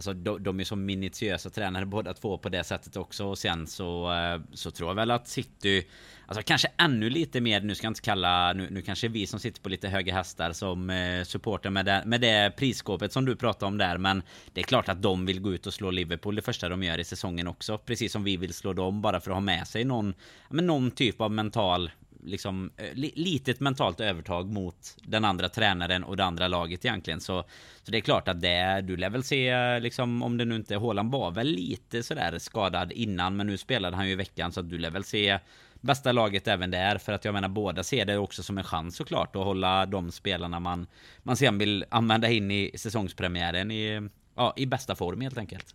Alltså 0.00 0.12
de, 0.12 0.42
de 0.42 0.60
är 0.60 0.64
så 0.64 0.76
minutiösa 0.76 1.50
tränare 1.50 1.86
båda 1.86 2.14
två 2.14 2.38
på 2.38 2.48
det 2.48 2.64
sättet 2.64 2.96
också. 2.96 3.26
Och 3.26 3.38
sen 3.38 3.66
så 3.66 4.12
eh, 4.12 4.40
Så 4.52 4.70
tror 4.70 4.90
jag 4.90 4.94
väl 4.94 5.10
att 5.10 5.28
City 5.28 5.86
Alltså 6.26 6.42
kanske 6.42 6.68
ännu 6.76 7.10
lite 7.10 7.40
mer, 7.40 7.60
nu 7.60 7.74
ska 7.74 7.86
jag 7.86 7.90
inte 7.90 8.00
kalla 8.00 8.52
Nu, 8.52 8.68
nu 8.70 8.82
kanske 8.82 9.08
vi 9.08 9.26
som 9.26 9.40
sitter 9.40 9.62
på 9.62 9.68
lite 9.68 9.88
höga 9.88 10.14
hästar 10.14 10.52
som 10.52 10.90
eh, 10.90 11.24
supporter 11.24 11.70
med 11.70 11.84
det, 11.84 12.02
med 12.06 12.20
det 12.20 12.56
prisskåpet 12.56 13.12
som 13.12 13.24
du 13.24 13.36
pratade 13.36 13.66
om 13.66 13.78
där 13.78 13.98
Men 13.98 14.22
det 14.52 14.60
är 14.60 14.64
klart 14.64 14.88
att 14.88 15.02
de 15.02 15.26
vill 15.26 15.40
gå 15.40 15.54
ut 15.54 15.66
och 15.66 15.74
slå 15.74 15.90
Liverpool 15.90 16.36
det 16.36 16.42
första 16.42 16.68
de 16.68 16.82
gör 16.82 16.98
i 16.98 17.04
säsongen 17.04 17.46
också. 17.46 17.78
Precis 17.78 18.12
som 18.12 18.24
vi 18.24 18.36
vill 18.36 18.54
slå 18.54 18.72
dem 18.72 19.02
bara 19.02 19.20
för 19.20 19.30
att 19.30 19.36
ha 19.36 19.40
med 19.40 19.68
sig 19.68 19.84
någon 19.84 20.14
Men 20.48 20.66
någon 20.66 20.90
typ 20.90 21.20
av 21.20 21.30
mental 21.30 21.90
liksom 22.24 22.70
eh, 22.76 22.94
li, 22.94 23.12
litet 23.16 23.60
mentalt 23.60 24.00
övertag 24.00 24.48
mot 24.48 24.96
den 25.02 25.24
andra 25.24 25.48
tränaren 25.48 26.04
och 26.04 26.16
det 26.16 26.24
andra 26.24 26.48
laget 26.48 26.84
egentligen. 26.84 27.20
Så, 27.20 27.44
så 27.82 27.90
det 27.90 27.98
är 27.98 28.02
klart 28.02 28.28
att 28.28 28.40
det, 28.40 28.80
du 28.80 28.96
lär 28.96 29.10
väl 29.10 29.24
se 29.24 29.78
liksom 29.80 30.22
om 30.22 30.36
det 30.36 30.44
nu 30.44 30.56
inte, 30.56 30.76
Håland 30.76 31.12
var 31.12 31.30
väl 31.30 31.46
lite 31.46 32.02
sådär 32.02 32.38
skadad 32.38 32.92
innan 32.92 33.36
men 33.36 33.46
nu 33.46 33.58
spelade 33.58 33.96
han 33.96 34.06
ju 34.06 34.12
i 34.12 34.16
veckan 34.16 34.52
så 34.52 34.60
att 34.60 34.70
du 34.70 34.78
lär 34.78 34.90
väl 34.90 35.04
se 35.04 35.38
bästa 35.80 36.12
laget 36.12 36.48
även 36.48 36.70
där. 36.70 36.98
För 36.98 37.12
att 37.12 37.24
jag 37.24 37.34
menar 37.34 37.48
båda 37.48 37.82
ser 37.82 38.04
det 38.04 38.18
också 38.18 38.42
som 38.42 38.58
en 38.58 38.64
chans 38.64 38.96
såklart 38.96 39.36
att 39.36 39.44
hålla 39.44 39.86
de 39.86 40.12
spelarna 40.12 40.60
man, 40.60 40.86
man 41.22 41.36
sen 41.36 41.58
vill 41.58 41.84
använda 41.88 42.30
in 42.30 42.50
i 42.50 42.70
säsongspremiären 42.74 43.70
i, 43.70 44.08
ja, 44.34 44.54
i 44.56 44.66
bästa 44.66 44.94
form 44.94 45.20
helt 45.20 45.38
enkelt. 45.38 45.74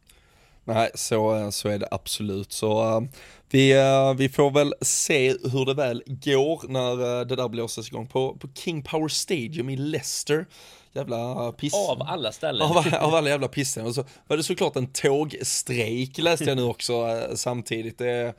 Nej, 0.66 0.90
så, 0.96 1.52
så 1.52 1.70
är 1.70 1.80
det 1.80 1.88
absolut. 1.92 2.52
Så 2.52 2.98
uh, 2.98 3.08
vi, 3.50 3.76
uh, 3.78 4.14
vi 4.14 4.30
får 4.30 4.52
väl 4.52 4.74
se 4.82 5.30
hur 5.30 5.66
det 5.66 5.74
väl 5.74 6.04
går 6.06 6.68
när 6.68 7.20
uh, 7.20 7.28
det 7.28 7.36
där 7.36 7.50
blåses 7.50 7.88
igång 7.88 8.08
på, 8.08 8.36
på 8.36 8.48
King 8.56 8.84
Power 8.84 9.08
Stadium 9.08 9.70
i 9.70 9.78
Leicester. 9.78 10.46
Jävla 10.94 11.52
piss. 11.52 11.74
Av 11.74 12.02
alla 12.02 12.32
ställen. 12.32 12.62
Av, 12.62 12.78
av 13.02 13.16
alla 13.16 13.30
jävla 13.30 13.48
pissen. 13.48 13.86
Och 13.86 13.96
så 13.96 14.04
var 14.28 14.38
det 14.38 14.44
såklart 14.44 14.76
en 14.76 14.88
tågstrejk 14.88 16.18
läste 16.18 16.46
jag 16.46 16.58
nu 16.58 16.64
också 16.64 17.22
samtidigt. 17.36 17.98
Det, 17.98 18.34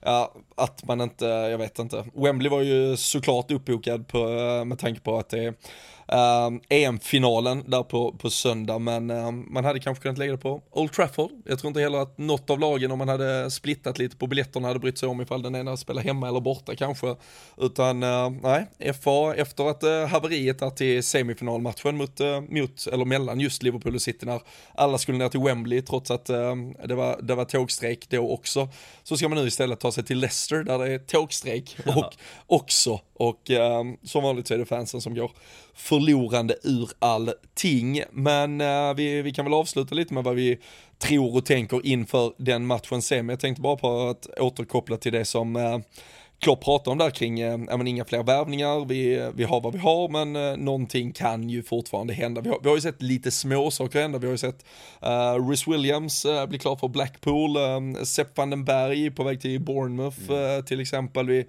ja, 0.00 0.34
att 0.56 0.84
man 0.84 1.00
inte, 1.00 1.24
jag 1.24 1.58
vet 1.58 1.78
inte. 1.78 2.04
Wembley 2.14 2.50
var 2.50 2.60
ju 2.60 2.96
såklart 2.96 3.50
uppbokad 3.50 4.08
på, 4.08 4.18
med 4.64 4.78
tanke 4.78 5.00
på 5.00 5.18
att 5.18 5.28
det 5.28 5.54
Uh, 6.12 6.58
EM-finalen 6.68 7.64
där 7.66 7.82
på, 7.82 8.12
på 8.12 8.30
söndag, 8.30 8.78
men 8.78 9.10
uh, 9.10 9.30
man 9.30 9.64
hade 9.64 9.80
kanske 9.80 10.02
kunnat 10.02 10.18
lägga 10.18 10.32
det 10.32 10.38
på 10.38 10.62
Old 10.70 10.92
Trafford. 10.92 11.30
Jag 11.44 11.58
tror 11.58 11.68
inte 11.68 11.80
heller 11.80 11.98
att 11.98 12.18
något 12.18 12.50
av 12.50 12.60
lagen, 12.60 12.90
om 12.90 12.98
man 12.98 13.08
hade 13.08 13.50
splittat 13.50 13.98
lite 13.98 14.16
på 14.16 14.26
biljetterna, 14.26 14.68
hade 14.68 14.80
brytt 14.80 14.98
sig 14.98 15.08
om 15.08 15.20
ifall 15.20 15.42
den 15.42 15.54
ena 15.54 15.76
spelar 15.76 16.02
hemma 16.02 16.28
eller 16.28 16.40
borta 16.40 16.76
kanske. 16.76 17.16
Utan 17.56 18.02
uh, 18.02 18.30
nej, 18.30 18.66
FA 19.02 19.34
efter 19.34 19.70
att 19.70 19.84
uh, 19.84 20.06
haveriet 20.06 20.58
där 20.58 20.70
till 20.70 21.02
semifinalmatchen 21.02 21.96
mot, 21.96 22.20
uh, 22.20 22.40
mot, 22.40 22.86
eller 22.86 23.04
mellan 23.04 23.40
just 23.40 23.62
Liverpool 23.62 23.94
och 23.94 24.02
City 24.02 24.26
när 24.26 24.40
alla 24.74 24.98
skulle 24.98 25.18
ner 25.18 25.28
till 25.28 25.40
Wembley 25.40 25.82
trots 25.82 26.10
att 26.10 26.26
det, 26.26 26.94
var, 26.94 27.22
det 27.22 27.34
var 27.34 27.44
tågstrejk 27.44 28.10
då 28.10 28.30
också. 28.32 28.68
Så 29.02 29.16
ska 29.16 29.28
man 29.28 29.38
nu 29.38 29.46
istället 29.46 29.80
ta 29.80 29.92
sig 29.92 30.04
till 30.04 30.18
Leicester 30.18 30.62
där 30.62 30.78
det 30.78 30.92
är 30.94 30.98
tågstrejk 30.98 31.76
och 31.86 32.14
också 32.46 33.00
och 33.18 33.50
eh, 33.50 33.84
som 34.02 34.22
vanligt 34.22 34.48
så 34.48 34.54
är 34.54 34.58
det 34.58 34.66
fansen 34.66 35.00
som 35.00 35.14
går 35.14 35.30
förlorande 35.78 36.56
ur 36.62 36.90
allting. 36.98 38.02
Men 38.12 38.60
eh, 38.60 38.94
vi, 38.94 39.22
vi 39.22 39.32
kan 39.32 39.44
väl 39.44 39.54
avsluta 39.54 39.94
lite 39.94 40.14
med 40.14 40.24
vad 40.24 40.34
vi 40.34 40.58
tror 40.98 41.36
och 41.36 41.44
tänker 41.44 41.86
inför 41.86 42.32
den 42.38 42.66
matchen 42.66 43.02
sen. 43.02 43.26
Men 43.26 43.32
jag 43.32 43.40
tänkte 43.40 43.62
bara 43.62 43.76
på 43.76 44.08
att 44.08 44.26
återkoppla 44.40 44.96
till 44.96 45.12
det 45.12 45.24
som 45.24 45.56
eh, 45.56 45.78
Klopp 46.40 46.64
pratar 46.64 46.92
om 46.92 46.98
där 46.98 47.10
kring, 47.10 47.40
äh, 47.40 47.58
men 47.58 47.86
inga 47.86 48.04
fler 48.04 48.22
värvningar, 48.22 48.84
vi, 48.84 49.30
vi 49.34 49.44
har 49.44 49.60
vad 49.60 49.72
vi 49.72 49.78
har, 49.78 50.08
men 50.08 50.36
äh, 50.36 50.56
någonting 50.56 51.12
kan 51.12 51.50
ju 51.50 51.62
fortfarande 51.62 52.14
hända. 52.14 52.40
Vi 52.40 52.48
har, 52.48 52.58
vi 52.62 52.68
har 52.68 52.76
ju 52.76 52.80
sett 52.80 53.02
lite 53.02 53.30
små 53.30 53.70
saker 53.70 54.00
hända, 54.00 54.18
vi 54.18 54.26
har 54.26 54.32
ju 54.32 54.38
sett 54.38 54.64
äh, 55.02 55.48
Rhys 55.48 55.68
Williams 55.68 56.24
äh, 56.24 56.46
bli 56.46 56.58
klar 56.58 56.76
för 56.76 56.88
Blackpool, 56.88 57.56
äh, 57.56 58.02
Sepp 58.02 58.36
van 58.36 58.50
den 58.50 58.64
Berg 58.64 59.10
på 59.10 59.24
väg 59.24 59.40
till 59.40 59.60
Bournemouth 59.60 60.30
mm. 60.30 60.64
till 60.64 60.80
exempel. 60.80 61.26
Vi, 61.26 61.46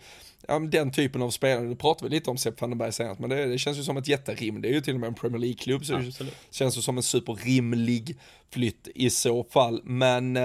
ja, 0.47 0.59
den 0.59 0.91
typen 0.91 1.21
av 1.21 1.29
spelare, 1.29 1.65
nu 1.65 1.75
pratar 1.75 2.05
vi 2.05 2.15
lite 2.15 2.29
om 2.29 2.37
Sepp 2.37 2.61
van 2.61 2.69
den 2.69 2.79
Berg 2.79 2.93
senast, 2.93 3.19
men 3.19 3.29
det, 3.29 3.45
det, 3.45 3.57
känns 3.57 3.77
ju 3.77 3.83
som 3.83 3.97
ett 3.97 4.07
jätterim, 4.07 4.61
det 4.61 4.67
är 4.67 4.73
ju 4.73 4.81
till 4.81 4.93
och 4.93 4.99
med 4.99 5.07
en 5.07 5.13
Premier 5.13 5.39
League-klubb, 5.39 5.85
så 5.85 5.95
Absolut. 5.95 6.35
det 6.49 6.55
känns 6.55 6.77
ju 6.77 6.81
som 6.81 6.97
en 6.97 7.03
superrimlig 7.03 8.17
flytt 8.51 8.87
i 8.95 9.09
så 9.09 9.43
fall, 9.43 9.81
men 9.83 10.37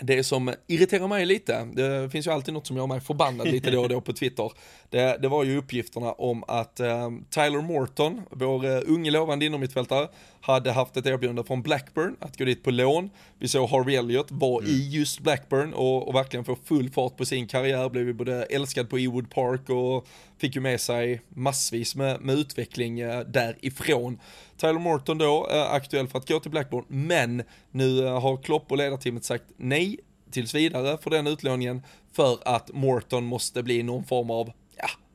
det 0.00 0.24
som 0.24 0.54
irriterar 0.66 1.08
mig 1.08 1.26
lite, 1.26 1.64
det 1.64 2.10
finns 2.10 2.26
ju 2.26 2.30
alltid 2.30 2.54
något 2.54 2.66
som 2.66 2.76
gör 2.76 2.86
mig 2.86 3.00
förbannad 3.00 3.48
lite 3.48 3.70
då 3.70 3.82
och 3.82 3.88
då 3.88 4.00
på 4.00 4.12
Twitter, 4.12 4.52
det, 4.90 5.18
det 5.22 5.28
var 5.28 5.44
ju 5.44 5.56
uppgifterna 5.56 6.12
om 6.12 6.44
att 6.48 6.80
eh, 6.80 7.10
Tyler 7.30 7.62
Morton, 7.62 8.22
vår 8.30 8.66
uh, 8.66 8.82
unge 8.86 9.10
lovande 9.10 9.46
innermittfältare, 9.46 10.08
hade 10.40 10.72
haft 10.72 10.96
ett 10.96 11.06
erbjudande 11.06 11.44
från 11.44 11.62
Blackburn 11.62 12.16
att 12.20 12.38
gå 12.38 12.44
dit 12.44 12.62
på 12.62 12.70
lån. 12.70 13.10
Vi 13.38 13.48
såg 13.48 13.68
Harvey 13.68 13.96
Elliott 13.96 14.26
var 14.30 14.60
mm. 14.60 14.70
i 14.70 14.90
just 14.90 15.20
Blackburn 15.20 15.74
och, 15.74 16.08
och 16.08 16.14
verkligen 16.14 16.44
få 16.44 16.56
full 16.64 16.90
fart 16.90 17.16
på 17.16 17.24
sin 17.24 17.46
karriär, 17.46 17.88
blev 17.88 18.06
ju 18.06 18.12
både 18.12 18.42
älskad 18.42 18.90
på 18.90 18.98
Ewood 18.98 19.30
Park 19.30 19.70
och 19.70 20.06
fick 20.44 20.54
ju 20.54 20.60
med 20.60 20.80
sig 20.80 21.20
massvis 21.28 21.96
med, 21.96 22.20
med 22.20 22.38
utveckling 22.38 23.02
uh, 23.02 23.20
därifrån. 23.20 24.20
Tyler 24.56 24.78
Morton 24.78 25.18
då, 25.18 25.48
uh, 25.52 25.62
aktuell 25.62 26.08
för 26.08 26.18
att 26.18 26.28
gå 26.28 26.40
till 26.40 26.50
Blackburn, 26.50 26.84
men 26.88 27.42
nu 27.70 28.02
uh, 28.02 28.20
har 28.20 28.42
Klopp 28.42 28.70
och 28.70 28.76
ledarteamet 28.76 29.24
sagt 29.24 29.44
nej 29.56 29.98
tills 30.30 30.54
vidare 30.54 30.98
för 30.98 31.10
den 31.10 31.26
utlåningen 31.26 31.82
för 32.12 32.38
att 32.44 32.72
Morton 32.72 33.24
måste 33.24 33.62
bli 33.62 33.82
någon 33.82 34.04
form 34.04 34.30
av 34.30 34.52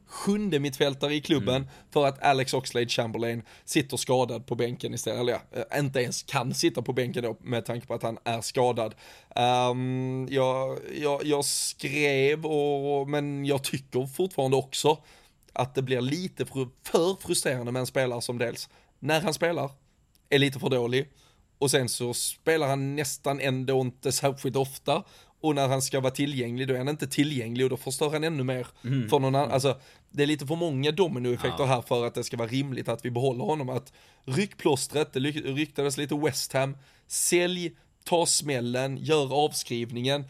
sjunde 0.09 0.59
mittfältare 0.59 1.15
i 1.15 1.21
klubben 1.21 1.55
mm. 1.55 1.67
för 1.91 2.05
att 2.05 2.23
Alex 2.23 2.53
Oxlade 2.53 2.87
Chamberlain 2.87 3.43
sitter 3.65 3.97
skadad 3.97 4.45
på 4.45 4.55
bänken 4.55 4.93
istället, 4.93 5.19
eller 5.19 5.33
ja, 5.33 5.65
eh, 5.71 5.79
inte 5.79 5.99
ens 5.99 6.23
kan 6.23 6.53
sitta 6.53 6.81
på 6.81 6.93
bänken 6.93 7.23
då 7.23 7.37
med 7.41 7.65
tanke 7.65 7.87
på 7.87 7.93
att 7.93 8.03
han 8.03 8.17
är 8.23 8.41
skadad. 8.41 8.95
Um, 9.35 10.27
jag, 10.31 10.79
jag, 11.01 11.25
jag, 11.25 11.45
skrev, 11.45 12.45
och, 12.45 13.09
men 13.09 13.45
jag 13.45 13.63
tycker 13.63 14.07
fortfarande 14.07 14.57
också 14.57 14.97
att 15.59 15.75
det 15.75 15.81
blir 15.81 16.01
lite 16.01 16.45
för 16.83 17.21
frustrerande 17.21 17.71
med 17.71 17.79
en 17.79 17.85
spelare 17.85 18.21
som 18.21 18.37
dels, 18.37 18.69
när 18.99 19.21
han 19.21 19.33
spelar, 19.33 19.71
är 20.29 20.39
lite 20.39 20.59
för 20.59 20.69
dålig, 20.69 21.09
och 21.57 21.71
sen 21.71 21.89
så 21.89 22.13
spelar 22.13 22.67
han 22.67 22.95
nästan 22.95 23.39
ändå 23.39 23.81
inte 23.81 24.11
särskilt 24.11 24.55
ofta 24.55 25.03
och 25.41 25.55
när 25.55 25.67
han 25.67 25.81
ska 25.81 25.99
vara 25.99 26.11
tillgänglig 26.11 26.67
då 26.67 26.73
är 26.73 26.77
han 26.77 26.89
inte 26.89 27.07
tillgänglig 27.07 27.65
och 27.65 27.69
då 27.69 27.77
förstör 27.77 28.09
han 28.09 28.23
ännu 28.23 28.43
mer 28.43 28.67
mm. 28.83 29.09
för 29.09 29.19
någon 29.19 29.35
annan. 29.35 29.51
Alltså, 29.51 29.79
det 30.09 30.23
är 30.23 30.27
lite 30.27 30.47
för 30.47 30.55
många 30.55 30.91
dominoeffekter 30.91 31.63
ja. 31.63 31.65
här 31.65 31.81
för 31.81 32.05
att 32.05 32.15
det 32.15 32.23
ska 32.23 32.37
vara 32.37 32.47
rimligt 32.47 32.89
att 32.89 33.05
vi 33.05 33.11
behåller 33.11 33.43
honom. 33.43 33.69
Att 33.69 33.93
ryck 34.25 34.57
plåstret, 34.57 35.13
det 35.13 35.19
ryktades 35.19 35.97
lite 35.97 36.15
West 36.15 36.53
Ham, 36.53 36.77
sälj, 37.07 37.71
ta 38.03 38.25
smällen, 38.25 38.97
gör 38.97 39.33
avskrivningen 39.45 40.23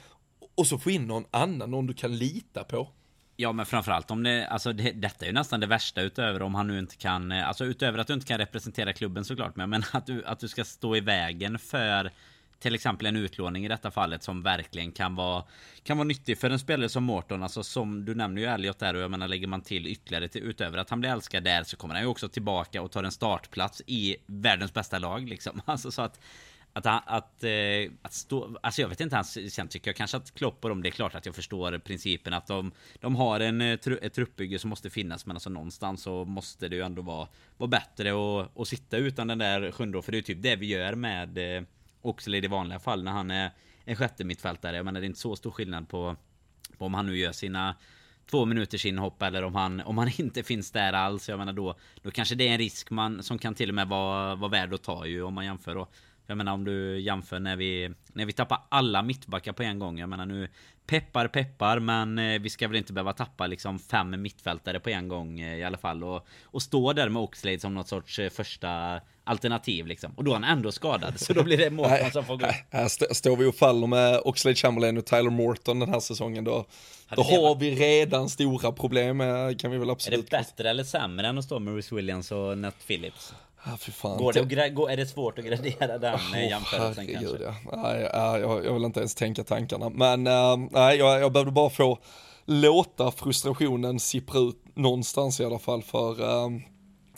och 0.55 0.67
så 0.67 0.77
få 0.77 0.91
in 0.91 1.07
någon 1.07 1.25
annan, 1.31 1.71
någon 1.71 1.87
du 1.87 1.93
kan 1.93 2.17
lita 2.17 2.63
på. 2.63 2.87
Ja 3.41 3.51
men 3.51 3.65
framförallt 3.65 4.11
om 4.11 4.23
det, 4.23 4.47
alltså 4.47 4.73
det, 4.73 4.91
detta 4.91 5.25
är 5.25 5.27
ju 5.27 5.33
nästan 5.33 5.59
det 5.59 5.67
värsta 5.67 6.01
utöver 6.01 6.41
om 6.41 6.55
han 6.55 6.67
nu 6.67 6.79
inte 6.79 6.95
kan, 6.95 7.31
eh, 7.31 7.47
alltså 7.47 7.65
utöver 7.65 7.99
att 7.99 8.07
du 8.07 8.13
inte 8.13 8.25
kan 8.25 8.37
representera 8.37 8.93
klubben 8.93 9.25
såklart, 9.25 9.55
men, 9.55 9.69
men 9.69 9.83
att, 9.91 10.05
du, 10.05 10.25
att 10.25 10.39
du 10.39 10.47
ska 10.47 10.63
stå 10.63 10.95
i 10.95 10.99
vägen 10.99 11.59
för 11.59 12.11
till 12.59 12.75
exempel 12.75 13.07
en 13.07 13.15
utlåning 13.15 13.65
i 13.65 13.67
detta 13.67 13.91
fallet 13.91 14.23
som 14.23 14.43
verkligen 14.43 14.91
kan 14.91 15.15
vara 15.15 15.43
kan 15.83 15.97
vara 15.97 16.07
nyttig 16.07 16.37
för 16.37 16.49
en 16.49 16.59
spelare 16.59 16.89
som 16.89 17.03
Morton. 17.03 17.43
Alltså 17.43 17.63
som 17.63 18.05
du 18.05 18.15
nämner 18.15 18.41
ju 18.41 18.47
Elliot 18.47 18.79
där 18.79 18.93
och 18.93 19.01
jag 19.01 19.11
menar 19.11 19.27
lägger 19.27 19.47
man 19.47 19.61
till 19.61 19.87
ytterligare 19.87 20.27
till, 20.27 20.43
utöver 20.43 20.77
att 20.77 20.89
han 20.89 20.99
blir 20.99 21.09
älskad 21.09 21.43
där 21.43 21.63
så 21.63 21.77
kommer 21.77 21.93
han 21.93 22.03
ju 22.03 22.09
också 22.09 22.29
tillbaka 22.29 22.81
och 22.81 22.91
tar 22.91 23.03
en 23.03 23.11
startplats 23.11 23.81
i 23.87 24.15
världens 24.25 24.73
bästa 24.73 24.99
lag 24.99 25.29
liksom. 25.29 25.61
Alltså 25.65 25.91
så 25.91 26.01
att 26.01 26.19
att, 26.73 26.85
att, 27.05 27.43
eh, 27.43 27.91
att 28.01 28.13
stå, 28.13 28.57
alltså 28.61 28.81
jag 28.81 28.89
vet 28.89 28.99
inte, 28.99 29.23
sen 29.23 29.67
tycker 29.67 29.89
jag 29.89 29.95
kanske 29.95 30.17
att 30.17 30.33
Klopp 30.33 30.63
och 30.63 30.69
dem, 30.69 30.81
det 30.81 30.89
är 30.89 30.91
klart 30.91 31.15
att 31.15 31.25
jag 31.25 31.35
förstår 31.35 31.77
principen 31.77 32.33
att 32.33 32.47
de, 32.47 32.71
de 32.99 33.15
har 33.15 33.39
en, 33.39 33.61
eh, 33.61 33.79
ett 34.01 34.13
truppbygge 34.13 34.59
som 34.59 34.69
måste 34.69 34.89
finnas, 34.89 35.25
men 35.25 35.35
alltså 35.35 35.49
någonstans 35.49 36.03
så 36.03 36.25
måste 36.25 36.67
det 36.67 36.75
ju 36.75 36.81
ändå 36.81 37.01
vara, 37.01 37.27
vara 37.57 37.67
bättre 37.67 38.09
att, 38.09 38.59
att 38.59 38.67
sitta 38.67 38.97
utan 38.97 39.27
den 39.27 39.37
där 39.37 39.71
sjunde, 39.71 40.01
för 40.01 40.11
det 40.11 40.17
är 40.17 40.21
typ 40.21 40.41
det 40.41 40.55
vi 40.55 40.65
gör 40.65 40.95
med 40.95 41.57
eh, 41.57 41.63
Oxlade 42.01 42.45
i 42.45 42.47
vanliga 42.47 42.79
fall 42.79 43.03
när 43.03 43.11
han 43.11 43.31
är 43.31 43.51
en 43.85 43.95
sjätte 43.95 44.23
mittfältare. 44.23 44.75
Jag 44.75 44.85
menar 44.85 44.99
det 44.99 45.05
är 45.05 45.07
inte 45.07 45.19
så 45.19 45.35
stor 45.35 45.51
skillnad 45.51 45.89
på, 45.89 46.15
på 46.77 46.85
om 46.85 46.93
han 46.93 47.05
nu 47.05 47.17
gör 47.17 47.31
sina 47.31 47.75
två 48.29 48.45
minuters 48.45 48.85
inhopp 48.85 49.21
eller 49.21 49.43
om 49.43 49.55
han, 49.55 49.81
om 49.81 49.97
han 49.97 50.11
inte 50.17 50.43
finns 50.43 50.71
där 50.71 50.93
alls. 50.93 51.29
Jag 51.29 51.39
menar 51.39 51.53
då, 51.53 51.75
då 52.01 52.11
kanske 52.11 52.35
det 52.35 52.47
är 52.47 52.51
en 52.51 52.57
risk 52.57 52.89
man, 52.89 53.23
som 53.23 53.37
kan 53.37 53.55
till 53.55 53.69
och 53.69 53.75
med 53.75 53.87
vara, 53.87 54.35
vara 54.35 54.51
värd 54.51 54.73
att 54.73 54.83
ta 54.83 55.05
ju 55.05 55.23
om 55.23 55.33
man 55.33 55.45
jämför 55.45 55.75
då. 55.75 55.87
Jag 56.29 56.37
menar 56.37 56.53
om 56.53 56.65
du 56.65 56.99
jämför 56.99 57.39
när 57.39 57.55
vi, 57.55 57.91
när 58.13 58.25
vi 58.25 58.33
tappar 58.33 58.59
alla 58.69 59.01
mittbackar 59.01 59.53
på 59.53 59.63
en 59.63 59.79
gång. 59.79 59.99
Jag 59.99 60.09
menar 60.09 60.25
nu 60.25 60.47
peppar 60.85 61.27
peppar 61.27 61.79
men 61.79 62.19
eh, 62.19 62.41
vi 62.41 62.49
ska 62.49 62.67
väl 62.67 62.77
inte 62.77 62.93
behöva 62.93 63.13
tappa 63.13 63.47
liksom 63.47 63.79
fem 63.79 64.21
mittfältare 64.21 64.79
på 64.79 64.89
en 64.89 65.07
gång 65.07 65.39
eh, 65.39 65.57
i 65.57 65.63
alla 65.63 65.77
fall. 65.77 66.03
Och, 66.03 66.27
och 66.43 66.61
stå 66.61 66.93
där 66.93 67.09
med 67.09 67.21
Oxlade 67.21 67.59
som 67.59 67.73
något 67.73 67.87
sorts 67.87 68.19
eh, 68.19 68.29
första 68.29 69.01
alternativ 69.23 69.87
liksom. 69.87 70.11
Och 70.15 70.23
då 70.23 70.31
är 70.31 70.35
han 70.35 70.43
ändå 70.43 70.71
skadad, 70.71 71.19
så 71.19 71.33
då 71.33 71.43
blir 71.43 71.57
det 71.57 71.69
Morton 71.69 72.11
som 72.11 72.25
får 72.25 72.37
gå. 72.37 72.47
Här 72.69 72.85
st 72.85 73.15
står 73.15 73.37
vi 73.37 73.45
och 73.45 73.55
faller 73.55 73.87
med 73.87 74.21
Oxlade 74.25 74.55
Chamberlain 74.55 74.97
och 74.97 75.05
Tyler 75.05 75.29
Morton 75.29 75.79
den 75.79 75.89
här 75.89 75.99
säsongen 75.99 76.43
då. 76.43 76.65
Då 77.15 77.21
har 77.21 77.55
vi 77.55 77.75
redan 77.75 78.29
stora 78.29 78.71
problem, 78.71 79.19
kan 79.57 79.71
vi 79.71 79.77
väl 79.77 79.89
absolut. 79.89 80.19
Är 80.19 80.23
det 80.23 80.29
bättre 80.29 80.69
eller 80.69 80.83
sämre 80.83 81.27
än 81.27 81.37
att 81.37 81.45
stå 81.45 81.59
med 81.59 81.75
Rhys 81.75 81.91
Williams 81.91 82.31
och 82.31 82.57
Nat 82.57 82.87
Phillips? 82.87 83.33
Ah, 83.63 83.77
fan. 83.77 84.17
Går 84.17 84.33
det 84.33 84.69
går, 84.69 84.89
är 84.89 84.97
det 84.97 85.05
svårt 85.05 85.39
att 85.39 85.45
gradera 85.45 85.97
den 85.97 86.15
oh, 86.15 86.47
jämförelsen 86.49 87.07
kanske? 87.07 87.43
Ja. 87.43 87.55
Nej, 87.77 88.09
jag, 88.13 88.65
jag 88.65 88.73
vill 88.73 88.83
inte 88.85 88.99
ens 88.99 89.15
tänka 89.15 89.43
tankarna. 89.43 89.89
Men 89.89 90.27
uh, 90.27 90.57
nej, 90.71 90.97
jag, 90.97 91.21
jag 91.21 91.31
behövde 91.31 91.51
bara 91.51 91.69
få 91.69 91.99
låta 92.45 93.11
frustrationen 93.11 93.99
sippra 93.99 94.39
ut 94.39 94.61
någonstans 94.73 95.39
i 95.39 95.45
alla 95.45 95.59
fall 95.59 95.83
för 95.83 96.21
uh, 96.21 96.49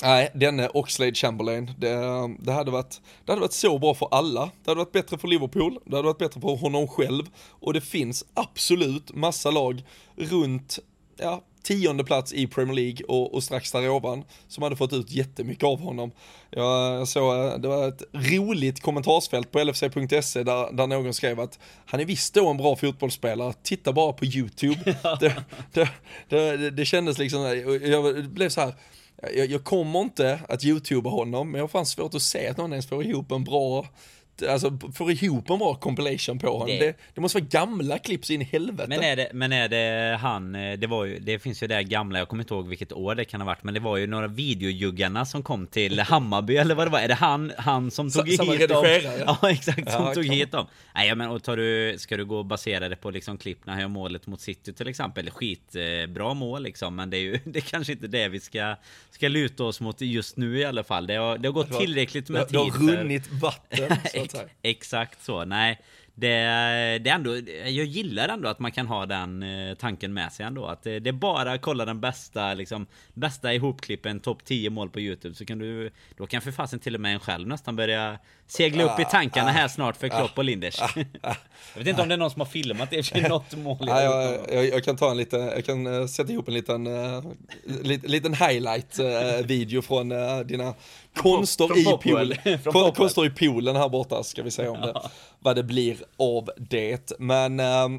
Nej, 0.04 0.32
denne 0.34 0.70
Oxlade 0.70 1.14
Chamberlain, 1.14 1.72
det, 1.78 1.96
det, 2.40 2.52
hade 2.52 2.72
varit, 2.72 3.02
det 3.26 3.32
hade 3.32 3.42
varit 3.42 3.54
så 3.54 3.80
bra 3.80 3.94
för 3.94 4.08
alla. 4.12 4.52
Det 4.64 4.72
hade 4.72 4.80
varit 4.80 4.92
bättre 4.92 5.18
för 5.18 5.28
Liverpool, 5.28 5.80
det 5.86 5.96
hade 5.96 6.08
varit 6.08 6.18
bättre 6.18 6.42
för 6.42 6.56
honom 6.56 6.88
själv 6.88 7.24
och 7.50 7.74
det 7.74 7.82
finns 7.82 8.26
absolut 8.34 9.16
massa 9.16 9.52
lag 9.52 9.84
runt, 10.16 10.80
ja, 11.18 11.42
tionde 11.63 12.04
plats 12.04 12.34
i 12.34 12.47
Premier 12.47 12.76
League 12.76 13.06
och, 13.08 13.34
och 13.34 13.43
strax 13.43 13.71
där 13.71 13.89
ovan 13.89 14.24
som 14.47 14.63
hade 14.63 14.76
fått 14.76 14.93
ut 14.93 15.12
jättemycket 15.12 15.63
av 15.63 15.80
honom. 15.80 16.12
Jag, 16.50 17.08
såg, 17.08 17.62
det 17.62 17.67
var 17.67 17.88
ett 17.88 18.04
roligt 18.13 18.82
kommentarsfält 18.82 19.52
på 19.52 19.63
LFC.se 19.63 20.43
där, 20.43 20.74
där 20.74 20.88
någon 20.88 21.13
skrev 21.13 21.39
att 21.39 21.60
han 21.86 22.00
är 22.00 22.06
visst 22.06 22.34
då 22.34 22.50
en 22.50 22.58
bra 22.58 22.76
fotbollsspelare, 22.76 23.54
titta 23.63 23.93
bara 23.93 24.13
på 24.13 24.26
YouTube. 24.26 24.95
det, 25.19 25.36
det, 25.74 25.89
det, 26.30 26.69
det 26.69 26.86
kändes 26.86 27.17
liksom, 27.17 27.41
jag 27.82 28.30
blev 28.30 28.50
så 28.50 28.62
här 28.62 28.74
jag, 29.34 29.45
jag 29.45 29.63
kommer 29.63 30.02
inte 30.02 30.39
att 30.50 30.63
youtuba 30.63 31.10
honom, 31.10 31.52
men 31.52 31.60
jag 31.60 31.63
har 31.63 31.67
fan 31.69 31.86
svårt 31.86 32.15
att 32.15 32.21
se 32.21 32.47
att 32.47 32.58
någon 32.58 32.71
ens 32.71 32.88
får 32.88 33.04
ihop 33.04 33.32
en 33.32 33.43
bra 33.43 33.88
alltså 34.50 34.78
får 34.94 35.12
ihop 35.12 35.50
en 35.50 35.60
bra 35.60 35.76
compilation 35.76 36.39
på 36.39 36.52
honom. 36.52 36.67
Det, 36.67 36.80
det, 36.80 36.96
det 37.13 37.22
måste 37.22 37.38
vara 37.38 37.48
gamla 37.50 37.98
klipp 37.98 38.26
så 38.26 38.34
in 38.34 38.41
i 38.41 38.46
helvete. 38.46 38.89
Men 38.89 39.04
är 39.04 39.15
det, 39.15 39.30
men 39.34 39.52
är 39.52 39.70
det 39.70 40.17
han, 40.17 40.56
eh, 40.56 40.80
det 40.80 40.88
var 40.88 41.06
ju, 41.06 41.20
det 41.20 41.39
finns 41.39 41.63
ju 41.63 41.67
det 41.67 41.84
gamla, 41.84 42.20
jag 42.20 42.28
kommer 42.28 42.44
inte 42.44 42.54
ihåg 42.54 42.67
vilket 42.67 42.94
år 42.94 43.15
det 43.15 43.26
kan 43.26 43.41
ha 43.41 43.46
varit, 43.46 43.63
men 43.63 43.74
det 43.74 43.80
var 43.80 43.98
ju 43.98 44.08
några 44.08 44.28
videojuggarna 44.28 45.26
som 45.26 45.44
kom 45.44 45.67
till 45.67 46.00
Hammarby 46.12 46.58
eller 46.58 46.76
vad 46.76 46.88
det 46.88 46.91
var. 46.91 47.00
Är 47.00 47.08
det 47.08 47.13
han, 47.13 47.52
han 47.58 47.91
som 47.91 48.12
tog 48.12 48.32
Sa, 48.32 48.44
hit 48.44 48.70
dem? 48.70 48.86
Ja. 49.04 49.38
ja 49.41 49.50
exakt, 49.50 49.91
som 49.91 50.06
ja, 50.06 50.13
tog 50.13 50.26
hit 50.26 50.52
dem. 50.52 50.67
Nej 50.96 51.15
men 51.15 51.30
och 51.30 51.44
tar 51.44 51.58
du, 51.58 51.96
ska 51.98 52.17
du 52.17 52.26
gå 52.26 52.38
och 52.38 52.46
basera 52.46 52.89
det 52.89 52.96
på 52.96 53.12
liksom 53.12 53.38
klipp 53.38 53.65
när 53.65 53.74
han 53.74 53.82
gör 53.82 53.89
målet 53.89 54.28
mot 54.28 54.41
City 54.41 54.74
till 54.74 54.88
exempel? 54.88 55.30
Skitbra 55.30 56.34
mål 56.34 56.63
liksom, 56.63 56.96
men 56.96 57.10
det 57.10 57.17
är 57.17 57.22
ju, 57.22 57.39
det 57.46 57.60
är 57.60 57.62
kanske 57.62 57.94
inte 57.94 58.08
det 58.08 58.28
vi 58.28 58.39
ska, 58.39 58.76
ska 59.12 59.28
luta 59.28 59.63
oss 59.63 59.80
mot 59.80 60.02
just 60.02 60.38
nu 60.38 60.58
i 60.58 60.65
alla 60.65 60.84
fall. 60.84 61.08
Det 61.08 61.15
har, 61.15 61.38
det 61.38 61.48
har 61.48 61.54
gått 61.54 61.80
tillräckligt 61.80 62.30
med 62.30 62.48
tid. 62.48 62.60
Det 62.60 62.60
har 62.60 62.98
runnit 62.98 63.32
vatten. 63.32 63.98
Exakt 64.62 65.24
så, 65.24 65.46
nej 65.46 65.80
det, 66.16 66.28
det 67.04 67.10
är 67.10 67.16
ändå, 67.16 67.36
jag 67.66 67.86
gillar 67.86 68.30
ändå 68.30 68.50
att 68.50 68.60
man 68.60 68.72
kan 68.72 68.88
ha 68.88 69.06
den 69.06 69.44
eh, 69.44 69.76
tanken 69.76 70.14
med 70.14 70.34
sig 70.34 70.46
ändå. 70.46 70.66
Att 70.66 70.84
det, 70.84 71.00
det 71.00 71.10
är 71.10 71.14
bara 71.14 71.52
att 71.52 71.62
kolla 71.62 71.86
den 71.86 72.02
bästa, 72.02 72.54
liksom, 72.54 72.88
bästa 73.14 73.54
ihopklippen, 73.54 74.20
topp 74.20 74.46
10 74.46 74.70
mål 74.70 74.90
på 74.90 75.00
YouTube. 75.00 75.36
Så 75.36 75.46
kan 75.46 75.60
du, 75.60 75.92
då 76.18 76.28
kan 76.28 76.42
för 76.42 76.52
fasen 76.52 76.80
till 76.80 76.96
och 76.96 77.02
med 77.02 77.14
en 77.14 77.20
själv 77.20 77.48
nästan 77.48 77.76
börja 77.76 78.20
segla 78.52 78.84
upp 78.84 79.00
i 79.00 79.06
tankarna 79.06 79.52
här 79.52 79.68
snart 79.68 79.98
för 79.98 80.10
Klopp 80.10 80.38
och 80.38 80.44
Linders. 80.44 80.82
jag 81.74 81.78
vet 81.78 81.88
inte 81.88 82.02
om 82.02 82.08
det 82.08 82.16
är 82.16 82.18
någon 82.18 82.32
som 82.32 82.42
har 82.42 82.46
filmat 82.46 82.90
det 82.90 83.04
för 83.04 83.22
något 83.30 83.56
mål. 83.56 83.78
Ja, 83.80 84.02
jag, 84.02 84.40
jag, 84.54 84.70
jag, 84.70 84.84
kan 84.84 84.98
ta 84.98 85.12
en 85.12 85.18
liten, 85.18 85.42
jag 85.42 85.66
kan 85.66 85.88
uh, 85.88 86.08
sätta 86.08 86.32
ihop 86.32 86.48
en 86.48 86.54
liten, 86.54 86.88
uh, 86.88 87.24
liten 88.04 88.34
highlight 88.34 89.00
uh, 89.00 89.46
video 89.46 89.82
från 89.82 90.12
uh, 90.12 90.40
dina 90.40 90.74
konster 91.16 91.80
i 91.80 91.84
poolen. 91.84 92.38
konster 92.94 93.26
i 93.26 93.30
poolen 93.30 93.76
här 93.76 93.90
borta 93.90 94.24
ska 94.24 94.44
vi 94.44 94.52
se 94.52 94.68
om 94.68 94.82
det, 94.82 95.02
vad 95.40 95.56
det 95.56 95.64
blir 95.64 95.98
av 96.18 96.50
det. 96.58 97.12
Men 97.20 97.56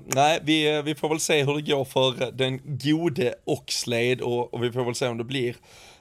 nej, 0.07 0.41
vi, 0.43 0.83
vi 0.83 0.95
får 0.95 1.09
väl 1.09 1.21
se 1.21 1.45
hur 1.45 1.55
det 1.55 1.62
går 1.62 1.85
för 1.85 2.33
den 2.33 2.61
gode 2.65 3.35
Oxlade 3.44 4.23
och, 4.23 4.55
och 4.55 4.65
vi 4.65 4.73
får 4.73 4.85
väl 4.85 4.94
se 4.94 5.09
om 5.09 5.19
det 5.19 5.25
blir 5.25 5.57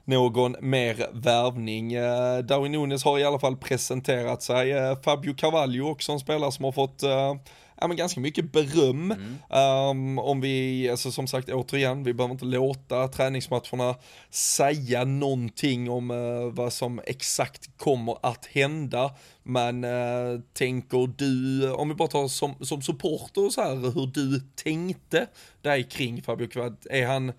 någon 0.05 0.55
mer 0.61 1.07
värvning. 1.13 1.93
Eh, 1.93 2.37
Darwin 2.37 2.71
Nunes 2.71 3.03
har 3.03 3.19
i 3.19 3.23
alla 3.23 3.39
fall 3.39 3.57
presenterat 3.57 4.43
sig. 4.43 4.71
Eh, 4.71 5.01
Fabio 5.01 5.33
Carvalho 5.33 5.91
också 5.91 6.11
en 6.11 6.19
spelare 6.19 6.51
som 6.51 6.65
har 6.65 6.71
fått 6.71 7.03
eh, 7.03 7.33
ja, 7.81 7.87
men 7.87 7.97
ganska 7.97 8.19
mycket 8.19 8.51
beröm. 8.51 9.11
Mm. 9.11 9.89
Um, 9.89 10.19
om 10.19 10.41
vi, 10.41 10.89
alltså 10.89 11.11
som 11.11 11.27
sagt 11.27 11.49
återigen, 11.49 12.03
vi 12.03 12.13
behöver 12.13 12.33
inte 12.33 12.45
låta 12.45 13.07
träningsmatcherna 13.07 13.95
säga 14.29 15.03
någonting 15.03 15.89
om 15.89 16.11
uh, 16.11 16.53
vad 16.53 16.73
som 16.73 17.01
exakt 17.05 17.77
kommer 17.77 18.17
att 18.21 18.45
hända. 18.45 19.11
Men 19.43 19.83
uh, 19.83 20.39
tänker 20.53 21.13
du, 21.17 21.71
om 21.71 21.89
vi 21.89 21.95
bara 21.95 22.07
tar 22.07 22.27
som, 22.27 22.55
som 22.61 22.81
supporter 22.81 23.49
så 23.49 23.61
här, 23.61 23.75
hur 23.75 24.07
du 24.07 24.39
tänkte 24.39 25.27
dig 25.61 25.83
kring 25.83 26.21
Fabio 26.21 26.47
Kvad, 26.47 26.77
är 26.89 27.07
han 27.07 27.31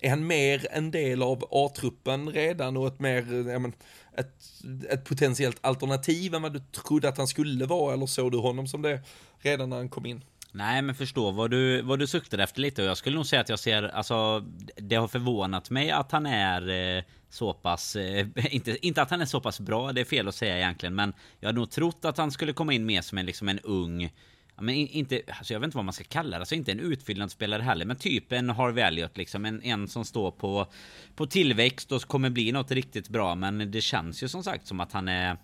är 0.00 0.10
han 0.10 0.26
mer 0.26 0.66
en 0.70 0.90
del 0.90 1.22
av 1.22 1.44
A-truppen 1.50 2.30
redan 2.30 2.76
och 2.76 2.86
ett 2.86 3.00
mer, 3.00 3.48
ja 3.50 3.58
men, 3.58 3.72
ett, 4.16 4.34
ett 4.90 5.04
potentiellt 5.04 5.58
alternativ 5.60 6.34
än 6.34 6.42
vad 6.42 6.52
du 6.52 6.58
trodde 6.58 7.08
att 7.08 7.18
han 7.18 7.26
skulle 7.26 7.66
vara 7.66 7.94
eller 7.94 8.06
såg 8.06 8.32
du 8.32 8.38
honom 8.38 8.66
som 8.66 8.82
det 8.82 9.00
redan 9.38 9.70
när 9.70 9.76
han 9.76 9.88
kom 9.88 10.06
in? 10.06 10.24
Nej 10.52 10.82
men 10.82 10.94
förstå 10.94 11.30
vad 11.30 11.50
du, 11.50 11.82
vad 11.82 11.98
du 11.98 12.06
suktade 12.06 12.42
efter 12.42 12.60
lite 12.60 12.82
och 12.82 12.88
jag 12.88 12.96
skulle 12.96 13.16
nog 13.16 13.26
säga 13.26 13.40
att 13.40 13.48
jag 13.48 13.58
ser, 13.58 13.82
alltså 13.82 14.44
Det 14.76 14.96
har 14.96 15.08
förvånat 15.08 15.70
mig 15.70 15.90
att 15.90 16.12
han 16.12 16.26
är 16.26 16.96
eh, 16.96 17.04
så 17.28 17.52
pass, 17.52 17.96
eh, 17.96 18.26
inte, 18.54 18.86
inte 18.86 19.02
att 19.02 19.10
han 19.10 19.20
är 19.20 19.26
så 19.26 19.40
pass 19.40 19.60
bra, 19.60 19.92
det 19.92 20.00
är 20.00 20.04
fel 20.04 20.28
att 20.28 20.34
säga 20.34 20.56
egentligen 20.56 20.94
men 20.94 21.12
Jag 21.40 21.48
hade 21.48 21.58
nog 21.58 21.70
trott 21.70 22.04
att 22.04 22.18
han 22.18 22.30
skulle 22.30 22.52
komma 22.52 22.72
in 22.72 22.86
mer 22.86 23.02
som 23.02 23.18
en, 23.18 23.26
liksom 23.26 23.48
en 23.48 23.58
ung 23.58 24.12
men 24.60 24.74
inte, 24.74 25.22
alltså 25.28 25.52
jag 25.52 25.60
vet 25.60 25.64
inte 25.64 25.76
vad 25.76 25.84
man 25.84 25.94
ska 25.94 26.04
kalla 26.04 26.30
det, 26.30 26.36
alltså 26.36 26.54
inte 26.54 26.72
en 26.72 26.80
utfyllnadsspelare 26.80 27.62
heller, 27.62 27.84
men 27.84 27.96
typ 27.96 28.32
en 28.32 28.50
Harvey 28.50 28.84
Elliot 28.84 29.16
liksom, 29.16 29.44
en, 29.44 29.62
en 29.62 29.88
som 29.88 30.04
står 30.04 30.30
på, 30.30 30.66
på 31.14 31.26
tillväxt 31.26 31.92
och 31.92 32.02
kommer 32.02 32.30
bli 32.30 32.52
något 32.52 32.70
riktigt 32.70 33.08
bra, 33.08 33.34
men 33.34 33.70
det 33.70 33.80
känns 33.80 34.22
ju 34.22 34.28
som 34.28 34.42
sagt 34.42 34.66
som 34.66 34.80
att 34.80 34.92
han 34.92 35.08
är 35.08 35.36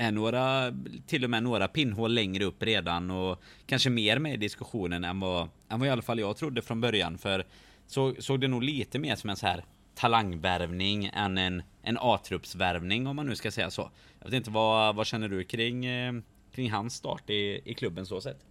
är 0.00 0.12
några, 0.12 0.72
till 1.06 1.24
och 1.24 1.30
med 1.30 1.42
några 1.42 1.68
pinnhål 1.68 2.14
längre 2.14 2.44
upp 2.44 2.62
redan 2.62 3.10
och 3.10 3.42
kanske 3.66 3.90
mer 3.90 4.18
med 4.18 4.34
i 4.34 4.36
diskussionen 4.36 5.04
än 5.04 5.20
vad, 5.20 5.48
än 5.68 5.80
vad 5.80 5.88
i 5.88 5.90
alla 5.90 6.02
fall 6.02 6.18
jag 6.18 6.36
trodde 6.36 6.62
från 6.62 6.80
början. 6.80 7.18
För 7.18 7.46
så, 7.86 8.14
såg 8.18 8.40
det 8.40 8.48
nog 8.48 8.62
lite 8.62 8.98
mer 8.98 9.16
som 9.16 9.30
en 9.30 9.36
så 9.36 9.46
här 9.46 9.64
talangvärvning 9.94 11.10
än 11.14 11.38
en, 11.38 11.62
en 11.82 11.98
A-truppsvärvning 12.00 13.06
om 13.06 13.16
man 13.16 13.26
nu 13.26 13.36
ska 13.36 13.50
säga 13.50 13.70
så. 13.70 13.90
Jag 14.18 14.26
vet 14.26 14.34
inte, 14.34 14.50
vad, 14.50 14.96
vad 14.96 15.06
känner 15.06 15.28
du 15.28 15.44
kring, 15.44 15.86
eh, 15.86 16.12
kring 16.54 16.70
hans 16.70 16.94
start 16.94 17.30
i, 17.30 17.60
i 17.64 17.74
klubben 17.74 18.06
så 18.06 18.20
sett? 18.20 18.49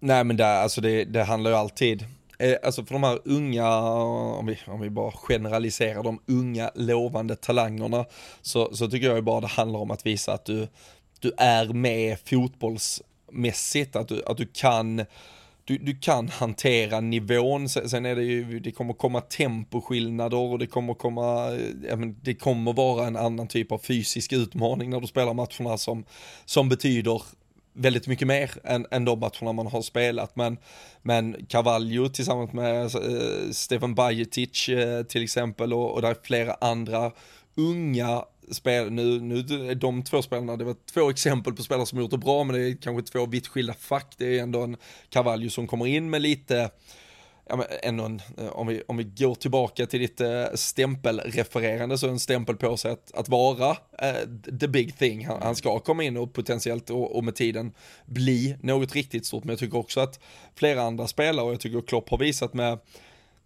Nej 0.00 0.24
men 0.24 0.36
det, 0.36 0.46
alltså 0.46 0.80
det, 0.80 1.04
det 1.04 1.22
handlar 1.22 1.50
ju 1.50 1.56
alltid, 1.56 2.04
eh, 2.38 2.54
alltså 2.62 2.84
för 2.84 2.94
de 2.94 3.02
här 3.02 3.18
unga, 3.24 3.78
om 3.78 4.46
vi, 4.46 4.58
om 4.66 4.80
vi 4.80 4.90
bara 4.90 5.12
generaliserar 5.12 6.02
de 6.02 6.20
unga 6.26 6.70
lovande 6.74 7.36
talangerna, 7.36 8.04
så, 8.42 8.74
så 8.74 8.90
tycker 8.90 9.06
jag 9.06 9.16
ju 9.16 9.22
bara 9.22 9.40
det 9.40 9.46
handlar 9.46 9.80
om 9.80 9.90
att 9.90 10.06
visa 10.06 10.32
att 10.32 10.44
du, 10.44 10.68
du 11.20 11.32
är 11.36 11.66
med 11.66 12.18
fotbollsmässigt, 12.24 13.96
att 13.96 14.08
du, 14.08 14.22
att 14.26 14.36
du 14.36 14.46
kan 14.46 15.04
du, 15.68 15.78
du 15.78 15.96
kan 15.96 16.28
hantera 16.28 17.00
nivån, 17.00 17.68
sen 17.68 18.06
är 18.06 18.16
det 18.16 18.22
ju, 18.22 18.60
det 18.60 18.70
kommer 18.70 18.92
komma 18.92 19.20
temposkillnader 19.20 20.36
och 20.36 20.58
det 20.58 20.66
kommer 20.66 20.94
komma, 20.94 21.58
ja, 21.88 21.96
men 21.96 22.16
det 22.22 22.34
kommer 22.34 22.72
vara 22.72 23.06
en 23.06 23.16
annan 23.16 23.48
typ 23.48 23.72
av 23.72 23.78
fysisk 23.78 24.32
utmaning 24.32 24.90
när 24.90 25.00
du 25.00 25.06
spelar 25.06 25.34
matcherna 25.34 25.78
som, 25.78 26.04
som 26.44 26.68
betyder 26.68 27.22
väldigt 27.78 28.06
mycket 28.06 28.28
mer 28.28 28.50
än, 28.64 28.86
än 28.90 29.04
de 29.04 29.20
matcherna 29.20 29.52
man 29.52 29.66
har 29.66 29.82
spelat. 29.82 30.36
Men, 30.36 30.58
men 31.02 31.46
Cavallo 31.48 32.08
tillsammans 32.08 32.52
med 32.52 32.84
eh, 32.84 33.50
Stefan 33.52 33.94
Bajetic 33.94 34.68
eh, 34.68 35.02
till 35.02 35.22
exempel 35.22 35.72
och, 35.72 35.94
och 35.94 36.02
där 36.02 36.10
är 36.10 36.16
flera 36.22 36.56
andra 36.60 37.12
unga 37.54 38.24
spel, 38.50 38.92
nu, 38.92 39.20
nu 39.20 39.42
de 39.74 40.02
två 40.02 40.22
spelarna, 40.22 40.56
det 40.56 40.64
var 40.64 40.76
två 40.92 41.10
exempel 41.10 41.52
på 41.52 41.62
spelare 41.62 41.86
som 41.86 41.98
gjort 41.98 42.10
det 42.10 42.18
bra, 42.18 42.44
men 42.44 42.56
det 42.56 42.68
är 42.68 42.76
kanske 42.76 43.12
två 43.12 43.26
vitt 43.26 43.46
skilda 43.46 43.74
fack. 43.74 44.14
Det 44.16 44.38
är 44.38 44.42
ändå 44.42 44.62
en 44.62 44.76
Cavallo 45.10 45.50
som 45.50 45.66
kommer 45.66 45.86
in 45.86 46.10
med 46.10 46.22
lite, 46.22 46.70
ja, 47.48 47.56
men 47.56 47.66
eh, 47.70 47.88
ändå 47.88 48.04
en, 48.04 48.22
eh, 48.38 48.48
om, 48.48 48.66
vi, 48.66 48.82
om 48.88 48.96
vi 48.96 49.04
går 49.04 49.34
tillbaka 49.34 49.86
till 49.86 50.00
ditt 50.00 50.20
äh, 50.20 50.44
stämpelrefererande 50.54 51.98
så 51.98 52.08
en 52.08 52.18
stämpel 52.18 52.56
på 52.56 52.76
sig 52.76 52.90
att, 52.90 53.14
att 53.14 53.28
vara 53.28 53.70
äh, 53.98 54.56
the 54.60 54.68
big 54.68 54.98
thing. 54.98 55.26
Han, 55.26 55.42
han, 55.42 55.56
ska 55.56 55.78
komma 55.78 56.04
in 56.04 56.16
och 56.16 56.32
potentiellt 56.32 56.90
och, 56.90 57.16
och, 57.16 57.24
med 57.24 57.34
tiden 57.34 57.72
bli 58.06 58.56
något 58.60 58.94
riktigt 58.94 59.26
stort. 59.26 59.44
Men 59.44 59.52
jag 59.52 59.58
tycker 59.58 59.78
också 59.78 60.00
att 60.00 60.20
flera 60.54 60.82
andra 60.82 61.06
spelare, 61.06 61.46
och 61.46 61.52
jag 61.52 61.60
tycker 61.60 61.80
Klopp 61.80 62.08
har 62.08 62.18
visat 62.18 62.54
med 62.54 62.78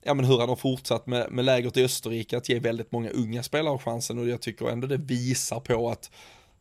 ja, 0.03 0.15
men 0.15 0.25
hur 0.25 0.39
han 0.39 0.49
har 0.49 0.57
fortsatt 0.57 1.07
med, 1.07 1.31
med 1.31 1.45
lägret 1.45 1.77
i 1.77 1.85
Österrike 1.85 2.37
att 2.37 2.49
ge 2.49 2.59
väldigt 2.59 2.93
många 2.93 3.11
unga 3.11 3.43
spelare 3.43 3.79
chansen 3.79 4.19
och 4.19 4.29
jag 4.29 4.41
tycker 4.41 4.69
ändå 4.69 4.87
det 4.87 4.97
visar 4.97 5.61
på 5.61 5.91
att 5.91 6.11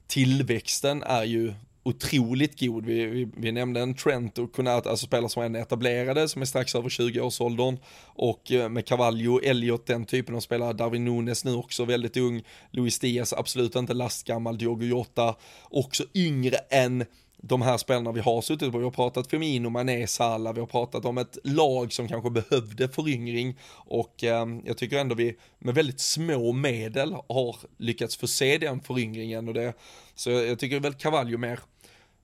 tillväxten 0.07 1.03
är 1.03 1.23
ju 1.23 1.53
otroligt 1.84 2.59
god. 2.59 2.86
Vi, 2.86 3.05
vi, 3.05 3.27
vi 3.38 3.51
nämnde 3.51 3.79
en 3.82 3.95
Trent 3.95 4.38
och 4.38 4.53
Konat, 4.53 4.88
alltså 4.88 5.05
spelare 5.05 5.29
som 5.29 5.55
är 5.55 5.59
etablerade, 5.59 6.27
som 6.27 6.41
är 6.41 6.45
strax 6.45 6.75
över 6.75 6.89
20-årsåldern. 6.89 7.77
Och 8.05 8.51
eh, 8.51 8.69
med 8.69 8.86
Cavallo, 8.86 9.39
Elliot, 9.39 9.86
den 9.86 10.05
typen 10.05 10.36
av 10.36 10.39
spelare, 10.39 10.73
Darwin 10.73 11.05
Nunes 11.05 11.45
nu 11.45 11.55
också 11.55 11.86
väldigt 11.86 12.17
ung, 12.17 12.43
Luis 12.71 12.99
Diaz 12.99 13.34
absolut 13.34 13.75
inte 13.75 13.93
lastgammal, 13.93 14.57
Diogo 14.57 14.86
Jota 14.86 15.36
också 15.69 16.03
yngre 16.15 16.57
än 16.57 17.05
de 17.41 17.61
här 17.61 17.77
spelarna 17.77 18.11
vi 18.11 18.19
har 18.19 18.41
suttit 18.41 18.71
på. 18.71 18.77
Vi 18.77 18.83
har 18.83 18.91
pratat 18.91 19.27
Firmino, 19.27 19.69
Mané, 19.69 20.07
Salah, 20.07 20.53
vi 20.53 20.59
har 20.59 20.67
pratat 20.67 21.05
om 21.05 21.17
ett 21.17 21.37
lag 21.43 21.93
som 21.93 22.07
kanske 22.07 22.29
behövde 22.29 22.89
föryngring. 22.89 23.57
Och 23.73 24.23
eh, 24.23 24.45
jag 24.65 24.77
tycker 24.77 24.97
ändå 24.97 25.15
vi 25.15 25.37
med 25.59 25.75
väldigt 25.75 25.99
små 25.99 26.51
medel 26.51 27.15
har 27.29 27.55
lyckats 27.77 28.17
förse 28.17 28.57
den 28.57 28.81
föryngringen. 28.81 29.47
Och 29.47 29.53
det, 29.53 29.73
så 30.15 30.29
jag, 30.29 30.47
jag 30.47 30.59
tycker 30.59 30.79
väl 30.79 30.93
Cavallo 30.93 31.37
mer 31.37 31.59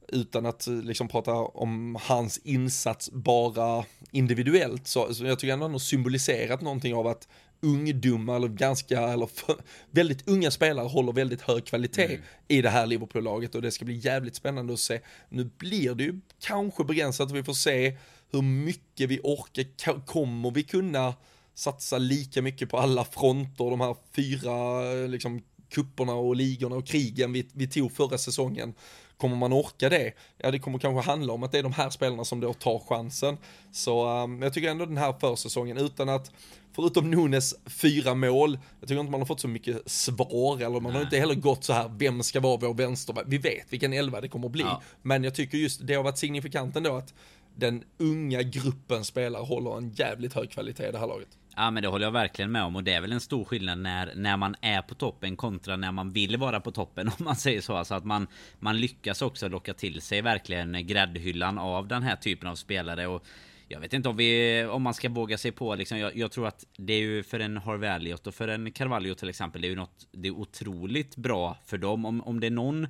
utan 0.07 0.45
att 0.45 0.67
eh, 0.67 0.73
liksom 0.73 1.07
prata 1.07 1.33
om 1.33 1.97
hans 2.01 2.37
insats 2.37 3.11
bara 3.11 3.85
individuellt 4.11 4.87
så, 4.87 5.13
så 5.13 5.25
jag 5.25 5.39
tycker 5.39 5.53
ändå 5.53 5.65
han 5.65 5.71
har 5.71 5.79
symboliserat 5.79 6.61
någonting 6.61 6.95
av 6.95 7.07
att 7.07 7.27
ungdomar 7.61 8.35
eller 8.35 8.47
ganska, 8.47 9.01
eller 9.01 9.25
för, 9.25 9.55
väldigt 9.91 10.27
unga 10.27 10.51
spelare 10.51 10.87
håller 10.87 11.13
väldigt 11.13 11.41
hög 11.41 11.65
kvalitet 11.65 12.05
mm. 12.05 12.21
i 12.47 12.61
det 12.61 12.69
här 12.69 12.85
Liverpool-laget 12.85 13.55
och 13.55 13.61
det 13.61 13.71
ska 13.71 13.85
bli 13.85 13.95
jävligt 13.97 14.35
spännande 14.35 14.73
att 14.73 14.79
se. 14.79 14.99
Nu 15.29 15.49
blir 15.57 15.95
det 15.95 16.03
ju 16.03 16.19
kanske 16.39 16.83
begränsat, 16.83 17.31
vi 17.31 17.43
får 17.43 17.53
se 17.53 17.97
hur 18.31 18.41
mycket 18.41 19.09
vi 19.09 19.19
orkar, 19.23 20.05
kommer 20.05 20.51
vi 20.51 20.63
kunna 20.63 21.13
satsa 21.53 21.97
lika 21.97 22.41
mycket 22.41 22.69
på 22.69 22.77
alla 22.77 23.05
fronter, 23.05 23.69
de 23.69 23.81
här 23.81 23.95
fyra 24.15 24.81
liksom 25.07 25.41
kupperna 25.69 26.13
och 26.13 26.35
ligorna 26.35 26.75
och 26.75 26.87
krigen 26.87 27.33
vi, 27.33 27.49
vi 27.53 27.67
tog 27.67 27.91
förra 27.91 28.17
säsongen. 28.17 28.73
Kommer 29.17 29.35
man 29.35 29.53
orka 29.53 29.89
det? 29.89 30.13
Ja, 30.37 30.51
det 30.51 30.59
kommer 30.59 30.79
kanske 30.79 31.11
handla 31.11 31.33
om 31.33 31.43
att 31.43 31.51
det 31.51 31.59
är 31.59 31.63
de 31.63 31.73
här 31.73 31.89
spelarna 31.89 32.25
som 32.25 32.39
då 32.39 32.53
tar 32.53 32.79
chansen. 32.79 33.37
Så 33.71 34.23
um, 34.23 34.41
jag 34.41 34.53
tycker 34.53 34.69
ändå 34.69 34.85
den 34.85 34.97
här 34.97 35.13
försäsongen, 35.19 35.77
utan 35.77 36.09
att 36.09 36.31
förutom 36.75 37.11
Nunes 37.11 37.55
fyra 37.65 38.13
mål, 38.13 38.59
jag 38.79 38.89
tycker 38.89 38.99
inte 38.99 39.11
man 39.11 39.21
har 39.21 39.25
fått 39.25 39.39
så 39.39 39.47
mycket 39.47 39.91
svar, 39.91 40.57
eller 40.57 40.69
man 40.69 40.83
Nej. 40.83 40.91
har 40.93 41.01
inte 41.01 41.17
heller 41.17 41.35
gått 41.35 41.63
så 41.63 41.73
här, 41.73 41.91
vem 41.97 42.23
ska 42.23 42.39
vara 42.39 42.57
vår 42.57 42.73
vänsterback? 42.73 43.25
Vi 43.27 43.37
vet 43.37 43.73
vilken 43.73 43.93
elva 43.93 44.21
det 44.21 44.27
kommer 44.27 44.49
bli, 44.49 44.63
ja. 44.63 44.81
men 45.01 45.23
jag 45.23 45.35
tycker 45.35 45.57
just 45.57 45.87
det 45.87 45.93
har 45.93 46.03
varit 46.03 46.17
signifikant 46.17 46.75
ändå 46.75 46.95
att 46.95 47.13
den 47.55 47.83
unga 47.97 48.41
gruppen 48.41 49.05
spelare 49.05 49.43
håller 49.43 49.77
en 49.77 49.89
jävligt 49.89 50.33
hög 50.33 50.51
kvalitet 50.51 50.87
i 50.87 50.91
det 50.91 50.99
här 50.99 51.07
laget. 51.07 51.29
Ja 51.59 51.71
men 51.71 51.83
det 51.83 51.89
håller 51.89 52.05
jag 52.05 52.11
verkligen 52.11 52.51
med 52.51 52.63
om 52.63 52.75
och 52.75 52.83
det 52.83 52.93
är 52.93 53.01
väl 53.01 53.11
en 53.11 53.19
stor 53.19 53.45
skillnad 53.45 53.79
när, 53.79 54.11
när 54.15 54.37
man 54.37 54.55
är 54.61 54.81
på 54.81 54.95
toppen 54.95 55.35
kontra 55.35 55.75
när 55.75 55.91
man 55.91 56.11
vill 56.11 56.37
vara 56.37 56.59
på 56.59 56.71
toppen 56.71 57.07
om 57.17 57.25
man 57.25 57.35
säger 57.35 57.61
så. 57.61 57.75
Alltså 57.75 57.95
att 57.95 58.05
man, 58.05 58.27
man 58.59 58.79
lyckas 58.79 59.21
också 59.21 59.47
locka 59.47 59.73
till 59.73 60.01
sig 60.01 60.21
verkligen 60.21 60.87
gräddhyllan 60.87 61.57
av 61.57 61.87
den 61.87 62.03
här 62.03 62.15
typen 62.15 62.49
av 62.49 62.55
spelare. 62.55 63.07
Och 63.07 63.25
jag 63.67 63.79
vet 63.79 63.93
inte 63.93 64.09
om 64.09 64.17
vi 64.17 64.65
om 64.65 64.81
man 64.81 64.93
ska 64.93 65.09
våga 65.09 65.37
sig 65.37 65.51
på 65.51 65.75
liksom, 65.75 65.97
jag, 65.97 66.17
jag 66.17 66.31
tror 66.31 66.47
att 66.47 66.65
det 66.77 66.93
är 66.93 66.99
ju 66.99 67.23
för 67.23 67.39
en 67.39 67.57
Harvey 67.57 67.89
Elliot 67.89 68.27
och 68.27 68.35
för 68.35 68.47
en 68.47 68.71
Carvalho 68.71 69.15
till 69.15 69.29
exempel. 69.29 69.61
Det 69.61 69.67
är 69.67 69.69
ju 69.69 69.75
något 69.75 70.07
Det 70.11 70.27
är 70.27 70.31
otroligt 70.31 71.15
bra 71.15 71.57
för 71.65 71.77
dem 71.77 72.05
om, 72.05 72.21
om 72.21 72.39
det 72.39 72.47
är 72.47 72.51
någon 72.51 72.87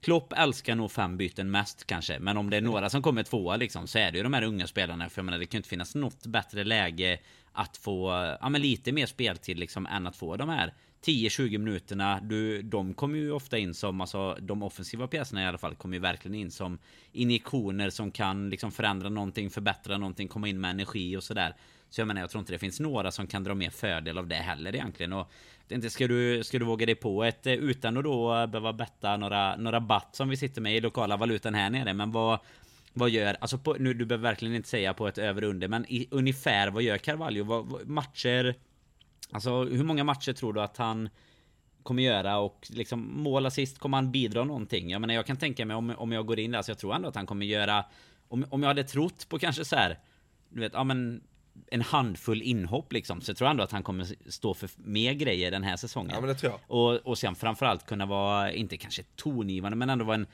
Klopp 0.00 0.32
älskar 0.36 0.74
nog 0.74 0.92
fem 0.92 1.16
byten 1.16 1.50
mest 1.50 1.86
kanske, 1.86 2.18
men 2.18 2.36
om 2.36 2.50
det 2.50 2.56
är 2.56 2.60
några 2.60 2.90
som 2.90 3.02
kommer 3.02 3.22
tvåa 3.22 3.56
liksom 3.56 3.86
så 3.86 3.98
är 3.98 4.10
det 4.12 4.16
ju 4.16 4.22
de 4.22 4.32
här 4.32 4.42
unga 4.42 4.66
spelarna. 4.66 5.08
För 5.08 5.18
jag 5.18 5.24
menar, 5.24 5.38
det 5.38 5.46
kan 5.46 5.56
ju 5.56 5.58
inte 5.58 5.68
finnas 5.68 5.94
något 5.94 6.26
bättre 6.26 6.64
läge 6.64 7.18
att 7.52 7.76
få 7.76 8.08
ja, 8.40 8.48
men 8.48 8.62
lite 8.62 8.92
mer 8.92 9.06
speltid 9.06 9.58
liksom 9.58 9.86
än 9.86 10.06
att 10.06 10.16
få 10.16 10.36
de 10.36 10.48
här 10.48 10.74
10-20 11.04 11.58
minuterna, 11.58 12.20
du, 12.22 12.62
de 12.62 12.94
kommer 12.94 13.18
ju 13.18 13.32
ofta 13.32 13.58
in 13.58 13.74
som, 13.74 14.00
alltså 14.00 14.36
de 14.40 14.62
offensiva 14.62 15.06
pjäserna 15.06 15.42
i 15.42 15.46
alla 15.46 15.58
fall, 15.58 15.74
kommer 15.74 15.96
ju 15.96 16.00
verkligen 16.00 16.34
in 16.34 16.50
som 16.50 16.78
injektioner 17.12 17.90
som 17.90 18.10
kan 18.10 18.50
liksom 18.50 18.72
förändra 18.72 19.08
någonting, 19.08 19.50
förbättra 19.50 19.98
någonting, 19.98 20.28
komma 20.28 20.48
in 20.48 20.60
med 20.60 20.70
energi 20.70 21.16
och 21.16 21.24
sådär. 21.24 21.54
Så 21.90 22.00
jag 22.00 22.08
menar, 22.08 22.20
jag 22.20 22.30
tror 22.30 22.40
inte 22.40 22.52
det 22.52 22.58
finns 22.58 22.80
några 22.80 23.10
som 23.10 23.26
kan 23.26 23.44
dra 23.44 23.54
mer 23.54 23.70
fördel 23.70 24.18
av 24.18 24.26
det 24.26 24.34
heller 24.34 24.74
egentligen. 24.74 25.12
Och 25.12 25.30
inte 25.68 25.90
ska 25.90 26.08
du, 26.08 26.44
ska 26.44 26.58
du 26.58 26.64
våga 26.64 26.86
dig 26.86 26.94
på 26.94 27.24
ett, 27.24 27.46
eh, 27.46 27.52
utan 27.52 27.96
att 27.96 28.04
då 28.04 28.34
eh, 28.34 28.46
behöva 28.46 28.72
betta 28.72 29.16
några, 29.16 29.56
några 29.56 29.80
batt 29.80 30.16
som 30.16 30.28
vi 30.28 30.36
sitter 30.36 30.60
med 30.60 30.76
i 30.76 30.80
lokala 30.80 31.16
valutan 31.16 31.54
här 31.54 31.70
nere, 31.70 31.94
men 31.94 32.12
vad 32.12 32.38
vad 32.98 33.10
gör, 33.10 33.36
alltså 33.40 33.58
på, 33.58 33.76
nu 33.78 33.94
du 33.94 34.04
behöver 34.04 34.28
verkligen 34.28 34.54
inte 34.54 34.68
säga 34.68 34.94
på 34.94 35.08
ett 35.08 35.18
över 35.18 35.44
under 35.44 35.68
men 35.68 35.86
i, 35.86 36.08
ungefär 36.10 36.70
vad 36.70 36.82
gör 36.82 36.98
Carvalho? 36.98 37.44
Vad, 37.44 37.66
vad, 37.66 37.88
matcher 37.88 38.54
Alltså 39.30 39.64
hur 39.64 39.84
många 39.84 40.04
matcher 40.04 40.32
tror 40.32 40.52
du 40.52 40.60
att 40.60 40.76
han 40.76 41.08
kommer 41.82 42.02
göra 42.02 42.38
och 42.38 42.66
liksom 42.70 43.22
mål 43.22 43.46
assist 43.46 43.78
kommer 43.78 43.96
han 43.96 44.12
bidra 44.12 44.44
någonting? 44.44 44.90
Jag 44.90 45.00
menar 45.00 45.14
jag 45.14 45.26
kan 45.26 45.36
tänka 45.36 45.66
mig 45.66 45.76
om, 45.76 45.94
om 45.96 46.12
jag 46.12 46.26
går 46.26 46.38
in 46.38 46.50
där 46.50 46.62
så 46.62 46.70
jag 46.70 46.78
tror 46.78 46.94
ändå 46.94 47.08
att 47.08 47.14
han 47.14 47.26
kommer 47.26 47.46
göra 47.46 47.84
om, 48.28 48.46
om 48.50 48.62
jag 48.62 48.68
hade 48.68 48.84
trott 48.84 49.28
på 49.28 49.38
kanske 49.38 49.64
så 49.64 49.76
här 49.76 49.98
Du 50.48 50.60
vet, 50.60 50.72
ja 50.72 50.84
men 50.84 51.22
en 51.70 51.82
handfull 51.82 52.42
inhopp 52.42 52.92
liksom 52.92 53.20
så 53.20 53.30
jag 53.30 53.36
tror 53.36 53.48
ändå 53.48 53.64
att 53.64 53.72
han 53.72 53.82
kommer 53.82 54.30
stå 54.30 54.54
för 54.54 54.70
mer 54.76 55.12
grejer 55.12 55.50
den 55.50 55.62
här 55.62 55.76
säsongen. 55.76 56.10
Ja 56.14 56.20
men 56.20 56.28
det 56.28 56.34
tror 56.34 56.52
jag. 56.52 56.76
Och, 56.78 56.94
och 56.94 57.18
sen 57.18 57.34
framförallt 57.34 57.86
kunna 57.86 58.06
vara, 58.06 58.52
inte 58.52 58.76
kanske 58.76 59.02
tongivande 59.02 59.76
men 59.76 59.90
ändå 59.90 60.04
vara 60.04 60.14
en 60.14 60.26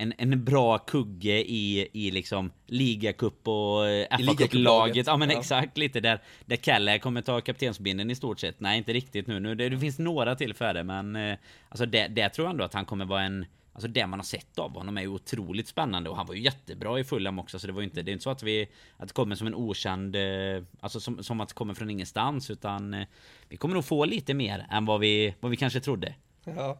en, 0.00 0.14
en 0.18 0.44
bra 0.44 0.78
kugge 0.78 1.50
i, 1.50 1.88
i 1.92 2.10
liksom 2.10 2.50
ligacup 2.66 3.48
och 3.48 3.84
FA-cuplaget. 4.10 5.04
Ja 5.06 5.16
men 5.16 5.30
ja. 5.30 5.38
exakt 5.38 5.78
lite 5.78 6.00
där 6.00 6.20
där 6.46 6.56
Kalle 6.56 6.98
kommer 6.98 7.22
ta 7.22 7.40
kaptensbinden 7.40 8.10
i 8.10 8.14
stort 8.14 8.40
sett. 8.40 8.60
Nej 8.60 8.78
inte 8.78 8.92
riktigt 8.92 9.26
nu. 9.26 9.40
nu 9.40 9.54
det, 9.54 9.68
det 9.68 9.78
finns 9.78 9.98
några 9.98 10.34
tillfällen 10.34 10.86
men 10.86 11.16
eh, 11.16 11.38
alltså 11.68 11.86
det, 11.86 12.08
det 12.08 12.28
tror 12.28 12.46
jag 12.46 12.50
ändå 12.50 12.64
att 12.64 12.74
han 12.74 12.84
kommer 12.84 13.04
vara 13.04 13.22
en 13.22 13.46
Alltså 13.72 13.88
det 13.88 14.06
man 14.06 14.18
har 14.18 14.24
sett 14.24 14.58
av 14.58 14.74
honom 14.74 14.96
är 14.98 15.02
ju 15.02 15.08
otroligt 15.08 15.68
spännande 15.68 16.10
och 16.10 16.16
han 16.16 16.26
var 16.26 16.34
ju 16.34 16.42
jättebra 16.42 17.00
i 17.00 17.04
Fulham 17.04 17.38
också 17.38 17.58
så 17.58 17.66
det 17.66 17.72
var 17.72 17.80
ju 17.80 17.84
inte 17.84 18.02
Det 18.02 18.10
är 18.10 18.12
inte 18.12 18.22
så 18.22 18.30
att 18.30 18.42
vi 18.42 18.68
Att 18.96 19.08
det 19.08 19.14
kommer 19.14 19.34
som 19.34 19.46
en 19.46 19.54
okänd 19.54 20.16
eh, 20.16 20.62
Alltså 20.80 21.00
som, 21.00 21.24
som 21.24 21.40
att 21.40 21.48
det 21.48 21.54
kommer 21.54 21.74
från 21.74 21.90
ingenstans 21.90 22.50
utan 22.50 22.94
eh, 22.94 23.06
Vi 23.48 23.56
kommer 23.56 23.74
nog 23.74 23.84
få 23.84 24.04
lite 24.04 24.34
mer 24.34 24.66
än 24.70 24.84
vad 24.84 25.00
vi 25.00 25.34
Vad 25.40 25.50
vi 25.50 25.56
kanske 25.56 25.80
trodde 25.80 26.14
Ja 26.44 26.78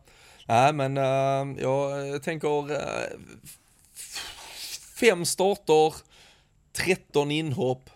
Nej 0.49 0.73
men 0.73 0.99
uh, 0.99 1.63
jag 1.63 2.23
tänker 2.23 2.73
uh, 2.73 2.79
fem 5.01 5.25
starter, 5.25 5.95
13 6.73 7.31
inhopp, 7.31 7.91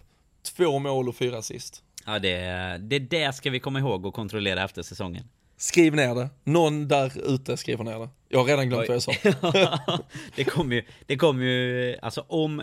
två 0.56 0.78
mål 0.78 1.08
och 1.08 1.16
fyra 1.16 1.38
assist. 1.38 1.82
Ja 2.06 2.18
det, 2.18 2.78
det 2.80 2.98
där 2.98 3.32
ska 3.32 3.50
vi 3.50 3.60
komma 3.60 3.78
ihåg 3.78 4.06
och 4.06 4.14
kontrollera 4.14 4.64
efter 4.64 4.82
säsongen. 4.82 5.24
Skriv 5.56 5.94
ner 5.94 6.14
det. 6.14 6.28
Någon 6.44 6.88
där 6.88 7.34
ute 7.34 7.56
skriver 7.56 7.84
ner 7.84 7.98
det. 7.98 8.08
Jag 8.32 8.38
har 8.38 8.46
redan 8.46 8.68
glömt 8.68 8.88
vad 8.88 8.94
jag 8.94 9.02
sa. 9.02 9.12
det 10.36 10.44
kommer 10.44 10.74
ju, 10.76 10.84
det 11.06 11.16
kommer 11.16 11.44
ju, 11.44 11.96
alltså 12.02 12.24
om... 12.28 12.62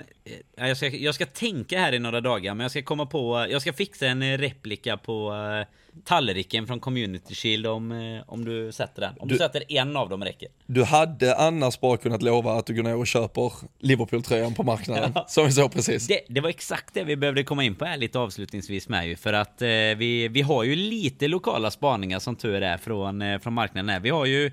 Jag 0.56 0.78
ska, 0.78 0.88
jag 0.88 1.16
ska 1.16 1.26
tänka 1.26 1.80
här 1.80 1.94
i 1.94 2.00
några 2.00 2.22
dagar, 2.22 2.54
men 2.54 2.64
jag 2.64 2.72
ska 2.72 2.82
komma 2.82 3.06
på... 3.06 3.48
Jag 3.50 3.62
ska 3.62 3.74
fixa 3.74 4.08
en 4.08 4.38
replika 4.38 4.98
på 4.98 5.34
tallriken 6.06 6.68
från 6.68 6.80
Community 6.80 7.36
Shield 7.36 7.68
om, 7.68 8.22
om 8.28 8.46
du 8.46 8.72
sätter 8.72 9.02
den. 9.02 9.14
Om 9.20 9.28
du, 9.28 9.34
du, 9.34 9.38
sätter 9.38 9.64
en 9.68 9.98
av 9.98 10.10
dem 10.10 10.24
räcker. 10.24 10.50
Du 10.66 10.84
hade 10.84 11.36
annars 11.36 11.80
bara 11.80 11.98
kunnat 11.98 12.22
lova 12.22 12.54
att 12.54 12.66
du 12.66 12.74
går 12.74 12.84
ner 12.84 12.96
och 12.96 13.08
köper 13.08 13.52
Liverpool-tröjan 13.80 14.54
på 14.54 14.64
marknaden. 14.64 15.12
ja. 15.16 15.26
Som 15.28 15.46
vi 15.46 15.52
såg 15.52 15.74
precis. 15.74 16.08
Det, 16.08 16.20
det, 16.30 16.42
var 16.42 16.50
exakt 16.50 16.94
det 16.94 17.04
vi 17.04 17.16
behövde 17.16 17.44
komma 17.44 17.64
in 17.64 17.76
på 17.76 17.86
här 17.86 17.98
lite 17.98 18.20
avslutningsvis 18.20 18.90
med 18.90 19.08
ju. 19.08 19.16
För 19.16 19.34
att 19.34 19.62
uh, 19.62 19.68
vi, 19.98 20.28
vi 20.28 20.42
har 20.42 20.64
ju 20.64 20.76
lite 20.76 21.28
lokala 21.28 21.72
spaningar 21.72 22.20
som 22.20 22.36
tur 22.36 22.62
är 22.62 22.78
från, 22.78 23.40
från 23.40 23.54
marknaden 23.54 23.90
här. 23.90 24.00
Vi 24.00 24.10
har 24.10 24.26
ju 24.26 24.52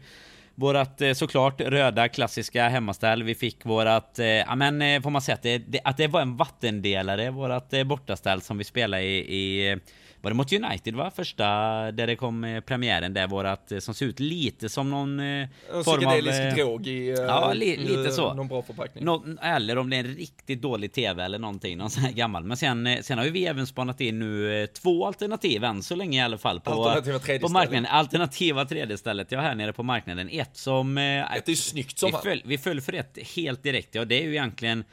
Vårat 0.59 1.01
eh, 1.01 1.13
såklart 1.13 1.61
röda 1.61 2.09
klassiska 2.09 2.69
hemmaställ. 2.69 3.23
Vi 3.23 3.35
fick 3.35 3.65
vårat, 3.67 4.19
eh, 4.19 4.27
ja 4.27 4.55
men 4.57 4.83
eh, 4.83 5.03
får 5.03 5.11
man 5.11 5.23
säga 5.23 5.35
att 5.35 5.43
det, 5.43 5.81
att 5.85 5.97
det 5.97 6.07
var 6.07 6.21
en 6.21 6.37
vattendelare, 6.37 7.31
vårat 7.31 7.75
bortaställ 7.87 8.41
som 8.43 8.59
vi 8.59 8.65
spelade 8.65 9.03
i, 9.03 9.19
i 9.19 9.79
var 10.27 10.31
det 10.31 10.35
mot 10.35 10.53
United 10.53 10.95
va? 10.95 11.11
Första 11.11 11.45
där 11.93 12.07
det 12.07 12.17
kom 12.17 12.45
eh, 12.45 12.61
premiären 12.61 13.15
där 13.15 13.27
vårat 13.27 13.73
som 13.81 13.95
ser 13.95 14.07
ut 14.07 14.21
lite 14.21 14.69
som 14.69 14.91
någon 14.91 15.21
eh, 15.21 15.49
form 15.85 16.07
av... 16.07 16.29
Eh, 16.29 16.55
drog 16.55 16.87
i, 16.87 17.11
ja, 17.11 17.53
li, 17.53 17.77
lite 17.77 18.11
så. 18.11 18.35
Någon 18.35 18.49
bra 18.49 18.63
förpackning. 18.63 19.05
Nå, 19.05 19.25
eller 19.43 19.79
om 19.79 19.91
det 19.91 19.97
är 19.97 20.01
en 20.01 20.15
riktigt 20.15 20.63
dålig 20.63 20.93
tv 20.93 21.25
eller 21.25 21.39
någonting, 21.39 21.79
någon 21.79 21.91
sån 21.91 22.03
här 22.03 22.13
gammal. 22.13 22.45
Men 22.45 22.57
sen, 22.57 22.99
sen 23.03 23.19
har 23.19 23.25
ju 23.25 23.31
vi 23.31 23.47
även 23.47 23.67
spanat 23.67 24.01
in 24.01 24.19
nu 24.19 24.67
två 24.67 25.07
alternativ 25.07 25.65
än 25.65 25.83
så 25.83 25.95
länge 25.95 26.19
i 26.19 26.23
alla 26.23 26.39
fall 26.39 26.61
på, 26.61 26.71
Alternativa 26.71 27.19
tredje 27.19 27.41
på 27.41 27.49
marknaden. 27.49 27.87
Alternativa 27.87 28.65
tredje 28.65 28.99
stället, 28.99 29.33
ja 29.33 29.41
här 29.41 29.55
nere 29.55 29.73
på 29.73 29.83
marknaden. 29.83 30.29
Ett 30.33 30.57
som... 30.57 30.99
Ett 30.99 31.49
är 31.49 31.55
snyggt 31.55 31.99
som 31.99 32.11
vi 32.11 32.31
föll, 32.31 32.43
vi 32.45 32.59
föll 32.59 32.81
för 32.81 32.93
ett 32.93 33.19
helt 33.37 33.63
direkt, 33.63 33.95
ja 33.95 34.05
det 34.05 34.23
är 34.23 34.25
ju 34.25 34.31
egentligen... 34.31 34.85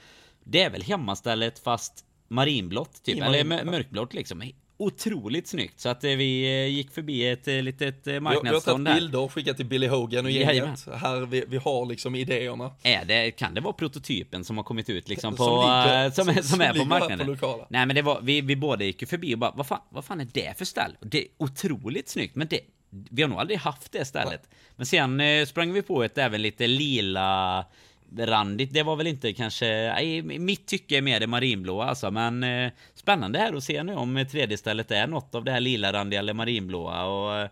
Det 0.43 0.63
är 0.63 0.69
väl 0.69 0.83
hemmastället 0.83 1.59
fast 1.59 2.05
marinblått 2.27 3.03
typ, 3.03 3.21
eller 3.23 3.43
mörkblått 3.43 4.13
liksom 4.13 4.41
otroligt 4.77 5.47
snyggt. 5.47 5.79
Så 5.79 5.89
att 5.89 6.03
eh, 6.03 6.09
vi 6.09 6.43
eh, 6.43 6.67
gick 6.67 6.91
förbi 6.91 7.29
ett 7.29 7.47
eh, 7.47 7.61
litet 7.61 8.05
marknadsstånd 8.05 8.83
Vi 8.83 8.89
har 8.89 8.95
tagit 8.95 9.01
bilder 9.01 9.19
och 9.19 9.33
skickat 9.33 9.57
till 9.57 9.65
Billy 9.65 9.87
Hogan 9.87 10.25
och 10.25 10.31
gänget. 10.31 10.87
Här, 10.93 11.25
vi, 11.25 11.43
vi 11.47 11.57
har 11.57 11.85
liksom 11.85 12.15
idéerna. 12.15 12.71
Är 12.83 13.05
det, 13.05 13.31
kan 13.31 13.53
det 13.53 13.61
vara 13.61 13.73
prototypen 13.73 14.43
som 14.43 14.57
har 14.57 14.63
kommit 14.63 14.89
ut 14.89 15.09
liksom 15.09 15.35
på, 15.35 15.43
som, 15.43 15.55
ligger, 15.55 16.09
som, 16.09 16.29
är, 16.29 16.33
som, 16.33 16.43
som 16.43 16.61
är 16.61 16.73
på 16.73 16.85
marknaden? 16.85 17.37
På 17.37 17.65
Nej 17.69 17.85
men 17.85 17.95
det 17.95 18.01
var, 18.01 18.21
vi, 18.21 18.41
vi 18.41 18.55
båda 18.55 18.85
gick 18.85 19.01
ju 19.01 19.07
förbi 19.07 19.35
och 19.35 19.39
bara, 19.39 19.53
vad 19.55 19.67
fan, 19.67 19.81
vad 19.89 20.05
fan 20.05 20.21
är 20.21 20.27
det 20.33 20.57
för 20.57 20.65
ställ? 20.65 20.97
Det 20.99 21.21
är 21.21 21.27
otroligt 21.37 22.09
snyggt, 22.09 22.35
men 22.35 22.47
det, 22.47 22.59
vi 22.89 23.21
har 23.21 23.29
nog 23.29 23.39
aldrig 23.39 23.59
haft 23.59 23.91
det 23.91 24.05
stället. 24.05 24.49
Men 24.75 24.85
sen 24.85 25.19
eh, 25.19 25.45
sprang 25.45 25.73
vi 25.73 25.81
på 25.81 26.03
ett 26.03 26.17
även 26.17 26.41
lite 26.41 26.67
lila 26.67 27.65
randigt. 28.17 28.73
Det 28.73 28.83
var 28.83 28.95
väl 28.95 29.07
inte 29.07 29.33
kanske, 29.33 30.01
i 30.01 30.21
mitt 30.21 30.67
tycke 30.67 30.97
är 30.97 31.01
mer 31.01 31.19
det 31.19 31.27
marinblåa 31.27 31.85
alltså. 31.85 32.11
Men 32.11 32.43
eh, 32.43 32.71
spännande 32.95 33.39
här 33.39 33.53
att 33.53 33.63
se 33.63 33.83
nu 33.83 33.95
om 33.95 34.25
tredje 34.31 34.57
stället 34.57 34.91
är 34.91 35.07
något 35.07 35.35
av 35.35 35.43
det 35.43 35.51
här 35.51 35.59
lila 35.59 35.93
randiga 35.93 36.19
eller 36.19 36.33
marinblåa. 36.33 37.05
Och 37.05 37.35
eh, 37.35 37.49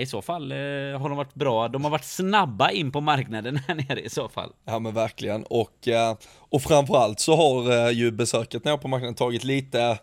i 0.00 0.06
så 0.06 0.22
fall 0.22 0.52
eh, 0.52 0.56
har 1.00 1.08
de 1.08 1.16
varit 1.16 1.34
bra. 1.34 1.68
De 1.68 1.84
har 1.84 1.90
varit 1.90 2.04
snabba 2.04 2.70
in 2.70 2.92
på 2.92 3.00
marknaden 3.00 3.56
här 3.68 3.74
nere 3.74 4.00
i 4.00 4.10
så 4.10 4.28
fall. 4.28 4.52
Ja 4.64 4.78
men 4.78 4.94
verkligen. 4.94 5.44
Och, 5.44 5.88
eh, 5.88 6.16
och 6.38 6.62
framförallt 6.62 7.20
så 7.20 7.36
har 7.36 7.86
eh, 7.86 7.92
ju 7.92 8.10
besöket 8.10 8.64
nere 8.64 8.78
på 8.78 8.88
marknaden 8.88 9.14
tagit 9.14 9.44
lite 9.44 9.98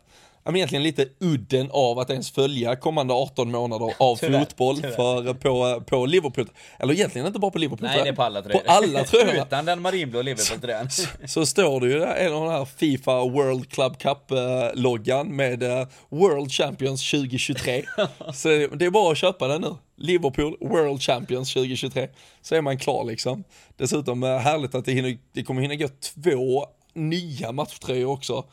ja, 0.53 0.57
egentligen 0.57 0.83
lite 0.83 1.05
udden 1.19 1.69
av 1.71 1.99
att 1.99 2.09
ens 2.09 2.31
följa 2.31 2.75
kommande 2.75 3.13
18 3.13 3.51
månader 3.51 3.93
av 3.97 4.15
tyvärr, 4.15 4.39
fotboll 4.39 4.75
tyvärr. 4.75 4.91
för 4.91 5.33
på, 5.33 5.81
på 5.81 6.05
Liverpool. 6.05 6.49
Eller 6.79 6.93
egentligen 6.93 7.27
inte 7.27 7.39
bara 7.39 7.51
på 7.51 7.57
Liverpool. 7.57 7.87
Nej, 7.87 8.03
det 8.03 8.09
är 8.09 8.13
på 8.13 8.23
alla 8.23 8.41
tröjor. 8.41 8.59
På 8.59 8.71
alla 8.71 9.03
tröjor. 9.03 9.45
Utan 9.47 9.65
den 9.65 9.81
marinblå 9.81 10.21
Liverpool-tröjan. 10.21 10.89
så, 10.89 11.07
så, 11.27 11.45
står 11.45 11.81
det 11.81 11.87
ju 11.87 12.03
en 12.03 12.33
av 12.33 12.43
den 12.43 12.51
här 12.51 12.65
Fifa 12.65 13.19
World 13.25 13.69
Club 13.69 13.97
Cup-loggan 13.97 15.35
med 15.35 15.63
uh, 15.63 15.87
World 16.09 16.51
Champions 16.51 17.11
2023. 17.11 17.83
så 18.33 18.47
det 18.49 18.85
är 18.85 18.89
bara 18.89 19.11
att 19.11 19.17
köpa 19.17 19.47
den 19.47 19.61
nu. 19.61 19.75
Liverpool 19.97 20.57
World 20.59 21.01
Champions 21.01 21.53
2023. 21.53 22.07
Så 22.41 22.55
är 22.55 22.61
man 22.61 22.77
klar 22.77 23.03
liksom. 23.03 23.43
Dessutom 23.77 24.23
uh, 24.23 24.37
härligt 24.37 24.75
att 24.75 24.85
det, 24.85 24.91
hinner, 24.91 25.17
det 25.33 25.43
kommer 25.43 25.61
hinna 25.61 25.75
gå 25.75 25.87
två 25.87 26.65
nya 26.93 27.51
matchtröjor 27.51 28.11
också 28.11 28.43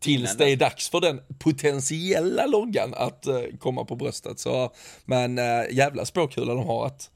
tills 0.00 0.36
det 0.36 0.50
är 0.50 0.56
dags 0.56 0.90
för 0.90 1.00
den 1.00 1.20
potentiella 1.38 2.46
loggan 2.46 2.94
att 2.96 3.26
uh, 3.28 3.56
komma 3.58 3.84
på 3.84 3.96
bröstet. 3.96 4.38
Så, 4.38 4.72
men 5.04 5.38
uh, 5.38 5.44
jävla 5.72 6.04
spåkula 6.04 6.54
de 6.54 6.66
har 6.66 6.86
att 6.86 7.10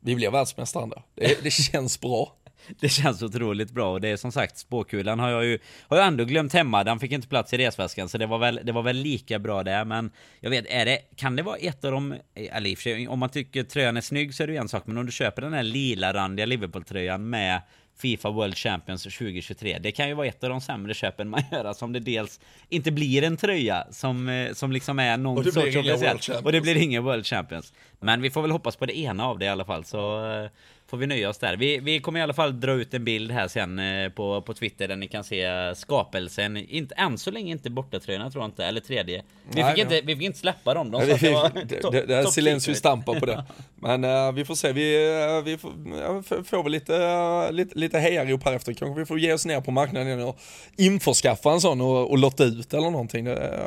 vi 0.00 0.14
blir 0.14 0.30
världsmästare. 0.30 1.02
Det, 1.14 1.42
det 1.42 1.50
känns 1.50 2.00
bra. 2.00 2.32
Det 2.80 2.88
känns 2.88 3.22
otroligt 3.22 3.70
bra 3.70 3.92
och 3.92 4.00
det 4.00 4.08
är 4.08 4.16
som 4.16 4.32
sagt 4.32 4.58
spåkulan 4.58 5.18
har 5.18 5.30
jag 5.30 5.44
ju 5.44 5.58
Har 5.88 5.96
jag 5.96 6.06
ändå 6.06 6.24
glömt 6.24 6.52
hemma, 6.52 6.84
den 6.84 7.00
fick 7.00 7.12
inte 7.12 7.28
plats 7.28 7.52
i 7.52 7.58
resväskan 7.58 8.08
så 8.08 8.18
det 8.18 8.26
var 8.26 8.38
väl 8.38 8.60
Det 8.64 8.72
var 8.72 8.82
väl 8.82 8.96
lika 8.96 9.38
bra 9.38 9.62
där 9.62 9.84
men 9.84 10.10
Jag 10.40 10.50
vet, 10.50 10.64
är 10.68 10.84
det 10.84 10.98
Kan 11.16 11.36
det 11.36 11.42
vara 11.42 11.56
ett 11.56 11.84
av 11.84 11.92
de 11.92 12.14
Eller 12.34 12.70
i 12.70 12.74
och 12.74 12.78
för 12.78 12.82
sig, 12.82 13.08
om 13.08 13.18
man 13.18 13.28
tycker 13.28 13.64
tröjan 13.64 13.96
är 13.96 14.00
snygg 14.00 14.34
så 14.34 14.42
är 14.42 14.46
det 14.46 14.52
ju 14.52 14.58
en 14.58 14.68
sak 14.68 14.82
Men 14.86 14.98
om 14.98 15.06
du 15.06 15.12
köper 15.12 15.42
den 15.42 15.52
här 15.52 15.62
lila 15.62 16.14
randiga 16.14 16.46
Liverpool-tröjan 16.46 17.30
med 17.30 17.62
Fifa 17.98 18.30
World 18.30 18.56
Champions 18.56 19.02
2023. 19.02 19.78
Det 19.78 19.92
kan 19.92 20.08
ju 20.08 20.14
vara 20.14 20.26
ett 20.26 20.44
av 20.44 20.50
de 20.50 20.60
sämre 20.60 20.94
köpen 20.94 21.28
man 21.28 21.42
gör, 21.52 21.72
som 21.72 21.92
det 21.92 22.00
dels 22.00 22.40
inte 22.68 22.92
blir 22.92 23.22
en 23.22 23.36
tröja 23.36 23.86
som, 23.90 24.28
eh, 24.28 24.52
som 24.52 24.72
liksom 24.72 24.98
är 24.98 25.16
någon 25.16 25.44
sorts 25.44 25.56
officiell. 25.56 26.44
Och 26.44 26.52
det 26.52 26.60
blir 26.60 26.76
ingen 26.76 27.04
World 27.04 27.26
Champions. 27.26 27.72
Men 28.00 28.22
vi 28.22 28.30
får 28.30 28.42
väl 28.42 28.50
hoppas 28.50 28.76
på 28.76 28.86
det 28.86 28.98
ena 28.98 29.26
av 29.26 29.38
det 29.38 29.44
i 29.44 29.48
alla 29.48 29.64
fall. 29.64 29.84
Så, 29.84 30.30
eh, 30.30 30.50
får 30.90 30.96
vi 30.96 31.06
nöja 31.06 31.28
oss 31.28 31.38
där. 31.38 31.56
Vi, 31.56 31.78
vi 31.78 32.00
kommer 32.00 32.20
i 32.20 32.22
alla 32.22 32.34
fall 32.34 32.60
dra 32.60 32.72
ut 32.72 32.94
en 32.94 33.04
bild 33.04 33.30
här 33.30 33.48
sen 33.48 33.78
eh, 33.78 34.08
på, 34.08 34.42
på 34.42 34.54
Twitter 34.54 34.88
där 34.88 34.96
ni 34.96 35.08
kan 35.08 35.24
se 35.24 35.74
skapelsen. 35.74 36.56
Inte, 36.56 36.94
än 36.94 37.18
så 37.18 37.30
länge 37.30 37.52
inte 37.52 37.70
bortatröjorna 37.70 38.30
tror 38.30 38.42
jag 38.42 38.48
inte, 38.48 38.64
eller 38.64 38.80
tredje. 38.80 39.22
Vi, 39.50 39.62
Nej, 39.62 39.74
fick, 39.74 39.82
inte, 39.84 40.00
vi 40.00 40.16
fick 40.16 40.24
inte 40.24 40.38
släppa 40.38 40.74
dem. 40.74 40.90
De 40.90 41.00
sa 41.18 41.46
att 41.46 41.54
det, 41.68 41.80
top- 41.82 41.92
det, 41.92 42.06
det 42.06 42.26
silencio 42.26 42.60
secret. 42.60 42.78
stampa 42.78 43.14
på 43.20 43.26
det. 43.26 43.44
Men 43.76 44.04
eh, 44.04 44.32
vi 44.32 44.44
får 44.44 44.54
se, 44.54 44.72
vi, 44.72 45.12
eh, 45.36 45.44
vi 45.44 45.58
får, 45.58 45.72
f- 46.18 46.46
får 46.46 46.62
väl 46.62 46.72
lite, 46.72 46.92
uh, 46.92 47.52
lite, 47.52 47.78
lite 47.78 47.98
hejarop 47.98 48.44
här 48.44 48.52
efter. 48.52 48.72
Kanske 48.72 49.00
vi 49.00 49.06
får 49.06 49.18
ge 49.18 49.32
oss 49.32 49.46
ner 49.46 49.60
på 49.60 49.70
marknaden 49.70 50.20
och 50.22 50.38
införskaffa 50.76 51.50
en 51.52 51.60
sån 51.60 51.80
och, 51.80 52.10
och 52.10 52.18
lotta 52.18 52.44
ut 52.44 52.74
eller 52.74 52.90
någonting. 52.90 53.24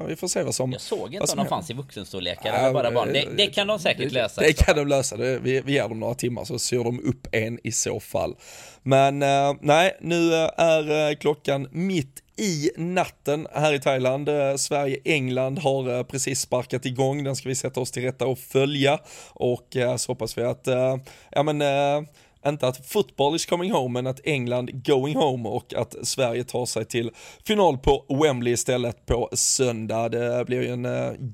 Vi 0.07 0.15
får 0.15 0.27
se 0.27 0.43
vad 0.43 0.55
som 0.55 0.71
Jag 0.71 0.81
såg 0.81 1.13
inte 1.13 1.31
om 1.31 1.37
de 1.37 1.45
fanns 1.47 1.69
i 1.69 1.73
vuxenstorlekar 1.73 2.53
eller 2.53 2.73
bara 2.73 2.91
barn. 2.91 3.09
Det, 3.13 3.19
eh, 3.23 3.29
det 3.37 3.47
kan 3.47 3.67
de 3.67 3.79
säkert 3.79 4.11
lösa. 4.11 4.41
Det 4.41 4.53
kan 4.53 4.75
de 4.75 4.87
lösa, 4.87 5.17
det, 5.17 5.39
vi, 5.39 5.61
vi 5.61 5.73
ger 5.73 5.89
dem 5.89 5.99
några 5.99 6.13
timmar 6.13 6.43
så 6.45 6.59
syr 6.59 6.83
de 6.83 6.99
upp 7.09 7.27
en 7.31 7.59
i 7.63 7.71
så 7.71 7.99
fall. 7.99 8.35
Men 8.83 9.23
eh, 9.23 9.53
nej, 9.61 9.97
nu 10.01 10.33
eh, 10.33 10.49
är 10.57 11.09
eh, 11.09 11.15
klockan 11.15 11.67
mitt 11.71 12.23
i 12.39 12.69
natten 12.77 13.47
här 13.53 13.73
i 13.73 13.79
Thailand. 13.79 14.29
Eh, 14.29 14.55
Sverige-England 14.55 15.59
har 15.59 16.03
precis 16.03 16.39
sparkat 16.39 16.85
igång, 16.85 17.23
den 17.23 17.35
ska 17.35 17.49
vi 17.49 17.55
sätta 17.55 17.79
oss 17.79 17.91
till 17.91 18.03
rätta 18.03 18.27
och 18.27 18.39
följa. 18.39 18.99
Och 19.29 19.75
eh, 19.75 19.95
så 19.95 20.11
hoppas 20.11 20.37
vi 20.37 20.41
att, 20.41 20.67
eh, 20.67 20.97
ja 21.31 21.43
men 21.43 21.61
eh, 21.61 22.09
inte 22.47 22.67
att 22.67 22.87
football 22.87 23.35
is 23.35 23.45
coming 23.45 23.71
home, 23.71 23.93
men 23.93 24.07
att 24.07 24.19
England 24.23 24.85
going 24.85 25.15
home 25.15 25.49
och 25.49 25.73
att 25.73 25.95
Sverige 26.07 26.43
tar 26.43 26.65
sig 26.65 26.85
till 26.85 27.11
final 27.45 27.77
på 27.77 28.05
Wembley 28.23 28.53
istället 28.53 29.05
på 29.05 29.29
söndag. 29.33 30.09
Det 30.09 30.45
blir 30.45 30.61
ju 30.61 30.67
en 30.67 30.87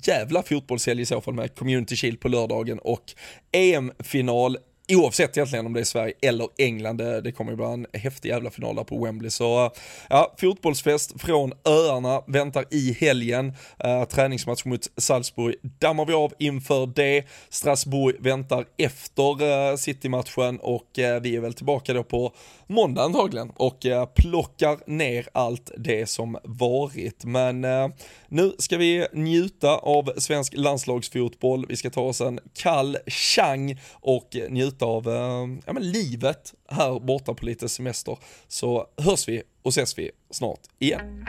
jävla 0.04 0.44
fotbollshelg 0.44 1.02
i 1.02 1.06
så 1.06 1.22
fall 1.22 1.34
med 1.34 1.56
Community 1.56 1.96
Shield 1.96 2.20
på 2.20 2.28
lördagen 2.28 2.80
och 2.80 3.04
EM-final 3.52 4.58
Oavsett 4.94 5.38
egentligen 5.38 5.66
om 5.66 5.74
det 5.74 5.80
är 5.80 5.84
Sverige 5.84 6.14
eller 6.22 6.48
England, 6.58 6.98
det, 6.98 7.22
det 7.22 7.32
kommer 7.32 7.52
ju 7.52 7.58
vara 7.58 7.74
en 7.74 7.88
häftig 7.94 8.30
jävla 8.30 8.52
final 8.52 8.76
där 8.76 8.84
på 8.84 9.06
Wembley. 9.06 9.30
Så 9.30 9.66
eh, 9.66 9.72
ja, 10.10 10.36
fotbollsfest 10.38 11.22
från 11.22 11.54
öarna 11.66 12.22
väntar 12.28 12.66
i 12.72 12.94
helgen. 13.00 13.54
Uh, 13.86 14.06
träningsmatch 14.06 14.66
mot 14.66 14.88
Salzburg 14.98 15.56
dammar 15.62 16.06
vi 16.06 16.14
av 16.14 16.34
inför 16.40 16.88
det. 16.96 17.24
Strasbourg 17.50 18.16
väntar 18.20 18.66
efter 18.78 19.44
uh, 19.44 19.76
City-matchen 19.78 20.60
och 20.60 21.00
uh, 21.00 21.20
vi 21.22 21.36
är 21.36 21.40
väl 21.40 21.54
tillbaka 21.54 21.94
då 21.94 22.04
på 22.04 22.34
måndag 22.68 23.04
antagligen 23.04 23.50
och 23.50 23.86
uh, 23.86 24.06
plockar 24.06 24.78
ner 24.92 25.28
allt 25.34 25.72
det 25.78 26.10
som 26.10 26.38
varit. 26.44 27.26
Men 27.26 27.66
uh, 27.66 27.88
nu 28.28 28.52
ska 28.58 28.78
vi 28.78 29.08
njuta 29.14 29.78
av 29.78 30.12
svensk 30.18 30.54
landslagsfotboll. 30.56 31.66
Vi 31.70 31.76
ska 31.76 31.90
ta 31.90 32.02
oss 32.02 32.22
en 32.22 32.40
kall 32.54 32.98
chang 33.08 33.80
och 33.92 34.36
njuta 34.50 34.75
av 34.82 35.08
eh, 35.08 35.58
ja, 35.66 35.74
men 35.74 35.92
livet 35.92 36.54
här 36.70 37.00
borta 37.00 37.34
på 37.34 37.46
lite 37.46 37.70
semester. 37.70 38.18
Så 38.48 38.88
hörs 38.98 39.28
vi 39.28 39.44
och 39.62 39.70
ses 39.70 39.98
vi 39.98 40.12
snart 40.32 40.62
igen. 40.80 41.26